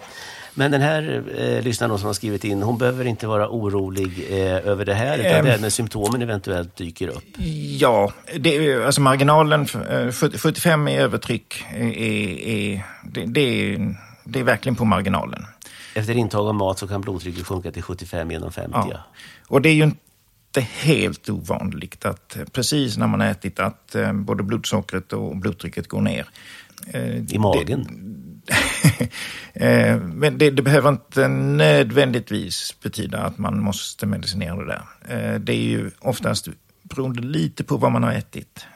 Men 0.59 0.71
den 0.71 0.81
här 0.81 1.25
eh, 1.39 1.63
lyssnaren 1.63 1.99
som 1.99 2.07
har 2.07 2.15
skrivit 2.15 2.45
in, 2.45 2.63
hon 2.63 2.79
behöver 2.79 3.05
inte 3.05 3.27
vara 3.27 3.49
orolig 3.49 4.27
eh, 4.31 4.69
över 4.69 4.85
det 4.85 4.95
här, 4.95 5.19
utan 5.19 5.45
det 5.45 5.53
är 5.53 5.59
när 5.59 5.71
symptomen 5.71 6.23
eventuellt 6.23 6.77
dyker 6.77 7.09
upp? 7.09 7.25
Ja, 7.79 8.13
det, 8.39 8.85
alltså 8.85 9.01
marginalen, 9.01 9.67
eh, 9.91 10.13
75 10.13 10.89
i 10.89 10.97
övertryck, 10.97 11.65
är, 11.75 11.83
är, 11.83 12.83
det, 13.05 13.25
det, 13.27 13.41
är, 13.41 13.97
det 14.25 14.41
är 14.41 14.45
verkligen 14.45 14.77
på 14.77 14.85
marginalen. 14.85 15.47
Efter 15.95 16.17
intag 16.17 16.47
av 16.47 16.55
mat 16.55 16.79
så 16.79 16.89
kan 16.89 17.01
blodtrycket 17.01 17.47
sjunka 17.47 17.73
till 17.73 17.83
75 17.83 18.31
genom 18.31 18.53
50. 18.53 18.71
Ja. 18.73 18.99
Och 19.49 19.63
det 19.63 19.69
är 19.69 19.75
ju 19.75 19.91
inte 20.57 20.69
helt 20.71 21.29
ovanligt 21.29 22.05
att 22.05 22.37
precis 22.53 22.97
när 22.97 23.07
man 23.07 23.21
ätit 23.21 23.61
att 23.61 23.95
eh, 23.95 24.13
både 24.13 24.43
blodsockret 24.43 25.13
och 25.13 25.37
blodtrycket 25.37 25.89
går 25.89 26.01
ner. 26.01 26.27
Eh, 26.87 27.17
I 27.17 27.39
magen? 27.39 27.87
Eh, 29.59 30.01
men 30.01 30.39
det, 30.39 30.51
det, 30.51 30.63
behöver 30.63 30.89
inte 30.89 31.29
nödvändigtvis 31.29 32.75
betyda 32.83 33.19
att 33.19 33.39
man 33.39 33.63
måste 33.63 34.07
medicinera 34.07 34.57
det 34.57 34.67
där. 34.67 35.39
Det 35.39 35.53
är 35.53 35.61
ju 35.61 35.91
oftast 35.99 36.49
beroende 36.83 37.23
lite 37.23 37.65
på 37.65 37.77
vad 37.77 37.93
man 37.93 38.03
har 38.03 38.13
ätit. 38.13 38.67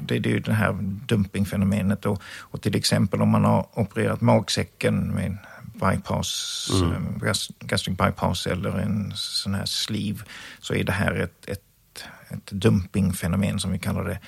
Det, 0.00 0.18
det 0.18 0.28
är 0.28 0.32
ju 0.32 0.40
det 0.40 0.52
här 0.52 0.72
dumpingfenomenet 1.06 2.06
och, 2.06 2.22
och 2.38 2.62
till 2.62 2.76
exempel 2.76 3.22
om 3.22 3.28
man 3.28 3.44
har 3.44 3.66
opererat 3.74 4.20
magsäcken 4.20 5.14
med 5.14 5.36
bypass, 5.80 6.70
mm. 6.72 6.92
Eh, 6.92 7.32
gastric 7.58 7.96
bypass 7.96 8.46
eller 8.46 8.78
en 8.78 9.12
sån 9.14 9.54
här 9.54 9.64
sleeve 9.64 10.24
så 10.60 10.74
är 10.74 10.84
det 10.84 10.92
här 10.92 11.14
ett, 11.14 11.48
ett, 11.48 12.04
ett 12.28 12.46
dumpingfenomen 12.50 13.60
som 13.60 13.72
vi 13.72 13.78
kallar 13.78 14.04
det. 14.04 14.18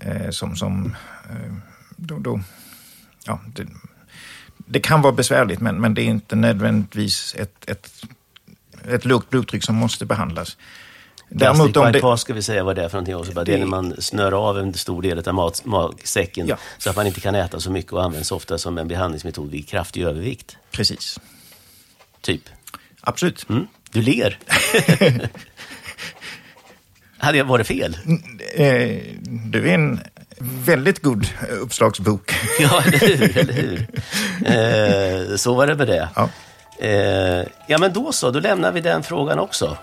Eh, 0.00 0.30
som, 0.30 0.56
som 0.56 0.96
eh, 1.30 1.54
då, 1.96 2.18
då, 2.18 2.40
ja, 3.24 3.40
det, 3.46 3.66
det, 4.56 4.80
kan 4.80 5.02
vara 5.02 5.12
besvärligt 5.12 5.60
men, 5.60 5.80
men 5.80 5.94
det 5.94 6.02
är 6.02 6.06
inte 6.06 6.36
nödvändigtvis 6.36 7.34
ett, 7.38 7.70
ett, 7.70 8.04
ett 8.84 9.04
lågt 9.04 9.30
blodtryck 9.30 9.64
som 9.64 9.74
måste 9.74 10.06
behandlas. 10.06 10.56
Däremot 11.28 11.76
om 11.76 11.92
det... 11.92 12.18
ska 12.18 12.34
vi 12.34 12.42
säga 12.42 12.64
vad 12.64 12.76
det 12.76 12.84
är 12.84 12.88
för 12.88 12.96
någonting 12.96 13.16
också. 13.16 13.32
Det, 13.32 13.44
det 13.44 13.54
är 13.54 13.58
när 13.58 13.66
man 13.66 13.94
snör 13.98 14.48
av 14.48 14.58
en 14.58 14.74
stor 14.74 15.02
del 15.02 15.28
av 15.28 15.34
mat, 15.34 15.64
magsäcken 15.64 16.46
ja. 16.46 16.56
så 16.78 16.90
att 16.90 16.96
man 16.96 17.06
inte 17.06 17.20
kan 17.20 17.34
äta 17.34 17.60
så 17.60 17.70
mycket 17.70 17.92
och 17.92 18.02
används 18.02 18.32
ofta 18.32 18.58
som 18.58 18.78
en 18.78 18.88
behandlingsmetod 18.88 19.50
vid 19.50 19.68
kraftig 19.68 20.02
övervikt. 20.02 20.56
Precis. 20.70 21.18
Typ? 22.20 22.42
Absolut. 23.00 23.46
Mm. 23.48 23.66
Du 23.90 24.02
ler. 24.02 24.38
Hade 27.18 27.38
jag 27.38 27.44
varit 27.44 27.66
fel? 27.66 27.98
Eh, 28.54 28.98
du 29.24 29.68
är 29.68 29.74
en 29.74 30.00
väldigt 30.38 31.02
god 31.02 31.26
uppslagsbok. 31.60 32.34
ja, 32.58 32.82
eller 32.86 32.98
hur? 32.98 33.38
Eller 33.38 33.52
hur? 33.52 33.88
Eh, 35.30 35.36
så 35.36 35.54
var 35.54 35.66
det 35.66 35.74
med 35.74 35.86
det. 35.86 36.08
Ja. 36.14 36.28
Eh, 36.78 37.46
ja, 37.66 37.78
men 37.78 37.92
då 37.92 38.12
så. 38.12 38.30
Då 38.30 38.40
lämnar 38.40 38.72
vi 38.72 38.80
den 38.80 39.02
frågan 39.02 39.38
också. 39.38 39.76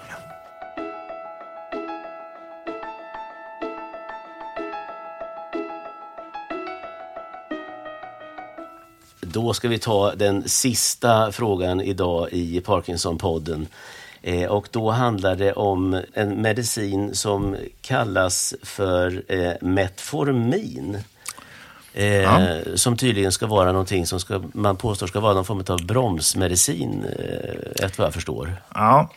Då 9.35 9.53
ska 9.53 9.67
vi 9.67 9.79
ta 9.79 10.15
den 10.15 10.49
sista 10.49 11.31
frågan 11.31 11.81
idag 11.81 12.29
i 12.31 12.61
Parkinson-podden. 12.61 13.67
Eh, 14.21 14.45
och 14.45 14.67
då 14.71 14.91
handlar 14.91 15.35
det 15.35 15.53
om 15.53 16.01
en 16.13 16.41
medicin 16.41 17.15
som 17.15 17.57
kallas 17.81 18.53
för 18.63 19.23
eh, 19.27 19.53
Metformin. 19.61 20.97
Eh, 21.93 22.05
ja. 22.05 22.57
Som 22.75 22.97
tydligen 22.97 23.31
ska 23.31 23.47
vara 23.47 23.71
någonting 23.71 24.05
som 24.05 24.19
ska, 24.19 24.41
man 24.53 24.75
påstår 24.75 25.07
ska 25.07 25.19
vara 25.19 25.33
någon 25.33 25.45
form 25.45 25.63
av 25.67 25.85
bromsmedicin, 25.85 27.05
eh, 27.19 27.85
efter 27.85 27.97
vad 27.97 28.07
jag 28.07 28.13
förstår. 28.13 28.53
Ja. 28.73 29.09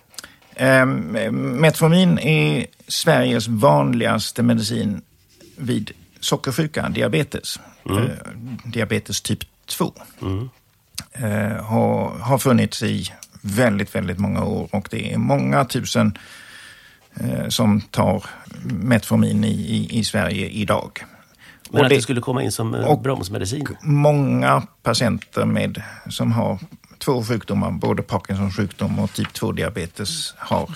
Eh, 0.54 0.86
Metformin 1.32 2.18
är 2.18 2.66
Sveriges 2.88 3.48
vanligaste 3.48 4.42
medicin 4.42 5.02
vid 5.56 5.90
sockersjuka, 6.20 6.88
diabetes. 6.88 7.60
Mm. 7.86 8.10
Diabetes 8.64 9.20
typ 9.20 9.44
2. 9.68 9.92
Mm. 10.22 10.48
Eh, 11.12 11.64
har, 11.64 12.18
har 12.18 12.38
funnits 12.38 12.82
i 12.82 13.12
väldigt, 13.40 13.94
väldigt 13.94 14.18
många 14.18 14.44
år 14.44 14.68
och 14.72 14.88
det 14.90 15.12
är 15.12 15.18
många 15.18 15.64
tusen 15.64 16.18
eh, 17.20 17.48
som 17.48 17.80
tar 17.80 18.24
Metformin 18.64 19.44
i, 19.44 19.48
i, 19.48 19.98
i 19.98 20.04
Sverige 20.04 20.48
idag. 20.48 21.04
Men 21.70 21.80
och 21.80 21.84
att 21.84 21.90
det, 21.90 21.96
det 21.96 22.02
skulle 22.02 22.20
komma 22.20 22.42
in 22.42 22.52
som 22.52 22.74
eh, 22.74 23.00
bromsmedicin? 23.00 23.66
Många 23.82 24.62
patienter 24.82 25.44
med, 25.44 25.82
som 26.08 26.32
har 26.32 26.58
två 26.98 27.24
sjukdomar, 27.24 27.70
både 27.70 28.02
Parkinsons 28.02 28.56
sjukdom 28.56 28.98
och 28.98 29.12
typ 29.12 29.28
2-diabetes, 29.28 30.34
har 30.36 30.70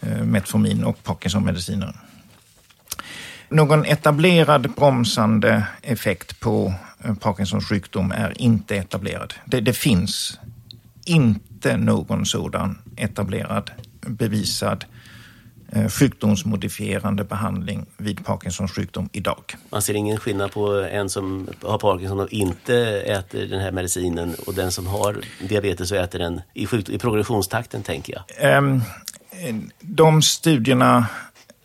eh, 0.00 0.22
Metformin 0.22 0.84
och 0.84 1.04
Parkinson-mediciner. 1.04 1.94
Någon 3.48 3.84
etablerad 3.84 4.74
bromsande 4.76 5.66
effekt 5.82 6.40
på 6.40 6.74
Eh, 7.04 7.14
Parkinsons 7.14 7.68
sjukdom 7.68 8.12
är 8.12 8.42
inte 8.42 8.76
etablerad. 8.76 9.34
Det, 9.44 9.60
det 9.60 9.72
finns 9.72 10.40
inte 11.04 11.76
någon 11.76 12.26
sådan 12.26 12.78
etablerad, 12.96 13.70
bevisad 14.00 14.84
eh, 15.72 15.88
sjukdomsmodifierande 15.88 17.24
behandling 17.24 17.86
vid 17.96 18.24
Parkinsons 18.24 18.72
sjukdom 18.72 19.08
idag. 19.12 19.56
Man 19.70 19.82
ser 19.82 19.94
ingen 19.94 20.18
skillnad 20.18 20.52
på 20.52 20.72
en 20.72 21.10
som 21.10 21.48
har 21.62 21.78
Parkinson 21.78 22.20
och 22.20 22.32
inte 22.32 22.76
äter 23.00 23.46
den 23.46 23.60
här 23.60 23.72
medicinen 23.72 24.34
och 24.46 24.54
den 24.54 24.72
som 24.72 24.86
har 24.86 25.16
diabetes 25.48 25.92
och 25.92 25.98
äter 25.98 26.18
den 26.18 26.40
i, 26.54 26.68
i 26.88 26.98
progressionstakten, 26.98 27.82
tänker 27.82 28.14
jag? 28.14 28.58
Um, 28.58 28.82
de 29.80 30.22
studierna, 30.22 31.06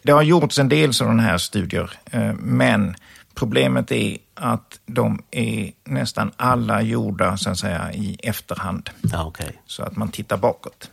det 0.03 0.11
har 0.11 0.21
gjorts 0.21 0.59
en 0.59 0.69
del 0.69 0.93
sådana 0.93 1.23
här 1.23 1.37
studier, 1.37 1.91
uh, 2.15 2.33
men 2.33 2.95
Problemet 3.35 3.91
är 3.91 4.17
att 4.33 4.79
de 4.85 5.23
är 5.31 5.71
nästan 5.83 6.31
alla 6.37 6.81
gjorda 6.81 7.37
så 7.37 7.49
att 7.49 7.59
säga, 7.59 7.93
i 7.93 8.17
efterhand. 8.23 8.89
Ah, 9.13 9.25
okay. 9.25 9.51
Så 9.65 9.83
att 9.83 9.95
man 9.95 10.09
tittar 10.09 10.37
bakåt. 10.37 10.91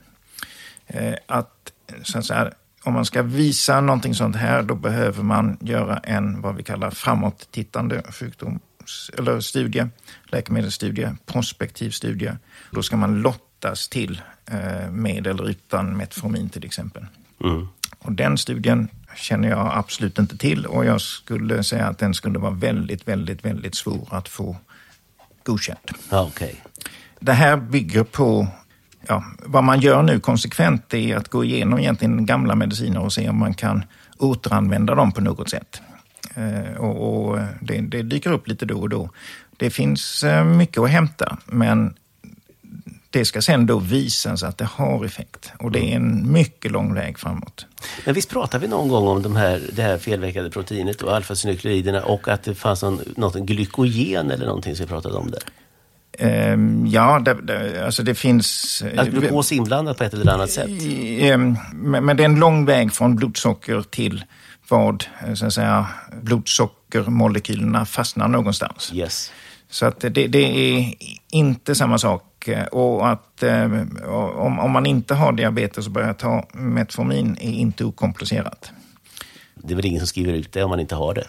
Eh, 0.86 1.14
att, 1.26 1.72
så 2.02 2.18
att 2.18 2.26
säga, 2.26 2.52
om 2.82 2.92
man 2.92 3.04
ska 3.04 3.22
visa 3.22 3.80
någonting 3.80 4.14
sånt 4.14 4.36
här, 4.36 4.62
då 4.62 4.74
behöver 4.74 5.22
man 5.22 5.58
göra 5.60 5.98
en 5.98 6.40
vad 6.40 6.56
vi 6.56 6.62
kallar 6.62 6.90
framåt-tittande 6.90 8.02
sjukdoms 8.12 9.10
eller 9.18 9.40
studie, 9.40 9.86
läkemedelsstudie, 10.24 11.16
prospektiv 11.26 11.90
studie. 11.90 12.32
Då 12.70 12.82
ska 12.82 12.96
man 12.96 13.22
lottas 13.22 13.88
till 13.88 14.22
eh, 14.46 14.90
med 14.90 15.26
eller 15.26 15.48
utan 15.48 15.96
Metformin 15.96 16.48
till 16.48 16.64
exempel. 16.64 17.06
Mm. 17.44 17.68
Och 17.98 18.12
den 18.12 18.38
studien 18.38 18.88
känner 19.16 19.48
jag 19.48 19.70
absolut 19.74 20.18
inte 20.18 20.38
till 20.38 20.66
och 20.66 20.84
jag 20.84 21.00
skulle 21.00 21.64
säga 21.64 21.86
att 21.86 21.98
den 21.98 22.14
skulle 22.14 22.38
vara 22.38 22.50
väldigt, 22.50 23.08
väldigt, 23.08 23.44
väldigt 23.44 23.74
svår 23.74 24.08
att 24.10 24.28
få 24.28 24.56
godkänd. 25.42 25.90
Okay. 26.10 26.54
Det 27.20 27.32
här 27.32 27.56
bygger 27.56 28.04
på 28.04 28.48
Ja, 29.06 29.24
vad 29.38 29.64
man 29.64 29.80
gör 29.80 30.02
nu 30.02 30.20
konsekvent 30.20 30.94
är 30.94 31.16
att 31.16 31.28
gå 31.28 31.44
igenom 31.44 31.78
egentligen 31.78 32.26
gamla 32.26 32.54
mediciner 32.54 33.00
och 33.00 33.12
se 33.12 33.28
om 33.28 33.38
man 33.38 33.54
kan 33.54 33.84
återanvända 34.18 34.94
dem 34.94 35.12
på 35.12 35.20
något 35.20 35.50
sätt. 35.50 35.82
Eh, 36.34 36.76
och, 36.76 37.30
och 37.30 37.38
det, 37.60 37.80
det, 37.80 38.02
dyker 38.02 38.32
upp 38.32 38.48
lite 38.48 38.66
då 38.66 38.80
och 38.80 38.88
då. 38.88 39.10
Det 39.56 39.70
finns 39.70 40.24
eh, 40.24 40.44
mycket 40.44 40.78
att 40.78 40.90
hämta, 40.90 41.38
men 41.46 41.94
det 43.10 43.24
ska 43.24 43.42
sen 43.42 43.66
då 43.66 43.78
visas 43.78 44.42
att 44.42 44.58
det 44.58 44.64
har 44.64 45.04
effekt. 45.04 45.52
Och 45.58 45.70
det 45.70 45.92
är 45.92 45.96
en 45.96 46.32
mycket 46.32 46.72
lång 46.72 46.94
väg 46.94 47.18
framåt. 47.18 47.66
Men 48.04 48.14
visst 48.14 48.30
pratade 48.30 48.62
vi 48.62 48.68
någon 48.68 48.88
gång 48.88 49.08
om 49.08 49.22
de 49.22 49.36
här, 49.36 49.60
det 49.72 49.82
här 49.82 49.98
felveckade 49.98 50.50
proteinet 50.50 51.02
och 51.02 51.16
alfasynukleiderna 51.16 52.02
och 52.02 52.28
att 52.28 52.42
det 52.42 52.54
fanns 52.54 52.82
någon, 52.82 53.00
något 53.16 53.34
glykogen 53.34 54.30
eller 54.30 54.46
någonting 54.46 54.76
som 54.76 54.86
vi 54.86 54.88
pratade 54.88 55.14
om 55.14 55.30
där? 55.30 55.42
Ehm, 56.18 56.86
ja, 56.86 57.18
det, 57.18 57.34
det, 57.42 57.84
alltså 57.84 58.02
det 58.02 58.14
finns... 58.14 58.82
Att 58.96 59.08
glukos 59.08 59.52
inblandat 59.52 59.98
på 59.98 60.04
ett 60.04 60.14
eller 60.14 60.32
annat 60.32 60.50
sätt? 60.50 60.70
Ehm, 61.18 61.56
men 61.72 62.16
det 62.16 62.22
är 62.22 62.24
en 62.24 62.40
lång 62.40 62.64
väg 62.64 62.92
från 62.92 63.16
blodsocker 63.16 63.82
till 63.90 64.24
vad 64.68 65.04
eh, 65.26 65.34
så 65.34 65.46
att 65.46 65.52
säga, 65.52 65.86
blodsockermolekylerna 66.22 67.86
fastnar 67.86 68.28
någonstans. 68.28 68.92
Yes. 68.94 69.32
Så 69.70 69.86
att 69.86 70.00
det, 70.00 70.08
det, 70.08 70.38
är 70.38 70.94
inte 71.30 71.74
samma 71.74 71.98
sak. 71.98 72.24
Och 72.70 73.08
att 73.08 73.42
eh, 73.42 73.64
om, 74.08 74.58
om, 74.58 74.70
man 74.70 74.86
inte 74.86 75.14
har 75.14 75.32
diabetes 75.32 75.86
och 75.86 75.92
börjar 75.92 76.12
ta 76.12 76.48
Metformin 76.52 77.36
är 77.40 77.52
inte 77.52 77.84
okomplicerat. 77.84 78.72
Det 79.54 79.74
är 79.74 79.76
väl 79.76 79.86
ingen 79.86 80.00
som 80.00 80.06
skriver 80.06 80.32
ut 80.32 80.52
det 80.52 80.62
om 80.62 80.70
man 80.70 80.80
inte 80.80 80.94
har 80.94 81.14
det? 81.14 81.26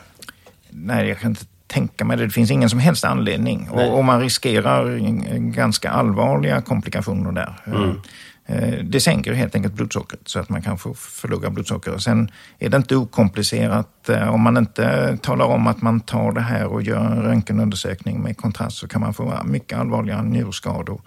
Nej, 0.69 1.07
jag 1.07 1.19
kan 1.19 1.31
inte 1.31 1.45
tänka 1.67 2.05
mig 2.05 2.17
det. 2.17 2.23
Det 2.23 2.29
finns 2.29 2.51
ingen 2.51 2.69
som 2.69 2.79
helst 2.79 3.05
anledning. 3.05 3.69
Och, 3.69 3.97
och, 3.97 4.05
man 4.05 4.21
riskerar 4.21 4.97
ganska 5.37 5.89
allvarliga 5.89 6.61
komplikationer 6.61 7.31
där. 7.31 7.55
Mm. 7.65 8.01
Eh, 8.45 8.83
det 8.83 9.01
sänker 9.01 9.33
helt 9.33 9.55
enkelt 9.55 9.73
blodsockret 9.73 10.21
så 10.25 10.39
att 10.39 10.49
man 10.49 10.61
kan 10.61 10.77
få 10.77 10.93
för 10.93 11.27
låga 11.27 11.49
blodsocker. 11.49 11.97
Sen 11.97 12.31
är 12.59 12.69
det 12.69 12.77
inte 12.77 12.95
okomplicerat. 12.95 14.09
Eh, 14.09 14.33
om 14.33 14.41
man 14.41 14.57
inte 14.57 15.17
talar 15.21 15.45
om 15.45 15.67
att 15.67 15.81
man 15.81 15.99
tar 15.99 16.31
det 16.31 16.41
här 16.41 16.65
och 16.65 16.81
gör 16.81 17.05
en 17.05 17.21
röntgenundersökning 17.21 18.21
med 18.21 18.37
kontrast 18.37 18.77
så 18.77 18.87
kan 18.87 19.01
man 19.01 19.13
få 19.13 19.43
mycket 19.43 19.77
allvarliga 19.77 20.21
njurskador. 20.21 21.01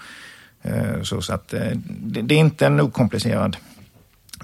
Eh, 0.63 1.03
så 1.03 1.35
att 1.35 1.55
det 1.99 2.35
är 2.35 2.39
inte 2.39 2.67
en 2.67 2.81
okomplicerad 2.81 3.57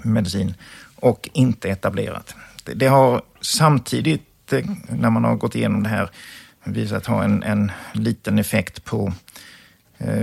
medicin 0.03 0.53
och 0.95 1.29
inte 1.33 1.69
etablerat. 1.69 2.35
Det 2.75 2.87
har 2.87 3.21
samtidigt, 3.41 4.53
när 4.89 5.09
man 5.09 5.23
har 5.23 5.35
gått 5.35 5.55
igenom 5.55 5.83
det 5.83 5.89
här, 5.89 6.09
visat 6.63 7.05
ha 7.05 7.23
en, 7.23 7.43
en 7.43 7.71
liten 7.93 8.39
effekt 8.39 8.85
på 8.85 9.13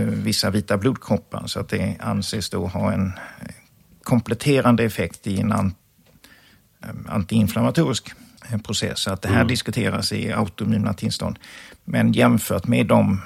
vissa 0.06 0.50
vita 0.50 0.78
blodkroppar. 0.78 1.46
Så 1.46 1.60
att 1.60 1.68
det 1.68 1.96
anses 2.00 2.50
då 2.50 2.66
ha 2.66 2.92
en 2.92 3.12
kompletterande 4.02 4.84
effekt 4.84 5.26
i 5.26 5.40
en 5.40 5.52
eh, 5.52 5.68
antiinflammatorisk 7.08 8.12
eh, 8.50 8.58
process. 8.58 8.98
Så 8.98 9.12
att 9.12 9.22
det 9.22 9.28
här 9.28 9.36
mm. 9.36 9.48
diskuteras 9.48 10.12
i 10.12 10.32
autoimmuna 10.32 10.94
tillstånd. 10.94 11.38
Men 11.84 12.12
jämfört 12.12 12.66
med 12.66 12.86
de 12.86 13.20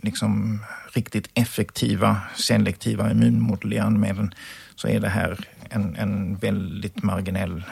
liksom, 0.00 0.60
riktigt 0.92 1.30
effektiva 1.34 2.20
selektiva 2.36 3.10
immunmodulerande 3.10 4.00
medlen 4.00 4.34
så 4.74 4.88
är 4.88 5.00
det 5.00 5.08
här 5.08 5.48
en, 5.70 5.96
en 5.96 6.36
väldigt 6.36 7.02
marginell 7.02 7.64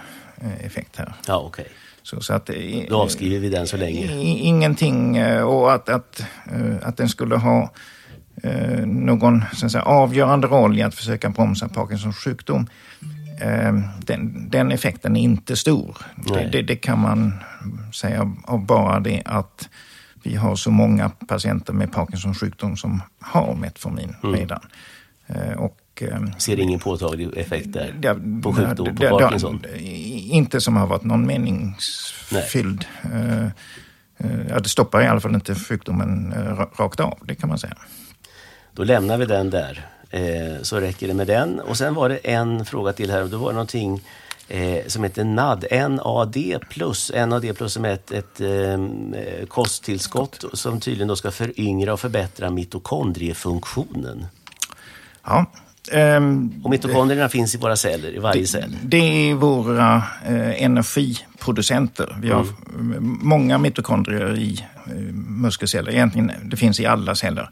effekt 0.60 0.96
här. 0.96 1.14
Ja, 1.26 1.40
okay. 1.40 1.66
Så, 2.02 2.20
så 2.20 2.34
att, 2.34 2.50
Då 2.88 3.02
avskriver 3.02 3.38
vi 3.38 3.48
den 3.48 3.66
så 3.66 3.76
länge. 3.76 4.20
Ingenting 4.22 5.24
och 5.42 5.72
att, 5.72 5.88
att, 5.88 6.22
att 6.82 6.96
den 6.96 7.08
skulle 7.08 7.36
ha 7.36 7.72
eh, 8.42 8.86
någon 8.86 9.44
så 9.54 9.66
att 9.66 9.72
säga, 9.72 9.84
avgörande 9.84 10.46
roll 10.46 10.78
i 10.78 10.82
att 10.82 10.94
försöka 10.94 11.30
bromsa 11.30 11.68
Parkinsons 11.68 12.16
sjukdom. 12.16 12.66
Eh, 13.40 13.72
den, 13.98 14.50
den, 14.50 14.72
effekten 14.72 15.16
är 15.16 15.20
inte 15.20 15.56
stor. 15.56 15.96
Det, 16.28 16.48
det, 16.52 16.62
det, 16.62 16.76
kan 16.76 16.98
man 16.98 17.32
säga 17.94 18.32
av 18.44 18.66
bara 18.66 19.00
det 19.00 19.22
att 19.24 19.68
vi 20.22 20.36
har 20.36 20.56
så 20.56 20.70
många 20.70 21.08
patienter 21.08 21.72
med 21.72 21.92
Parkinsons 21.92 22.40
sjukdom 22.40 22.76
som 22.76 23.02
har 23.20 23.54
Metformin 23.54 24.16
mm. 24.22 24.36
redan. 24.36 24.60
Eh, 25.26 25.52
och, 25.52 25.76
eh, 26.02 26.36
Ser 26.38 26.60
ingen 26.60 26.80
påtaglig 26.80 27.36
effekt 27.36 27.72
där? 27.72 27.94
Ja, 28.02 28.16
på 28.42 28.52
sjukdom, 28.52 28.96
på 28.96 29.18
Parkinson? 29.18 29.62
inte 30.30 30.60
som 30.60 30.76
har 30.76 30.86
varit 30.86 31.04
någon 31.04 31.26
meningsfylld. 31.26 32.84
Eh, 33.02 33.44
eh, 33.44 34.46
ja, 34.48 34.60
det 34.60 34.68
stoppar 34.68 35.02
i 35.02 35.06
alla 35.06 35.20
fall 35.20 35.34
inte 35.34 35.54
sjukdomen 35.54 36.34
rakt 36.78 37.00
av, 37.00 37.18
det 37.22 37.34
kan 37.34 37.48
man 37.48 37.58
säga. 37.58 37.76
Då 38.72 38.84
lämnar 38.84 39.16
vi 39.16 39.26
den 39.26 39.50
där. 39.50 39.86
Eh, 40.10 40.62
så 40.62 40.80
räcker 40.80 41.08
det 41.08 41.14
med 41.14 41.26
den. 41.26 41.60
Och 41.60 41.76
sen 41.76 41.94
var 41.94 42.08
det 42.08 42.16
en 42.16 42.64
fråga 42.64 42.92
till 42.92 43.10
här 43.10 43.22
och 43.22 43.30
då 43.30 43.38
var 43.38 43.48
det 43.48 43.54
någonting 43.54 44.00
eh, 44.48 44.86
som 44.86 45.04
heter 45.04 45.24
NAD, 45.24 45.64
NAD+. 45.70 46.36
NAD 47.28 47.46
plus 47.48 47.72
som 47.72 47.84
är 47.84 47.92
ett, 47.92 48.10
ett 48.10 48.40
eh, 48.40 49.46
kosttillskott 49.48 50.44
som 50.52 50.80
tydligen 50.80 51.08
då 51.08 51.16
ska 51.16 51.30
föryngra 51.30 51.92
och 51.92 52.00
förbättra 52.00 52.50
mitokondriefunktionen. 52.50 54.26
Ja. 55.24 55.46
Um, 55.92 56.60
och 56.64 56.70
mitokondrierna 56.70 57.28
finns 57.28 57.54
i 57.54 57.58
våra 57.58 57.76
celler, 57.76 58.14
i 58.14 58.18
varje 58.18 58.40
det, 58.40 58.46
cell? 58.46 58.76
Det 58.82 59.30
är 59.30 59.34
våra 59.34 60.02
eh, 60.26 60.62
energiproducenter. 60.62 62.16
Vi 62.22 62.30
har 62.30 62.46
mm. 62.74 63.18
många 63.22 63.58
mitokondrier 63.58 64.38
i 64.38 64.66
eh, 64.86 64.92
muskelceller. 65.14 65.92
Egentligen, 65.92 66.32
det 66.44 66.56
finns 66.56 66.80
i 66.80 66.86
alla 66.86 67.14
celler 67.14 67.50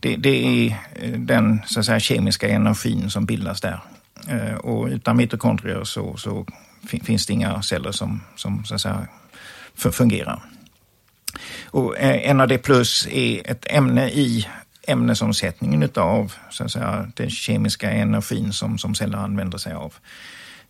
det, 0.00 0.16
det 0.16 0.66
är 0.66 0.76
eh, 0.94 1.10
den 1.10 1.60
så 1.66 1.80
att 1.80 1.86
säga, 1.86 2.00
kemiska 2.00 2.48
energin 2.48 3.10
som 3.10 3.26
bildas 3.26 3.60
där. 3.60 3.80
Eh, 4.28 4.54
och 4.54 4.86
utan 4.86 5.16
mitokondrier 5.16 5.84
så, 5.84 6.16
så 6.16 6.46
finns 6.86 7.26
det 7.26 7.32
inga 7.32 7.62
celler 7.62 7.92
som, 7.92 8.20
som 8.36 8.64
så 8.64 8.74
att 8.74 8.80
säga, 8.80 9.06
fungerar. 9.74 10.42
Och 11.64 11.98
eh, 11.98 12.34
NAD 12.34 12.62
plus 12.62 13.08
är 13.10 13.50
ett 13.50 13.66
ämne 13.70 14.08
i 14.08 14.48
ämnesomsättningen 14.86 15.88
av 15.94 16.32
så 16.50 16.64
att 16.64 16.72
säga, 16.72 17.10
den 17.14 17.30
kemiska 17.30 17.90
energin 17.90 18.52
som, 18.52 18.78
som 18.78 18.94
celler 18.94 19.18
använder 19.18 19.58
sig 19.58 19.72
av. 19.72 19.94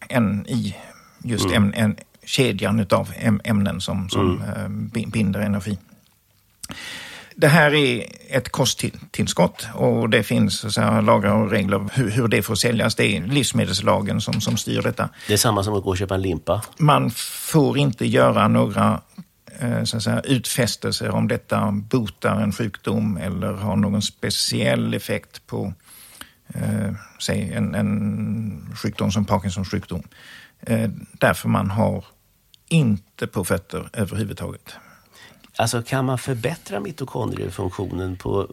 En 0.09 0.47
i 0.49 0.77
just 1.25 1.47
mm. 1.47 1.57
äm, 1.57 1.73
en, 1.77 1.97
kedjan 2.25 2.87
av 2.91 3.13
ämnen 3.45 3.81
som, 3.81 4.09
som 4.11 4.43
mm. 4.43 4.91
binder 5.11 5.41
energi. 5.41 5.79
Det 7.35 7.49
här 7.49 7.75
är 7.75 8.07
ett 8.29 8.49
kosttillskott 8.49 9.67
och 9.75 10.11
det 10.11 10.23
finns 10.23 10.59
så 10.59 10.71
säga, 10.71 11.01
lagar 11.01 11.33
och 11.33 11.51
regler 11.51 11.89
hur, 11.93 12.11
hur, 12.11 12.29
det 12.29 12.43
får 12.43 12.55
säljas. 12.55 12.95
Det 12.95 13.17
är 13.17 13.27
livsmedelslagen 13.27 14.21
som, 14.21 14.41
som 14.41 14.57
styr 14.57 14.83
detta. 14.83 15.09
Det 15.27 15.33
är 15.33 15.37
samma 15.37 15.63
som 15.63 15.75
att 15.75 15.85
gå 15.85 15.91
och 15.91 15.99
köpa 15.99 16.15
en 16.15 16.23
limpa? 16.23 16.63
Man 16.79 17.11
får 17.51 17.79
inte 17.79 18.07
göra 18.07 18.49
några 18.49 18.93
eh, 18.93 19.23
så 19.85 19.97
att 19.97 20.03
säga, 20.03 20.21
utfästelser 20.21 21.11
om 21.11 21.29
detta 21.29 21.73
botar 21.73 22.41
en 22.41 22.53
sjukdom 22.53 23.17
eller 23.17 23.53
har 23.53 23.77
någon 23.77 24.03
speciell 24.03 24.95
effekt 24.95 25.47
på 25.47 25.73
eh, 26.55 26.93
säg 27.19 27.53
en, 27.53 27.75
en 27.75 28.77
sjukdom 28.77 29.13
som 29.13 29.25
Parkinsons 29.25 29.71
sjukdom. 29.71 30.03
Eh, 30.61 30.91
därför 31.13 31.49
man 31.49 31.71
har 31.71 32.05
inte 32.69 33.27
på 33.27 33.45
fötter 33.45 33.89
överhuvudtaget. 33.93 34.75
Alltså 35.59 35.83
kan 35.83 36.05
man 36.05 36.19
förbättra 36.19 36.81
mitokondriefunktionen 36.81 38.17
på, 38.17 38.47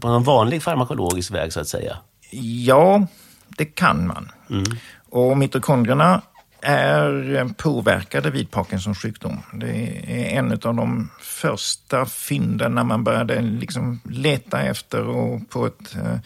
på 0.00 0.08
någon 0.08 0.24
vanlig 0.24 0.62
farmakologisk 0.62 1.30
väg 1.30 1.52
så 1.52 1.60
att 1.60 1.68
säga? 1.68 1.96
Ja, 2.30 3.06
det 3.48 3.64
kan 3.64 4.06
man. 4.06 4.32
Mm. 4.50 4.64
Och 5.10 5.38
mitokondrierna 5.38 6.22
är 6.60 7.54
påverkade 7.56 8.30
vid 8.30 8.50
Parkinsons 8.50 8.98
sjukdom. 8.98 9.42
Det 9.52 10.02
är 10.06 10.38
en 10.38 10.52
av 10.52 10.58
de 10.58 11.10
första 11.20 12.06
fynden 12.06 12.74
när 12.74 12.84
man 12.84 13.04
började 13.04 13.40
liksom 13.40 14.00
leta 14.04 14.62
efter 14.62 15.02
och 15.02 15.50
på 15.50 15.66
ett 15.66 15.94
eh, 15.94 16.18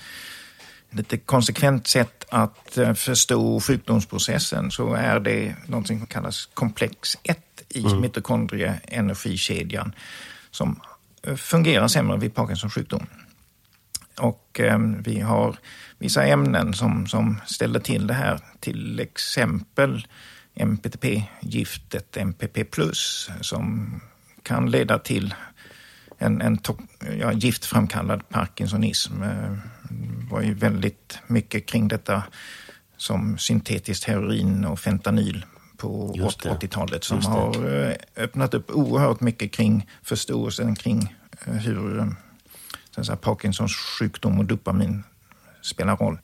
lite 0.91 1.17
konsekvent 1.17 1.87
sätt 1.87 2.25
att 2.29 2.79
eh, 2.79 2.95
förstå 2.95 3.61
sjukdomsprocessen 3.61 4.71
så 4.71 4.95
är 4.95 5.21
det 5.21 5.55
något 5.67 5.87
som 5.87 6.07
kallas 6.07 6.49
komplex 6.55 7.19
1 7.23 7.39
i 7.69 7.85
mm. 7.85 8.01
mitokondrieenergikedjan 8.01 9.95
som 10.51 10.81
eh, 11.27 11.35
fungerar 11.35 11.89
sämre 11.89 12.19
vid 12.19 12.35
Parkinsons 12.35 12.75
sjukdom. 12.75 13.07
Och 14.19 14.61
eh, 14.61 14.79
vi 14.79 15.21
har 15.21 15.57
vissa 15.99 16.25
ämnen 16.25 16.75
som, 16.75 17.07
som 17.07 17.41
ställer 17.47 17.81
till 17.81 18.07
det 18.07 18.15
här, 18.15 18.41
till 18.61 19.01
exempel 19.01 20.07
MPTP-giftet 20.55 22.17
MPP+, 22.17 22.59
som 23.41 24.01
kan 24.43 24.71
leda 24.71 24.99
till 24.99 25.35
en, 26.19 26.41
en 26.41 26.59
ja, 27.21 27.33
giftframkallad 27.33 28.29
parkinsonism. 28.29 29.21
Det 29.21 29.27
eh, 29.27 29.57
var 30.31 30.43
ju 30.43 30.55
väldigt 30.55 31.19
mycket 31.27 31.67
kring 31.67 31.89
detta 31.89 32.23
som 32.97 33.39
syntetiskt 33.39 34.05
heroin 34.05 34.65
och 34.65 34.81
fentanyl 34.81 35.45
på 35.77 36.13
80-talet 36.13 37.05
som 37.05 37.25
har 37.25 37.83
eh, 37.83 37.95
öppnat 38.17 38.55
upp 38.55 38.71
oerhört 38.71 39.21
mycket 39.21 39.53
kring 39.53 39.89
förståelsen 40.03 40.75
kring 40.75 41.15
eh, 41.47 41.55
hur 41.55 42.15
eh, 42.97 43.03
så 43.03 43.17
Parkinsons 43.17 43.77
sjukdom 43.77 44.39
och 44.39 44.45
dopamin 44.45 45.05
spelar 45.63 45.97
roll. 45.97 46.19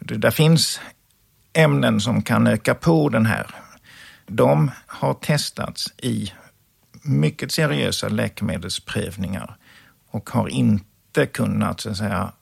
Det 0.00 0.16
där 0.16 0.30
finns 0.30 0.80
ämnen 1.52 2.00
som 2.00 2.22
kan 2.22 2.46
öka 2.46 2.74
på 2.74 3.08
den 3.08 3.26
här. 3.26 3.46
De 4.26 4.70
har 4.86 5.14
testats 5.14 5.92
i 5.96 6.32
mycket 7.02 7.52
seriösa 7.52 8.08
läkemedelsprövningar 8.08 9.56
och 10.10 10.30
har 10.30 10.48
inte 10.48 11.26
kunnat 11.26 11.80
så 11.80 11.90
att 11.90 11.96
säga, 11.96 12.32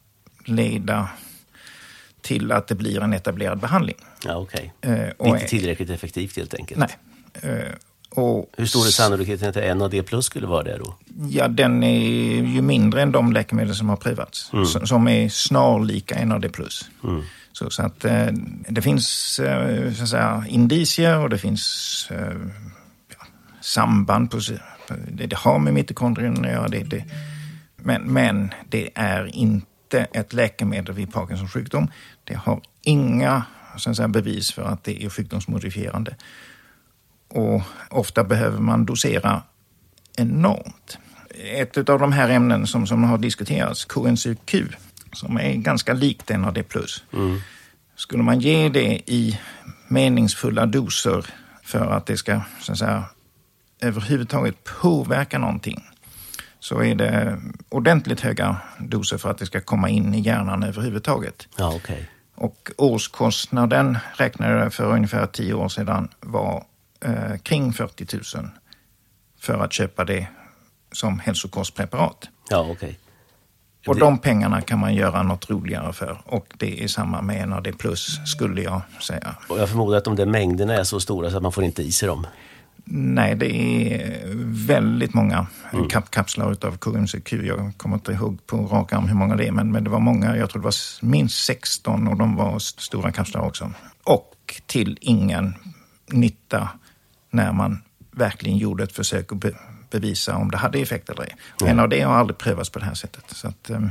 leda 0.45 1.09
till 2.21 2.53
att 2.53 2.67
det 2.67 2.75
blir 2.75 3.03
en 3.03 3.13
etablerad 3.13 3.59
behandling. 3.59 3.97
Ja, 4.25 4.37
okay. 4.37 4.71
Eh, 4.81 5.09
inte 5.25 5.47
tillräckligt 5.47 5.91
effektivt 5.91 6.37
helt 6.37 6.55
enkelt. 6.55 6.81
Nej. 6.81 7.53
Eh, 7.53 7.73
Och, 8.17 8.51
Hur 8.57 8.67
stor 8.67 8.87
är 8.87 8.91
sannolikheten 8.91 9.49
att 9.49 9.77
NAD 9.77 10.07
plus 10.07 10.27
skulle 10.27 10.47
vara 10.47 10.63
det 10.63 10.79
då? 10.79 10.95
Ja, 11.31 11.49
den 11.49 11.83
är 11.83 12.09
ju 12.39 12.63
mindre 12.63 13.03
än 13.03 13.13
de 13.13 13.33
läkemedel 13.33 13.75
som 13.75 13.89
har 13.89 13.97
prövats. 13.97 14.51
Mm. 14.53 14.67
Som, 14.67 15.09
är 15.09 15.29
snarlika 15.29 16.25
NAD+. 16.25 16.47
Så, 17.53 17.71
så 17.71 17.83
att 17.83 18.05
eh, 18.05 18.27
det 18.69 18.83
finns 18.83 19.39
eh, 19.39 19.93
så 19.93 20.03
att 20.03 20.09
säga, 20.09 20.45
indicier 20.49 21.19
och 21.19 21.31
det 21.31 21.39
finns 21.39 22.09
eh, 22.11 22.37
ja, 23.19 23.27
samband. 23.61 24.31
På, 24.31 24.41
det, 25.09 25.27
det 25.27 25.37
har 25.37 25.59
med 25.59 25.75
mitokondrierna 25.75 26.49
att 26.49 26.55
göra. 26.55 26.69
Det, 26.69 26.83
det, 26.83 27.05
men, 27.77 28.03
men 28.03 28.55
det 28.69 28.91
är 28.95 29.37
inte 29.37 30.07
ett 30.13 30.33
läkemedel 30.33 30.95
vid 30.95 31.13
Parkinsons 31.13 31.53
sjukdom. 31.53 31.91
Det 32.25 32.35
har 32.35 32.61
inga 32.83 33.45
så 33.77 33.91
att 33.91 33.97
säga, 33.97 34.09
bevis 34.09 34.53
för 34.53 34.63
att 34.63 34.85
det 34.85 35.05
är 35.05 35.09
sjukdomsmodifierande. 35.09 36.15
Och 37.35 37.63
ofta 37.91 38.25
behöver 38.25 38.59
man 38.59 38.85
dosera 38.85 39.43
enormt. 40.17 40.99
Ett 41.55 41.89
av 41.89 41.99
de 41.99 42.13
här 42.13 42.29
ämnen 42.29 42.67
som, 42.67 42.87
som 42.87 43.05
har 43.05 43.19
diskuterats, 43.19 43.85
KNCQ, 43.85 44.55
som 45.13 45.37
är 45.37 45.55
ganska 45.55 45.93
likt 45.93 46.29
NAD+. 46.29 46.65
Mm. 47.13 47.41
Skulle 47.97 48.23
man 48.23 48.41
ge 48.41 48.69
det 48.69 49.11
i 49.11 49.41
meningsfulla 49.89 50.67
doser 50.67 51.27
för 51.63 51.91
att 51.91 52.07
det 52.07 52.17
ska 52.17 52.41
så 52.61 52.73
att 52.73 52.79
säga, 52.79 53.05
överhuvudtaget 53.81 54.65
påverka 54.81 55.39
någonting 55.39 55.85
så 56.61 56.83
är 56.83 56.95
det 56.95 57.41
ordentligt 57.69 58.21
höga 58.21 58.57
doser 58.79 59.19
för 59.19 59.31
att 59.31 59.39
det 59.39 59.47
ska 59.47 59.61
komma 59.61 59.89
in 59.89 60.15
i 60.15 60.21
hjärnan 60.21 60.63
överhuvudtaget. 60.63 61.49
Ja, 61.57 61.75
okay. 61.75 62.05
Och 62.35 62.71
årskostnaden 62.77 63.99
räknade 64.15 64.59
jag 64.59 64.75
för 64.75 64.93
ungefär 64.93 65.27
tio 65.27 65.55
år 65.55 65.69
sedan 65.69 66.09
var 66.21 66.65
eh, 67.05 67.37
kring 67.43 67.73
40 67.73 68.37
000 68.37 68.49
för 69.41 69.65
att 69.65 69.73
köpa 69.73 70.05
det 70.05 70.27
som 70.93 71.19
hälsokostpreparat. 71.19 72.29
Ja, 72.51 72.71
okay. 72.71 72.95
Och 73.87 73.99
de 73.99 74.19
pengarna 74.19 74.61
kan 74.61 74.79
man 74.79 74.95
göra 74.95 75.23
något 75.23 75.51
roligare 75.51 75.93
för. 75.93 76.19
Och 76.25 76.47
det 76.59 76.85
är 76.85 76.89
samma 76.89 77.23
med 77.23 77.49
NAD+, 77.49 77.69
skulle 78.27 78.63
jag 78.63 78.83
säga. 79.01 79.37
Och 79.49 79.59
jag 79.59 79.69
förmodar 79.69 79.99
att 79.99 80.05
de 80.05 80.17
där 80.17 80.27
mängderna 80.27 80.75
är 80.75 80.85
så 80.85 81.01
stora 81.01 81.31
så 81.31 81.37
att 81.37 81.43
man 81.43 81.53
får 81.53 81.65
inte 81.65 81.83
i 81.83 81.93
sig 81.93 82.09
dem. 82.09 82.27
Nej, 82.87 83.35
det 83.35 83.53
är 83.55 84.23
väldigt 84.67 85.15
många 85.15 85.47
mm. 85.73 85.89
kap 85.89 86.11
kapslar 86.11 86.57
av 86.67 86.77
KMCQ. 86.77 87.33
Jag 87.33 87.73
kommer 87.77 87.97
inte 87.97 88.13
ihåg 88.13 88.47
på 88.47 88.57
rak 88.57 88.93
arm 88.93 89.09
hur 89.09 89.15
många 89.15 89.37
det 89.37 89.47
är, 89.47 89.53
men, 89.53 89.73
men 89.73 89.85
det 89.85 89.91
var 89.91 90.01
många. 90.01 90.37
Jag 90.37 90.51
tror 90.51 90.63
det 90.63 90.65
var 90.65 90.75
minst 91.07 91.45
16 91.45 92.09
och 92.09 92.17
de 92.17 92.37
var 92.37 92.59
stora 92.59 93.13
kapslar 93.13 93.41
också. 93.41 93.73
Och 94.05 94.63
till 94.67 94.99
ingen 95.01 95.55
nytta 96.07 96.69
när 97.35 97.53
man 97.53 97.83
verkligen 98.11 98.59
gjorde 98.59 98.85
ett 98.85 98.93
försök 98.93 99.33
att 99.33 99.39
be 99.39 99.53
bevisa 99.91 100.37
om 100.37 100.51
det 100.51 100.57
hade 100.57 100.79
effekt 100.79 101.11
eller 101.11 101.23
ej. 101.23 101.37
Mm. 101.61 101.77
NAD 101.77 101.93
har 101.93 102.15
aldrig 102.15 102.39
prövats 102.39 102.71
på 102.71 102.79
det 102.79 102.85
här 102.85 102.95
sättet. 102.95 103.25
Så 103.27 103.49
att, 103.49 103.71
ehm, 103.71 103.91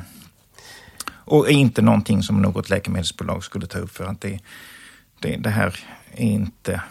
och 1.08 1.50
är 1.50 1.54
inte 1.54 1.82
någonting 1.82 2.24
som 2.24 2.42
något 2.42 2.70
läkemedelsbolag 2.70 3.44
skulle 3.44 3.68
ta 3.68 3.80
upp 3.80 3.92
för 3.92 4.06
att 4.06 4.22
det, 4.22 4.40
det, 5.20 5.38
det 5.38 5.50
här 5.50 5.80
är 6.12 6.26
inte, 6.26 6.82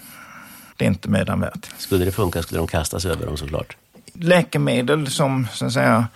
det 0.77 0.85
är 0.85 0.89
inte 0.89 1.09
mödan 1.09 1.41
värt. 1.41 1.71
Skulle 1.79 2.05
det 2.05 2.13
funka 2.13 2.43
skulle 2.43 2.59
de 2.59 2.67
kastas 2.67 3.05
över 3.05 3.27
dem 3.27 3.37
såklart. 3.37 3.77
Läkemedel 4.13 5.07
som 5.07 5.47
så 5.53 5.67
att 5.67 5.73
säga 5.73 6.09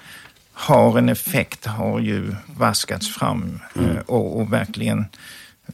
har 0.52 0.98
en 0.98 1.08
effekt 1.08 1.66
har 1.66 2.00
ju 2.00 2.34
vaskats 2.46 3.14
fram 3.14 3.60
mm. 3.74 3.96
och, 4.06 4.40
och, 4.40 4.52
verkligen 4.52 5.06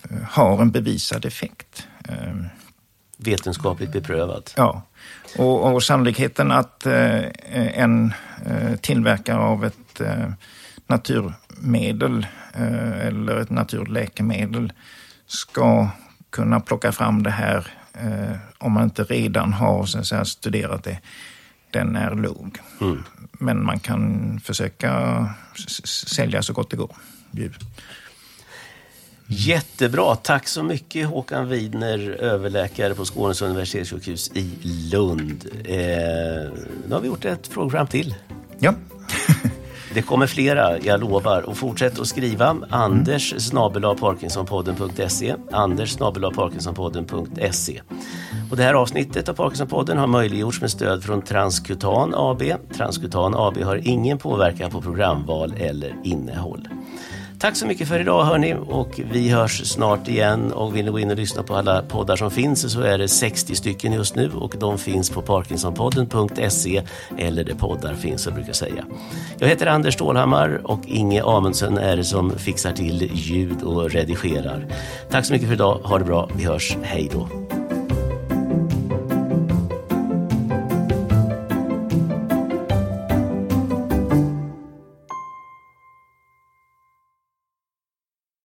eh, 0.03 0.17
har 0.31 0.63
en 0.63 0.71
bevisad 0.71 1.25
effekt. 1.25 1.87
Vetenskapligt 3.27 3.93
beprövat. 3.93 4.55
Ja, 4.57 4.83
och, 5.39 5.73
och 5.73 5.83
sannolikheten 5.83 6.51
att 6.51 6.87
eh, 6.87 7.23
en 7.53 8.13
eh, 8.47 8.77
tillverkare 8.77 9.39
av 9.39 9.65
ett 9.65 10.01
eh, 10.01 10.31
naturmedel 10.87 12.27
eh, 12.55 13.07
eller 13.07 13.37
ett 13.37 13.51
naturläkemedel 13.51 14.73
ska 15.27 15.89
kunna 16.31 16.61
plocka 16.61 16.93
fram 16.93 17.23
det 17.23 17.31
här 17.31 17.67
eh, 17.93 18.37
om 18.59 18.73
man 18.73 18.85
inte 18.85 19.05
redan 19.05 19.53
har 19.53 19.87
så 19.87 20.05
säga, 20.05 20.25
studerat 20.25 20.85
det, 20.85 20.99
den 21.71 21.97
är 21.97 22.15
låg. 22.15 22.59
Mm. 22.81 23.05
Men 23.33 23.65
man 23.65 23.79
kan 23.79 24.41
försöka 24.45 25.27
sälja 25.85 26.43
så 26.43 26.53
gott 26.53 26.71
det 26.71 26.77
går. 26.77 26.97
Jättebra. 29.35 30.17
Tack 30.17 30.49
så 30.49 30.63
mycket 30.63 31.07
Håkan 31.07 31.49
Widner, 31.49 31.99
överläkare 32.21 32.95
på 32.95 33.05
Skånes 33.05 33.43
universitetssjukhus 33.43 34.31
i 34.35 34.51
Lund. 34.93 35.45
Eh, 35.65 35.77
nu 36.87 36.91
har 36.91 37.01
vi 37.01 37.07
gjort 37.07 37.25
ett 37.25 37.51
program 37.51 37.87
till. 37.87 38.15
Ja. 38.59 38.75
Det 39.95 40.03
kommer 40.03 40.27
flera, 40.27 40.79
jag 40.79 41.01
lovar. 41.01 41.43
Och 41.43 41.57
fortsätt 41.57 41.99
att 41.99 42.07
skriva. 42.07 42.57
Anders 42.71 43.51
parkinsonpodden.se 44.01 45.35
Anders 45.51 45.97
parkinsonpodden.se 45.97 47.81
Och 48.51 48.57
det 48.57 48.63
här 48.63 48.75
avsnittet 48.75 49.29
av 49.29 49.35
Parkinsonpodden 49.35 49.99
har 49.99 50.07
möjliggjorts 50.07 50.61
med 50.61 50.71
stöd 50.71 51.05
från 51.05 51.23
Transkutan 51.23 52.15
AB. 52.17 52.43
Transkutan 52.77 53.35
AB 53.37 53.59
har 53.59 53.89
ingen 53.89 54.19
påverkan 54.19 54.71
på 54.71 54.81
programval 54.81 55.55
eller 55.59 55.97
innehåll. 56.05 56.69
Tack 57.43 57.57
så 57.57 57.67
mycket 57.67 57.89
för 57.89 58.01
idag 58.01 58.25
hörni 58.25 58.55
och 58.69 59.01
vi 59.13 59.29
hörs 59.29 59.67
snart 59.67 60.09
igen 60.09 60.53
och 60.53 60.77
vill 60.77 60.85
ni 60.85 60.91
gå 60.91 60.99
in 60.99 61.11
och 61.11 61.17
lyssna 61.17 61.43
på 61.43 61.57
alla 61.57 61.83
poddar 61.83 62.17
som 62.17 62.31
finns 62.31 62.73
så 62.73 62.81
är 62.81 62.99
det 62.99 63.09
60 63.09 63.55
stycken 63.55 63.93
just 63.93 64.15
nu 64.15 64.31
och 64.35 64.55
de 64.59 64.79
finns 64.79 65.11
på 65.11 65.23
parkinsonpodden.se 65.23 66.83
eller 67.19 67.45
där 67.45 67.55
poddar 67.55 67.95
finns 67.95 68.27
jag 68.27 68.35
brukar 68.35 68.53
säga. 68.53 68.85
Jag 69.39 69.49
heter 69.49 69.67
Anders 69.67 69.95
Stålhammar 69.95 70.61
och 70.65 70.81
Inge 70.87 71.25
Amundsen 71.25 71.79
är 71.79 71.97
det 71.97 72.05
som 72.05 72.39
fixar 72.39 72.73
till 72.73 73.11
ljud 73.15 73.63
och 73.63 73.91
redigerar. 73.91 74.67
Tack 75.11 75.25
så 75.25 75.33
mycket 75.33 75.49
för 75.49 75.55
idag, 75.55 75.81
ha 75.85 75.99
det 75.99 76.05
bra, 76.05 76.29
vi 76.37 76.45
hörs, 76.45 76.77
hej 76.83 77.09
då. 77.13 77.29